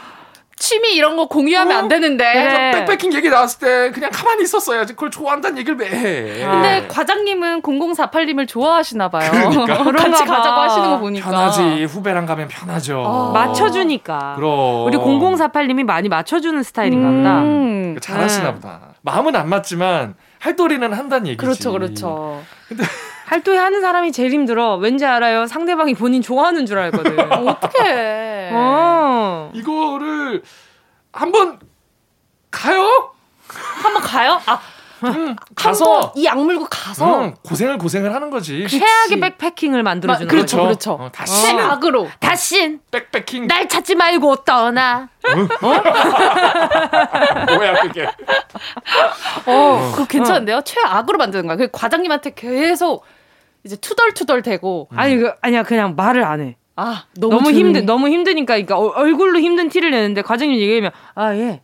취미 0.59 0.93
이런 0.93 1.15
거 1.15 1.27
공유하면 1.27 1.75
안 1.75 1.87
되는데. 1.87 2.33
그래서 2.33 2.79
백패킹 2.79 3.13
얘기 3.13 3.29
나왔을 3.29 3.59
때 3.59 3.91
그냥 3.91 4.11
가만히 4.13 4.43
있었어야지. 4.43 4.93
그걸 4.93 5.09
좋아한다는 5.09 5.57
얘기를 5.57 5.77
왜 5.79 5.87
해? 5.87 6.45
근데 6.45 6.85
과장님은 6.89 7.61
0048님을 7.61 8.45
좋아하시나 8.45 9.09
봐요. 9.09 9.31
그러니까. 9.31 9.83
같이 9.93 10.25
가자고 10.25 10.59
하시는 10.61 10.89
거 10.89 10.99
보니까. 10.99 11.29
편하지. 11.29 11.85
후배랑 11.85 12.25
가면 12.25 12.49
편하죠. 12.49 12.99
어. 12.99 13.31
맞춰주니까. 13.31 14.33
그럼. 14.35 14.85
우리 14.85 14.97
0048님이 14.97 15.83
많이 15.85 16.09
맞춰주는 16.09 16.61
스타일인가 16.61 17.09
보다. 17.09 17.39
음. 17.41 17.97
잘하시나 18.01 18.47
네. 18.49 18.55
보다. 18.55 18.81
마음은 19.01 19.35
안 19.37 19.47
맞지만 19.47 20.15
할도리는 20.39 20.91
한다는 20.91 21.27
얘기지. 21.27 21.37
그렇죠, 21.37 21.71
그렇죠. 21.71 22.41
할도에 23.29 23.57
하는 23.57 23.79
사람이 23.81 24.11
제일 24.11 24.31
힘들어. 24.31 24.75
왠지 24.77 25.05
알아요? 25.05 25.45
상대방이 25.45 25.93
본인 25.93 26.23
좋아하는 26.23 26.65
줄 26.65 26.79
알거든. 26.79 27.19
어떡해. 27.47 28.49
어. 28.53 29.51
이거를 29.53 30.41
한번 31.13 31.59
가요? 32.49 33.11
한번 33.83 34.01
가요? 34.01 34.41
아, 34.47 34.59
음, 35.03 35.35
가서 35.55 36.11
이 36.15 36.27
악물고 36.27 36.65
가서 36.71 37.21
음, 37.21 37.35
고생을 37.43 37.77
고생을 37.77 38.15
하는 38.15 38.31
거지. 38.31 38.67
최악의 38.67 39.19
백패킹을 39.19 39.83
만들어 39.83 40.15
주는 40.15 40.25
마- 40.25 40.31
그렇죠, 40.31 40.57
거죠. 40.57 40.65
그렇죠. 40.67 40.91
어, 40.93 41.11
다시 41.13 41.41
최악으로. 41.45 42.09
다신 42.19 42.79
백패킹 42.89 43.45
날 43.45 43.69
찾지 43.69 43.93
말고 43.93 44.37
떠나. 44.37 45.07
뭐야 47.47 47.81
그게? 47.83 48.07
어, 49.45 49.91
그거 49.93 50.05
괜찮은데요? 50.07 50.61
최악으로 50.65 51.19
만드는 51.19 51.45
거야. 51.45 51.57
그 51.57 51.69
과장님한테 51.71 52.33
계속 52.33 53.05
이제 53.69 53.75
투덜투덜 53.75 54.41
대고. 54.41 54.89
아니 54.95 55.15
그 55.17 55.31
아니야 55.41 55.61
그냥 55.61 55.95
말을 55.95 56.23
안 56.23 56.41
해. 56.41 56.55
아, 56.75 57.03
너무, 57.15 57.35
너무. 57.35 57.51
힘든 57.51 57.85
너무 57.85 58.09
힘드니까 58.09 58.53
그러니까 58.55 58.79
어- 58.79 58.93
얼굴로 58.95 59.39
힘든 59.39 59.69
티를 59.69 59.91
내는데 59.91 60.23
과장님 60.23 60.59
얘기하면 60.59 60.89
아 61.13 61.35
예. 61.35 61.61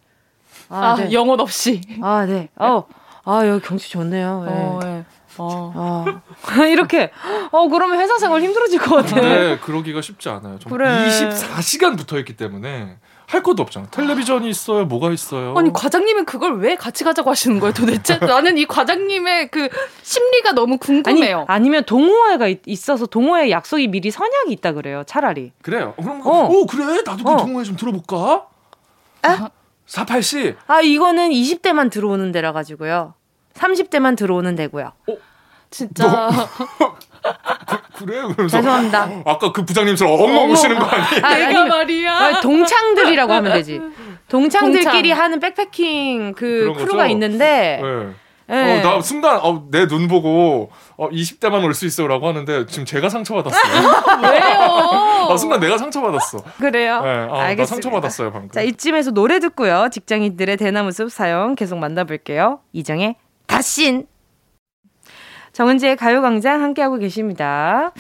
아, 0.70 0.96
네. 1.00 1.12
영혼 1.12 1.40
없이. 1.40 1.82
아 2.04 2.26
네. 2.28 2.50
어. 2.58 2.84
아 3.24 3.48
여기 3.48 3.66
경치 3.66 3.90
좋네요. 3.90 4.46
예. 4.48 4.52
어, 4.52 4.80
예. 4.84 5.06
어. 5.40 5.74
아. 5.76 6.66
이렇게 6.70 7.10
어 7.52 7.68
그러면 7.70 8.00
회사 8.00 8.20
생활 8.20 8.44
힘들어질 8.44 8.80
것 8.80 8.98
같아. 8.98 9.16
근데 9.16 9.58
그러기가 9.64 10.02
쉽지 10.02 10.30
않아요. 10.30 10.60
정 10.60 10.72
그래. 10.72 10.88
24시간 11.08 11.98
붙어 11.98 12.20
있기 12.20 12.36
때문에 12.38 12.98
할 13.28 13.42
것도 13.42 13.64
없잖아. 13.64 13.88
텔레비전이 13.88 14.48
있어요. 14.50 14.86
뭐가 14.86 15.12
있어요? 15.12 15.56
아니 15.58 15.74
과장님은 15.74 16.26
그걸 16.26 16.60
왜 16.60 16.76
같이 16.76 17.04
가자고 17.04 17.30
하시는 17.32 17.60
거예요 17.60 17.74
도대체? 17.74 18.18
나는 18.26 18.58
이 18.58 18.66
과장님의 18.66 19.50
그 19.50 19.70
심리가 20.04 20.52
너무 20.52 20.74
아니 20.74 20.80
궁금해요. 20.80 21.46
아니 21.48 21.70
면 21.70 21.84
동호회가 21.86 22.48
있, 22.48 22.62
있어서 22.68 23.06
동호회 23.08 23.50
약속이 23.50 23.88
미리 23.88 24.12
선약이 24.12 24.52
있다 24.54 24.74
그래요. 24.74 25.04
차라리. 25.08 25.52
그래요. 25.62 25.94
그럼 25.98 26.22
어. 26.26 26.48
오 26.50 26.66
그래 26.66 27.02
나도 27.04 27.24
그 27.24 27.32
어. 27.32 27.38
동호회 27.38 27.64
좀 27.64 27.76
들어볼까? 27.76 28.48
아? 29.24 29.50
48시 29.88 30.56
아 30.68 30.82
이거는 30.82 31.30
20대만 31.30 31.92
들어오는 31.92 32.32
데라 32.32 32.52
가지고요. 32.54 33.16
30대만 33.56 34.16
들어오는 34.18 34.56
데고요. 34.56 34.92
진짜 35.72 36.30
그 37.96 38.04
래 38.06 38.22
그러면서 38.22 38.58
죄송합니다. 38.58 39.10
아까 39.26 39.52
그 39.52 39.64
부장님처럼 39.66 40.14
엉엉 40.14 40.52
오시는 40.52 40.78
거 40.80 40.86
아니에요? 40.86 41.26
아, 41.26 41.34
내가 41.36 41.66
말이야. 41.66 42.12
아, 42.14 42.42
동창들이라고 42.42 43.34
하면 43.34 43.54
되지. 43.54 43.82
동창들끼리 44.28 45.10
동창. 45.10 45.20
하는 45.24 45.40
백패킹 45.40 46.34
그 46.36 46.74
크루가 46.78 47.04
거죠? 47.04 47.12
있는데 47.12 47.80
네. 47.82 48.14
예. 48.48 48.80
어, 48.80 48.82
나 48.84 49.02
순간 49.02 49.40
어, 49.42 49.66
내 49.72 49.88
눈 49.88 50.08
보고 50.08 50.70
어, 50.98 51.10
20대만 51.10 51.64
올 51.64 51.74
수 51.74 51.86
있어라고 51.86 52.28
하는데 52.28 52.66
지금 52.68 52.86
제가 52.86 53.10
상처받았어요. 53.10 53.74
왜요? 54.22 55.30
아, 55.32 55.38
순간 55.38 55.60
내가 55.60 55.78
상처받았어. 55.78 56.40
그래요. 56.60 57.02
네, 57.02 57.10
아, 57.10 57.26
나 57.28 57.40
알겠습니다. 57.46 57.66
상처받았어요 57.66 58.32
방금. 58.32 58.50
자 58.52 58.62
이쯤에서 58.62 59.12
노래 59.12 59.40
듣고요. 59.40 59.88
직장인들의 59.92 60.58
대나무 60.58 60.92
숲 60.92 61.12
사연 61.12 61.56
계속 61.56 61.78
만나볼게요. 61.80 62.60
이정의 62.74 63.16
다신. 63.48 64.06
정은지의 65.56 65.96
가요광장 65.96 66.62
함께하고 66.62 66.98
계십니다. 66.98 67.92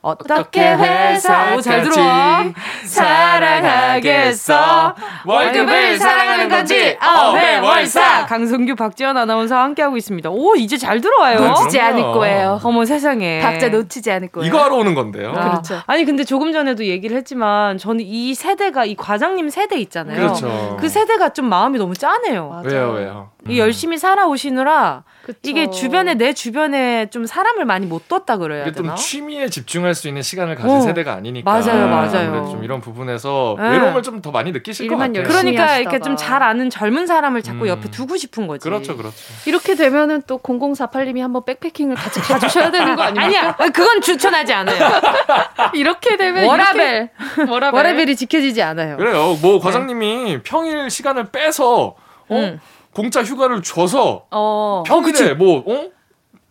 어떻게 0.00 0.60
회사 0.74 1.54
오잘 1.54 1.82
들어와 1.82 2.44
사랑하겠어 2.84 4.94
월급을 5.26 5.98
사랑하는 5.98 6.48
건지 6.48 6.96
어회월사 7.02 8.26
강성규 8.26 8.74
박지원 8.76 9.16
아나운서와 9.16 9.64
함께하고 9.64 9.96
있습니다. 9.98 10.30
오 10.30 10.54
이제 10.56 10.76
잘 10.78 11.00
들어와요. 11.00 11.40
놓치지. 11.40 11.80
않을 11.80 12.02
거예요. 12.02 12.60
어머 12.62 12.84
세상에 12.86 13.40
박자 13.40 13.68
놓치지 13.68 14.10
않을 14.10 14.28
거예요. 14.28 14.48
이거 14.48 14.62
하러 14.62 14.76
오는 14.76 14.94
건데요. 14.94 15.32
아, 15.36 15.50
그렇죠. 15.50 15.80
아니 15.86 16.04
근데 16.06 16.24
조금 16.24 16.52
전에도 16.52 16.86
얘기를 16.86 17.16
했지만 17.16 17.76
저는 17.76 18.02
이 18.06 18.34
세대가 18.34 18.86
이 18.86 18.94
과장님 18.94 19.50
세대 19.50 19.76
있잖아요. 19.78 20.16
그렇죠. 20.16 20.76
그 20.80 20.88
세대가 20.88 21.30
좀 21.30 21.48
마음이 21.50 21.78
너무 21.78 21.94
짠해요. 21.94 22.48
맞아. 22.48 22.68
왜요 22.68 22.90
왜요? 22.92 23.33
이 23.48 23.58
열심히 23.58 23.98
살아오시느라 23.98 25.02
그쵸. 25.24 25.38
이게 25.44 25.70
주변에 25.70 26.14
내 26.14 26.32
주변에 26.32 27.08
좀 27.10 27.24
사람을 27.26 27.64
많이 27.64 27.86
못 27.86 28.08
뒀다 28.08 28.36
그래야 28.38 28.62
이게 28.62 28.72
좀 28.72 28.84
되나? 28.84 28.94
취미에 28.94 29.48
집중할 29.48 29.94
수 29.94 30.08
있는 30.08 30.22
시간을 30.22 30.54
가진 30.54 30.70
어. 30.70 30.80
세대가 30.80 31.12
아니니까 31.14 31.50
맞아요, 31.50 31.88
맞아요. 31.88 32.28
아무래도 32.28 32.50
좀 32.50 32.64
이런 32.64 32.80
부분에서 32.80 33.56
네. 33.58 33.68
외로움을 33.70 34.02
좀 34.02 34.14
더 34.22 34.30
많이 34.30 34.52
느끼실 34.52 34.88
것 34.88 34.96
같아요. 34.96 35.24
그러니까 35.24 35.78
이렇게 35.78 35.96
하시다가. 35.96 35.98
좀잘 35.98 36.42
아는 36.42 36.70
젊은 36.70 37.06
사람을 37.06 37.42
자꾸 37.42 37.64
음. 37.64 37.68
옆에 37.68 37.90
두고 37.90 38.16
싶은 38.16 38.46
거지. 38.46 38.62
그렇죠 38.62 38.96
그렇죠. 38.96 39.16
이렇게 39.46 39.74
되면은 39.74 40.22
또 40.26 40.38
0048님이 40.38 41.18
한번 41.20 41.44
백패킹을 41.44 41.96
같이 41.96 42.20
가주셔야 42.20 42.70
되는 42.70 42.94
거 42.96 43.02
아닙니까? 43.02 43.24
아니야, 43.26 43.56
그건 43.56 44.00
추천하지 44.00 44.52
않아요. 44.54 44.78
이렇게 45.74 46.16
되면 46.16 46.44
워라벨, 46.46 47.10
이렇게- 47.36 47.50
워라벨. 47.50 47.74
워라벨이 47.74 48.16
지켜지지 48.16 48.62
않아요. 48.62 48.96
그래요. 48.96 49.36
뭐 49.42 49.58
과장님이 49.60 50.40
평일 50.44 50.88
시간을 50.90 51.30
빼서 51.30 51.96
어? 52.28 52.36
음. 52.36 52.60
공짜 52.94 53.22
휴가를 53.22 53.62
줘서 53.62 54.24
어. 54.30 54.82
평일에 54.86 55.34
뭐 55.34 55.62
어? 55.66 55.90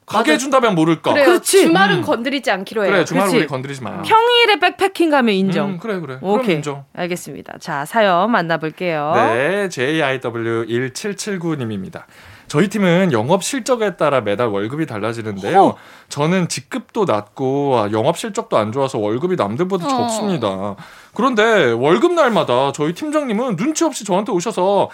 가게. 0.05 0.33
해준다면 0.33 0.75
모를까. 0.75 1.13
그래요. 1.13 1.25
그렇지. 1.25 1.63
주말은 1.63 1.97
음. 1.97 2.01
건드리지 2.01 2.51
않기로 2.51 2.83
해요. 2.83 2.91
그래 2.91 3.05
주말. 3.05 3.29
우리 3.29 3.47
건드리지 3.47 3.81
마. 3.81 4.01
평일에 4.01 4.59
백패킹 4.59 5.09
가면 5.09 5.33
인정. 5.33 5.69
음, 5.69 5.77
그래 5.79 5.99
그래. 5.99 6.17
그럼 6.19 6.39
오케이. 6.39 6.55
인정. 6.55 6.83
알겠습니다. 6.93 7.57
자, 7.59 7.85
사연 7.85 8.29
만나볼게요. 8.31 9.13
네, 9.15 9.67
JIW1779님입니다. 9.69 12.03
저희 12.47 12.67
팀은 12.67 13.13
영업 13.13 13.43
실적에 13.43 13.95
따라 13.95 14.21
매달 14.21 14.47
월급이 14.47 14.85
달라지는데요. 14.85 15.75
저는 16.09 16.49
직급도 16.49 17.05
낮고 17.05 17.77
아, 17.79 17.89
영업 17.91 18.17
실적도 18.17 18.57
안 18.57 18.71
좋아서 18.71 18.99
월급이 18.99 19.35
남들보다 19.37 19.85
어. 19.85 19.89
적습니다. 19.89 20.75
그런데 21.15 21.71
월급 21.71 22.13
날마다 22.13 22.71
저희 22.73 22.93
팀장님은 22.93 23.55
눈치 23.55 23.85
없이 23.85 24.03
저한테 24.05 24.31
오셔서 24.33 24.89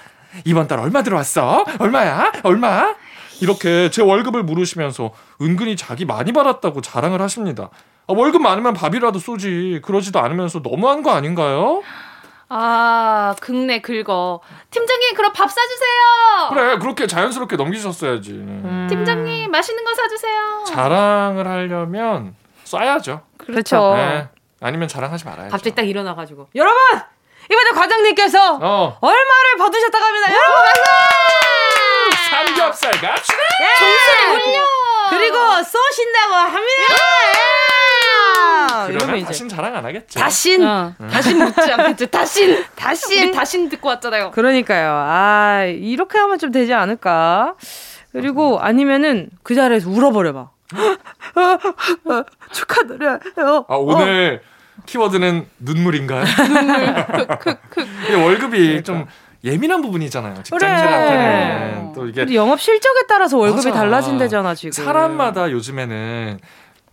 이번 0.45 0.67
달 0.67 0.79
얼마 0.79 1.03
들어왔어? 1.03 1.65
얼마야? 1.79 2.31
얼마? 2.43 2.95
이렇게 3.41 3.89
제 3.89 4.01
월급을 4.01 4.43
물으시면서 4.43 5.11
은근히 5.41 5.75
자기 5.75 6.05
많이 6.05 6.31
받았다고 6.33 6.81
자랑을 6.81 7.21
하십니다. 7.21 7.69
아, 8.07 8.13
월급 8.13 8.41
많으면 8.41 8.73
밥이라도 8.73 9.19
쏘지. 9.19 9.81
그러지도 9.83 10.19
않으면서 10.19 10.59
너무한 10.59 11.03
거 11.03 11.11
아닌가요? 11.11 11.81
아, 12.49 13.35
긁네, 13.39 13.81
긁어. 13.81 14.39
팀장님, 14.71 15.15
그럼 15.15 15.31
밥 15.33 15.49
사주세요. 15.51 16.49
그래 16.49 16.77
그렇게 16.79 17.05
자연스럽게 17.05 17.55
넘기셨어야지. 17.55 18.31
음. 18.31 18.87
팀장님, 18.89 19.51
맛있는 19.51 19.83
거 19.83 19.93
사주세요. 19.93 20.63
자랑을 20.67 21.47
하려면 21.47 22.35
쏴야죠. 22.65 23.21
그렇죠. 23.37 23.93
네. 23.95 24.27
아니면 24.61 24.87
자랑하지 24.87 25.25
말아야죠. 25.25 25.51
갑자기 25.51 25.75
딱 25.75 25.83
일어나가지고 25.87 26.49
여러분 26.55 26.77
이번에 27.49 27.71
과장님께서 27.71 28.59
어 28.61 28.97
얼마를 29.01 29.57
받으셨다고 29.57 30.05
합니다. 30.05 30.27
여러분 30.31 30.53
박수! 30.65 32.29
삼겹살 32.29 32.91
갑시다. 32.91 33.37
종소리 33.79 34.49
울려. 34.51 34.63
그리고 35.09 35.37
쏘신다고 35.63 36.33
합니다. 36.35 36.85
그러면 38.85 38.93
이러면 39.01 39.17
이제 39.17 39.25
다신 39.27 39.49
자랑 39.49 39.75
안 39.75 39.85
하겠죠. 39.85 40.19
다신 40.19 40.65
어, 40.65 40.93
다신 41.11 41.37
묻지 41.39 41.71
않겠죠. 41.71 42.05
다신, 42.07 42.65
다신 42.75 43.23
우리 43.23 43.31
다신 43.31 43.69
듣고 43.69 43.89
왔잖아요. 43.89 44.31
그러니까요. 44.31 44.91
아 45.07 45.63
이렇게 45.65 46.17
하면 46.19 46.37
좀 46.37 46.51
되지 46.51 46.73
않을까. 46.73 47.55
그리고 48.11 48.59
아니면은 48.59 49.29
그 49.43 49.55
자리에서 49.55 49.89
울어버려 49.89 50.33
봐. 50.33 50.49
축하드려요. 52.51 53.19
아 53.67 53.75
오늘 53.75 54.41
키워드는 54.85 55.45
눈물인가요? 55.59 56.23
눈물. 56.47 58.23
월급이 58.23 58.83
좀 58.83 59.05
예민한 59.43 59.81
부분이잖아요. 59.81 60.43
직장인들한테는 60.43 61.93
또 61.93 62.07
이게 62.07 62.21
우리 62.23 62.35
영업 62.35 62.59
실적에 62.59 63.01
따라서 63.07 63.37
월급이 63.37 63.67
맞아. 63.69 63.71
달라진대잖아 63.79 64.55
지금. 64.55 64.71
사람마다 64.71 65.51
요즘에는 65.51 66.39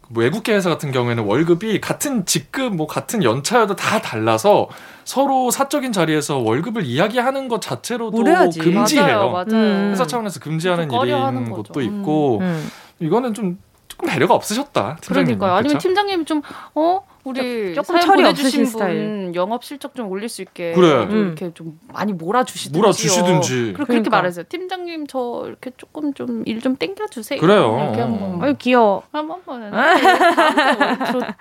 뭐 0.09 0.23
외국계 0.23 0.55
회사 0.55 0.71
같은 0.71 0.93
경우에는 0.93 1.25
월급이 1.25 1.81
같은 1.81 2.25
직급 2.27 2.77
뭐 2.77 2.87
같은 2.87 3.25
연차여도 3.25 3.75
다 3.75 4.01
달라서 4.01 4.69
서로 5.05 5.51
사적인 5.51 5.91
자리에서 5.93 6.39
월급을 6.39 6.85
이야기하는 6.85 7.49
것 7.49 7.61
자체로도 7.61 8.17
무례하지. 8.17 8.61
금지해요. 8.61 9.07
맞아요, 9.07 9.31
맞아요. 9.33 9.47
음. 9.53 9.89
회사 9.93 10.07
차원에서 10.07 10.39
금지하는 10.41 10.89
좀 10.89 10.99
꺼려하는 10.99 11.41
일인 11.43 11.51
거죠. 11.51 11.63
곳도 11.73 11.81
있고 11.83 12.39
음. 12.41 12.71
이거는 13.01 13.35
좀 13.35 13.59
조금 13.89 14.09
배려가 14.09 14.35
없으셨다. 14.35 14.99
팀장님. 15.01 15.39
그러니까요. 15.39 15.55
아니면 15.55 15.79
팀장님 15.79 16.25
좀 16.25 16.43
어? 16.75 17.01
우리 17.27 17.75
조금 17.75 17.99
철이 17.99 18.23
보내주신 18.23 18.63
분 18.63 18.71
스타일. 18.71 19.33
영업 19.35 19.65
실적 19.65 19.95
좀 19.97 20.09
올릴 20.09 20.29
수 20.29 20.43
있게 20.43 20.73
그래. 20.75 21.09
좀 21.09 21.27
이렇게 21.27 21.53
좀 21.55 21.79
많이 21.93 22.13
몰아주시든지 22.13 22.79
몰아주시든지. 22.79 23.73
그렇게 23.75 23.85
그러니까. 23.95 24.11
말하세요. 24.17 24.45
팀장님 24.49 25.07
저 25.09 25.43
이렇게 25.47 25.73
조금 25.77 26.15
좀 26.15 26.45
일 26.47 26.61
좀 26.61 26.77
땡겨주세요. 26.77 27.41
그래요. 27.41 27.81
이렇게 27.83 28.01
한번 28.01 28.43
아유 28.45 28.55
귀여워. 28.59 29.03
한번 29.13 29.41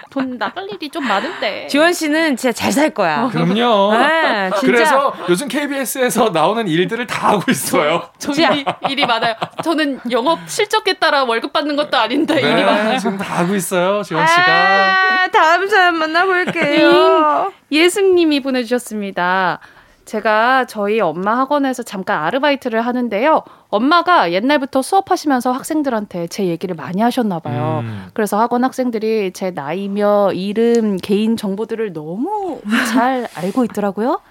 돈 0.09 0.37
나갈 0.37 0.67
일이 0.71 0.89
좀 0.89 1.07
많은데. 1.07 1.67
지원 1.67 1.93
씨는 1.93 2.35
진짜 2.37 2.51
잘 2.51 2.71
살 2.75 2.89
거야. 2.89 3.29
그럼요. 3.31 3.93
네, 3.93 4.49
진짜. 4.59 4.65
그래서 4.67 5.13
요즘 5.29 5.47
KBS에서 5.47 6.29
나오는 6.31 6.67
일들을 6.67 7.07
다 7.07 7.29
하고 7.29 7.49
있어요. 7.49 8.09
저 8.17 8.33
일이, 8.33 8.65
일이 8.89 9.05
많아요. 9.05 9.35
저는 9.63 9.99
영업 10.11 10.39
실적에 10.47 10.93
따라 10.95 11.23
월급 11.23 11.53
받는 11.53 11.75
것도 11.77 11.95
아닌데 11.97 12.41
일이 12.41 12.63
많아요. 12.63 12.89
네, 12.89 12.97
지금 12.97 13.17
다 13.17 13.39
하고 13.39 13.55
있어요, 13.55 14.01
지원 14.03 14.27
씨가. 14.27 14.43
아, 14.45 15.27
다음 15.29 15.67
사연 15.75 15.97
만나볼게요. 15.97 17.51
예승님이 17.69 18.39
보내주셨습니다. 18.39 19.59
제가 20.05 20.65
저희 20.67 21.01
엄마 21.01 21.37
학원에서 21.39 21.83
잠깐 21.83 22.23
아르바이트를 22.23 22.79
하는데요. 22.79 23.41
엄마가 23.69 24.31
옛날부터 24.31 24.81
수업하시면서 24.81 25.51
학생들한테 25.51 26.27
제 26.27 26.45
얘기를 26.45 26.75
많이 26.75 27.01
하셨나 27.01 27.39
봐요. 27.39 27.81
음. 27.83 28.05
그래서 28.13 28.39
학원 28.39 28.63
학생들이 28.63 29.33
제 29.33 29.51
나이며 29.51 30.31
이름, 30.33 30.97
개인 30.97 31.35
정보들을 31.35 31.91
너무 31.91 32.61
잘 32.93 33.27
알고 33.35 33.65
있더라고요. 33.65 34.21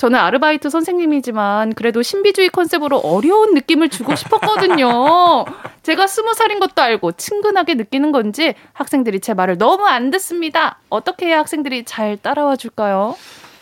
저는 0.00 0.18
아르바이트 0.18 0.70
선생님이지만 0.70 1.74
그래도 1.74 2.00
신비주의 2.00 2.48
컨셉으로 2.48 2.96
어려운 3.00 3.52
느낌을 3.52 3.90
주고 3.90 4.14
싶었거든요. 4.16 5.44
제가 5.82 6.06
스무 6.06 6.32
살인 6.32 6.58
것도 6.58 6.80
알고 6.80 7.12
친근하게 7.12 7.74
느끼는 7.74 8.10
건지 8.10 8.54
학생들이 8.72 9.20
제 9.20 9.34
말을 9.34 9.58
너무 9.58 9.86
안 9.86 10.10
듣습니다. 10.10 10.78
어떻게 10.88 11.26
해야 11.26 11.40
학생들이 11.40 11.84
잘 11.84 12.16
따라와 12.16 12.56
줄까요? 12.56 13.14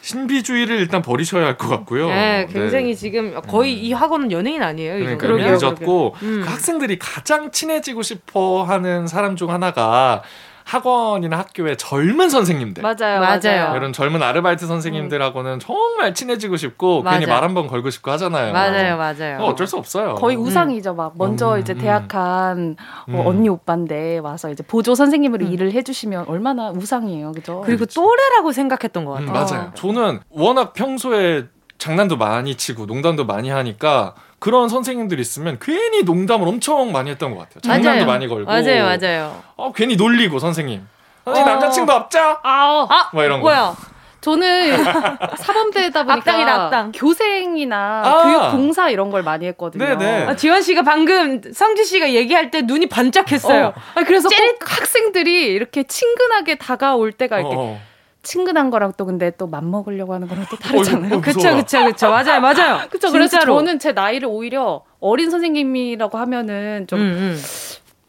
신비주의를 0.02 0.76
일단 0.78 1.02
버리셔야 1.02 1.44
할 1.44 1.58
것 1.58 1.66
같고요. 1.66 2.06
네, 2.08 2.46
굉장히 2.52 2.90
네. 2.90 2.94
지금 2.94 3.40
거의 3.48 3.74
이 3.74 3.92
학원은 3.92 4.30
연예인 4.30 4.62
아니에요. 4.62 4.96
이 4.96 5.16
그러니까 5.16 5.26
정도면. 5.26 5.52
늦었고 5.54 6.14
음. 6.22 6.42
그 6.44 6.48
학생들이 6.48 7.00
가장 7.00 7.50
친해지고 7.50 8.02
싶어 8.02 8.62
하는 8.62 9.08
사람 9.08 9.34
중 9.34 9.50
하나가 9.50 10.22
학원이나 10.68 11.38
학교의 11.38 11.78
젊은 11.78 12.28
선생님들. 12.28 12.82
맞아요, 12.82 13.20
맞아요. 13.20 13.40
맞아요. 13.42 13.76
이런 13.76 13.94
젊은 13.94 14.22
아르바이트 14.22 14.66
선생님들하고는 14.66 15.60
정말 15.60 16.12
친해지고 16.12 16.58
싶고 16.58 17.02
괜히 17.04 17.20
맞아. 17.20 17.32
말한 17.32 17.54
번 17.54 17.68
걸고 17.68 17.88
싶고 17.88 18.10
하잖아요. 18.10 18.52
맞아요, 18.52 18.98
맞아요. 18.98 19.38
어, 19.40 19.46
어쩔 19.46 19.66
수 19.66 19.78
없어요. 19.78 20.16
거의 20.16 20.36
우상이죠. 20.36 20.92
막 20.92 21.14
먼저 21.16 21.54
음, 21.54 21.60
이제 21.60 21.72
음. 21.72 21.78
대학한 21.78 22.76
어, 23.06 23.10
음. 23.12 23.26
언니 23.26 23.48
오빠인데 23.48 24.18
와서 24.18 24.50
이제 24.50 24.62
보조 24.62 24.94
선생님으로 24.94 25.46
일을 25.46 25.72
해주시면 25.72 26.26
얼마나 26.28 26.68
우상이에요, 26.70 27.32
그죠? 27.32 27.62
그리고 27.64 27.86
또래라고 27.86 28.52
생각했던 28.52 29.06
것 29.06 29.20
음, 29.20 29.26
같아요. 29.32 29.44
맞아요. 29.60 29.70
저는 29.74 30.20
워낙 30.28 30.74
평소에 30.74 31.46
장난도 31.78 32.18
많이 32.18 32.56
치고 32.56 32.84
농담도 32.84 33.24
많이 33.24 33.48
하니까 33.48 34.14
그런 34.38 34.68
선생님들 34.68 35.18
있으면 35.20 35.58
괜히 35.60 36.02
농담을 36.02 36.46
엄청 36.46 36.92
많이 36.92 37.10
했던 37.10 37.32
것 37.34 37.40
같아요. 37.40 37.60
장난도 37.60 37.88
맞아요. 37.90 38.06
많이 38.06 38.28
걸고. 38.28 38.46
맞아요, 38.46 38.84
맞아요. 38.84 39.42
어, 39.56 39.72
괜히 39.72 39.96
놀리고 39.96 40.38
선생님. 40.38 40.86
선생님 41.24 41.48
어. 41.48 41.52
남자친구 41.54 41.92
없죠? 41.92 42.18
아, 42.42 42.86
아, 42.88 43.10
뭐 43.12 43.24
이런 43.24 43.40
거. 43.40 43.48
뭐야? 43.48 43.76
저는 44.20 44.76
사범대다 45.38 46.04
보니까 46.04 46.14
악당이다, 46.14 46.64
악당. 46.64 46.92
교생이나 46.92 48.02
아. 48.04 48.22
교육 48.24 48.50
봉사 48.50 48.90
이런 48.90 49.10
걸 49.10 49.22
많이 49.22 49.46
했거든요. 49.46 49.84
네네. 49.84 50.26
아, 50.26 50.36
지원 50.36 50.60
씨가 50.62 50.82
방금 50.82 51.40
성지 51.52 51.84
씨가 51.84 52.12
얘기할 52.12 52.50
때 52.50 52.62
눈이 52.62 52.88
반짝했어요. 52.88 53.66
어. 53.66 53.74
아, 53.94 54.02
그래서 54.04 54.28
꼭 54.28 54.58
학생들이 54.60 55.46
이렇게 55.52 55.84
친근하게 55.84 56.56
다가올 56.56 57.12
때가 57.12 57.38
이렇게 57.38 57.54
어. 57.56 57.80
친근한 58.32 58.68
거랑 58.68 58.92
또 58.98 59.06
근데 59.06 59.30
또 59.30 59.46
맘먹으려고 59.46 60.12
하는 60.12 60.28
거랑 60.28 60.44
또 60.50 60.56
다르잖아요. 60.58 61.14
어, 61.16 61.20
그쵸. 61.22 61.56
그쵸, 61.56 61.84
그쵸. 61.86 62.10
맞아요, 62.10 62.40
맞아요. 62.42 62.86
그쵸. 62.90 63.10
그래서. 63.10 63.40
저는 63.40 63.78
제 63.78 63.92
나이를 63.92 64.28
오히려 64.30 64.82
어린 65.00 65.30
선생님이라고 65.30 66.18
하면은 66.18 66.86
좀 66.86 66.98
음, 67.00 67.02
음. 67.04 67.36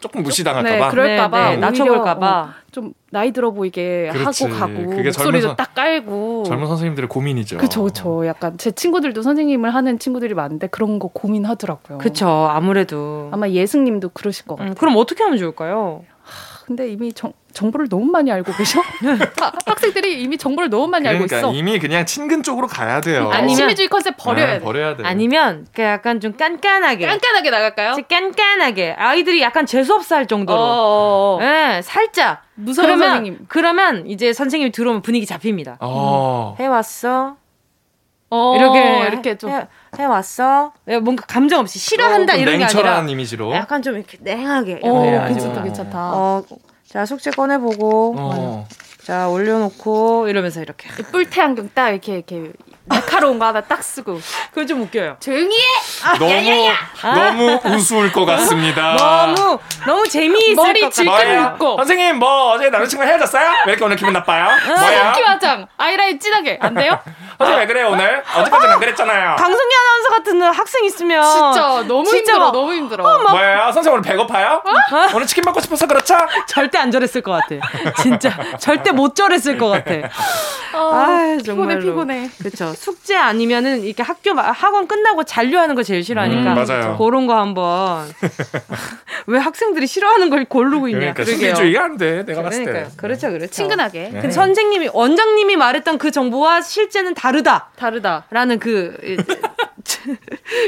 조금 0.02 0.24
무시당할까봐. 0.24 0.86
네, 0.86 0.92
그럴까봐 0.92 1.44
네, 1.46 1.50
네, 1.52 1.58
낮춰볼까봐. 1.58 2.28
오히려, 2.28 2.50
어, 2.50 2.54
좀 2.72 2.94
나이 3.12 3.32
들어 3.32 3.52
보이게 3.52 4.10
그렇지. 4.12 4.44
하고 4.46 4.56
가고 4.60 4.74
그게 4.74 5.12
젊은 5.12 5.32
목소리도 5.32 5.48
선- 5.48 5.56
딱 5.56 5.74
깔고 5.74 6.44
젊은 6.44 6.68
선생님들의 6.68 7.08
고민이죠. 7.10 7.58
그쵸 7.58 7.84
그쵸 7.84 8.26
약간 8.26 8.58
제 8.58 8.72
친구들도 8.72 9.22
선생님을 9.22 9.74
하는 9.74 10.00
친구들이 10.00 10.34
많은데 10.34 10.68
그런 10.68 11.00
거 11.00 11.08
고민하더라고요. 11.10 11.98
그쵸, 11.98 12.28
아무래도. 12.30 13.30
아마 13.32 13.48
예승님도 13.50 14.10
그러실 14.14 14.46
것 14.46 14.56
같아요. 14.56 14.74
음, 14.74 14.76
그럼 14.76 14.96
어떻게 14.98 15.24
하면 15.24 15.38
좋을까요? 15.38 16.04
근데 16.70 16.88
이미 16.88 17.12
정, 17.12 17.34
정보를 17.52 17.90
너무 17.90 18.06
많이 18.12 18.32
알고 18.32 18.54
계셔. 18.54 18.80
하- 19.42 19.52
학생들이 19.66 20.22
이미 20.22 20.38
정보를 20.38 20.70
너무 20.70 20.88
많이 20.88 21.02
그러니까 21.08 21.38
알고 21.38 21.48
있어. 21.48 21.58
이미 21.58 21.80
그냥 21.80 22.06
친근 22.06 22.44
쪽으로 22.44 22.68
가야 22.68 23.02
돼요. 23.02 23.32
아니 23.32 23.56
심리주의 23.56 23.88
컨셉 23.88 24.16
버려야 24.18 24.46
네, 24.46 24.60
돼. 24.60 24.64
버려야 24.64 24.96
돼. 24.96 25.04
아니면, 25.04 25.66
그 25.74 25.82
약간 25.82 26.20
좀 26.20 26.34
깐깐하게. 26.38 27.08
깐깐하게 27.08 27.50
나갈까요? 27.50 27.96
깐깐하게. 28.08 28.92
아이들이 29.00 29.42
약간 29.42 29.66
재수 29.66 29.96
없어 29.96 30.16
할 30.16 30.28
정도로. 30.28 30.60
어, 30.62 31.40
예, 31.42 31.82
살짝. 31.82 32.44
무서운 32.54 32.86
그러면, 32.86 33.08
선생님. 33.08 33.46
그러면 33.48 34.06
이제 34.06 34.32
선생님이 34.32 34.72
들어오면 34.72 35.02
분위기 35.02 35.26
잡힙니다. 35.26 35.78
어. 35.82 36.56
해왔어? 36.60 37.36
어, 38.30 38.56
이렇게, 38.56 39.08
이렇게 39.08 39.38
좀 39.40 39.50
해, 39.50 39.68
해왔어? 39.98 40.72
예, 40.88 40.98
뭔가 41.00 41.26
감정 41.26 41.60
없이 41.62 41.80
싫어한다 41.80 42.34
조금 42.34 42.42
이런 42.42 42.54
게 42.54 42.66
냉철한 42.66 42.94
아니라 42.98 43.12
이미지로. 43.12 43.54
약간 43.56 43.82
좀 43.82 43.96
이렇게 43.96 44.18
냉하게. 44.22 44.80
어, 44.84 45.04
이렇게 45.06 45.16
해가지고. 45.16 45.36
괜찮다 45.40 45.64
괜찮다. 45.64 45.98
어, 46.14 46.44
자, 46.88 47.06
숙제 47.06 47.32
꺼내보고. 47.32 48.16
어. 48.18 48.68
자, 49.04 49.28
올려놓고, 49.28 50.28
이러면서 50.28 50.62
이렇게. 50.62 50.88
뿔테 51.12 51.42
안경 51.42 51.70
딱 51.74 51.90
이렇게 51.90 52.14
이렇게 52.16 52.52
날카로운 52.90 53.38
거 53.40 53.46
하나 53.46 53.62
딱 53.62 53.84
쓰고 53.84 54.20
그거 54.52 54.66
좀 54.66 54.82
웃겨요. 54.82 55.18
조용히 55.20 55.56
해. 55.56 55.64
너무 56.20 57.60
너무 57.62 57.76
우스울 57.76 58.12
것 58.12 58.26
같습니다. 58.26 58.96
너무, 59.36 59.60
너무 59.86 60.08
재미있을 60.08 60.56
머리 60.56 60.82
것 60.82 60.92
질끈 60.92 61.14
같아요. 61.16 61.50
묶고. 61.52 61.78
선생님 61.78 62.18
뭐 62.18 62.54
어제 62.54 62.70
남자친구 62.70 63.06
헤어졌어요? 63.06 63.48
왜 63.68 63.74
이렇게 63.74 63.86
오늘 63.86 63.96
기분 63.96 64.12
나빠요? 64.14 64.48
뭐야? 64.66 65.12
키 65.14 65.22
화장 65.22 65.68
아이라인 65.78 66.20
진하게 66.20 66.58
안 66.62 66.74
돼요? 66.74 67.00
선생님 67.40 67.60
왜 67.62 67.68
그래요 67.68 67.90
오늘? 67.92 68.22
어제까지는 68.36 68.74
안 68.74 68.80
그랬잖아요. 68.82 69.36
강성기 69.38 69.76
아나운서 69.76 70.10
같은 70.10 70.42
학생 70.42 70.84
있으면. 70.86 71.24
진짜 71.24 71.84
너무 71.88 72.04
진짜 72.04 72.18
힘들어 72.34 72.40
막 72.40 72.52
너무 72.52 72.74
힘들어. 72.74 73.04
뭐예요? 73.32 73.72
선생님 73.72 73.94
오늘 73.94 74.02
배고파요? 74.02 74.62
오늘 75.16 75.26
치킨 75.26 75.44
먹고 75.46 75.62
싶어서 75.62 75.88
그렇죠? 75.88 76.18
절대 76.50 76.78
안 76.78 76.92
저랬을 76.92 77.22
것 77.22 77.32
같아. 77.32 77.56
진짜. 78.02 78.38
절대 78.60 78.92
못 78.92 79.16
저랬을 79.16 79.58
것 79.58 79.70
같아. 79.70 79.92
아, 80.74 81.38
피곤해 81.42 81.44
정말로. 81.44 81.80
피곤해. 81.82 82.30
그쵸. 82.44 82.74
숙제 82.76 83.16
아니면은 83.16 83.82
이렇게 83.84 84.04
학교, 84.04 84.34
마- 84.34 84.52
학원 84.52 84.88
끝나고 84.88 85.24
잔류하는 85.24 85.76
거 85.76 85.82
제일 85.84 86.04
싫어하니까. 86.04 86.54
음, 86.54 86.56
맞아요. 86.56 86.98
그런 86.98 87.26
거 87.26 87.36
한번. 87.40 88.14
왜 89.28 89.40
학생들이 89.40 89.88
싫어하는 89.88 90.30
걸 90.30 90.44
고르고 90.46 90.90
있냐. 90.90 91.14
그러니까. 91.14 91.24
신비주의가 91.26 91.84
안 91.84 91.98
돼. 91.98 92.26
내가 92.26 92.44
봤을 92.44 92.66
때. 92.66 92.72
그러니까요. 92.72 92.94
그렇죠, 92.98 93.30
그렇죠. 93.30 93.52
친근하게 93.52 94.00
네. 94.00 94.12
근데 94.12 94.32
선생님이, 94.32 94.90
원장님이 94.94 95.56
말했던 95.56 95.98
그 95.98 96.12
정보와 96.12 96.62
실제는 96.62 97.14
다 97.14 97.29
르다. 97.32 97.70
다르다. 97.76 98.26
라는 98.30 98.60
그 98.60 98.98
이 99.04 99.18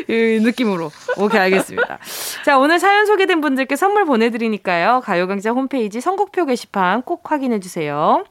느낌으로 0.42 0.90
오케이 1.18 1.40
알겠습니다. 1.42 2.00
자 2.44 2.58
오늘 2.58 2.80
사연 2.80 3.06
소개된 3.06 3.42
분들께 3.42 3.76
선물 3.76 4.06
보내드리니까요 4.06 5.02
가요광장 5.04 5.56
홈페이지 5.56 6.02
선곡표 6.02 6.46
게시판 6.46 7.02
꼭 7.04 7.30
확인해 7.32 7.60
주세요. 7.60 8.24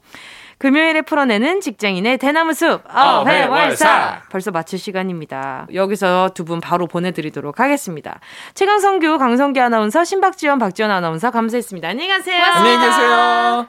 금요일에 0.59 1.03
풀어내는 1.03 1.61
직장인의 1.61 2.18
대나무 2.18 2.53
숲 2.55 2.83
어회월사. 2.95 4.22
벌써 4.31 4.51
마칠 4.51 4.78
시간입니다. 4.78 5.66
여기서 5.72 6.31
두 6.35 6.45
분 6.45 6.61
바로 6.61 6.87
보내드리도록 6.87 7.61
하겠습니다. 7.61 8.20
최강성규, 8.55 9.16
강성기 9.18 9.61
아나운서, 9.61 10.05
신박지원, 10.05 10.59
박지원 10.59 10.91
아나운서 10.91 11.31
감사했습니다. 11.31 11.89
안녕히 11.89 12.09
가세요. 12.11 12.43
안녕히 12.43 12.78
계세요. 12.87 13.68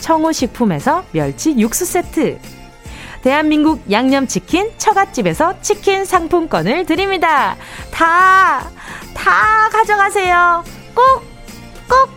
청우식품에서 0.00 1.04
멸치 1.12 1.58
육수 1.58 1.84
세트 1.84 2.38
대한민국 3.22 3.90
양념치킨 3.90 4.72
처갓집에서 4.78 5.60
치킨 5.60 6.04
상품권을 6.04 6.86
드립니다. 6.86 7.56
다, 7.90 8.70
다 9.14 9.68
가져가세요. 9.70 10.64
꼭, 10.94 11.22
꼭, 11.88 12.10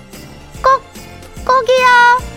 꼭, 0.63 0.83
꼭이요. 1.45 2.31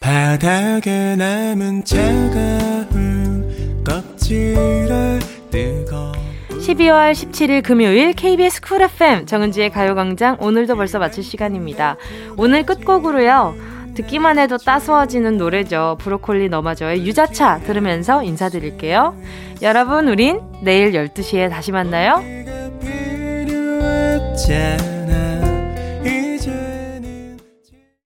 바닥에 0.00 1.16
남은 1.16 1.84
차가운 1.84 3.26
껍질을 3.84 5.20
12월 5.56 7.12
17일 7.12 7.62
금요일 7.62 8.12
KBS 8.12 8.60
쿨 8.60 8.82
FM 8.82 9.26
정은지의 9.26 9.70
가요광장 9.70 10.36
오늘도 10.40 10.76
벌써 10.76 10.98
마칠 10.98 11.22
시간입니다. 11.22 11.96
오늘 12.36 12.64
끝곡으로요. 12.66 13.54
듣기만 13.94 14.38
해도 14.38 14.58
따스워지는 14.58 15.38
노래죠. 15.38 15.96
브로콜리 16.00 16.50
너마저의 16.50 17.06
유자차 17.06 17.60
들으면서 17.60 18.22
인사드릴게요. 18.22 19.16
여러분, 19.62 20.08
우린 20.08 20.40
내일 20.62 20.92
12시에 20.92 21.48
다시 21.48 21.72
만나요. 21.72 22.22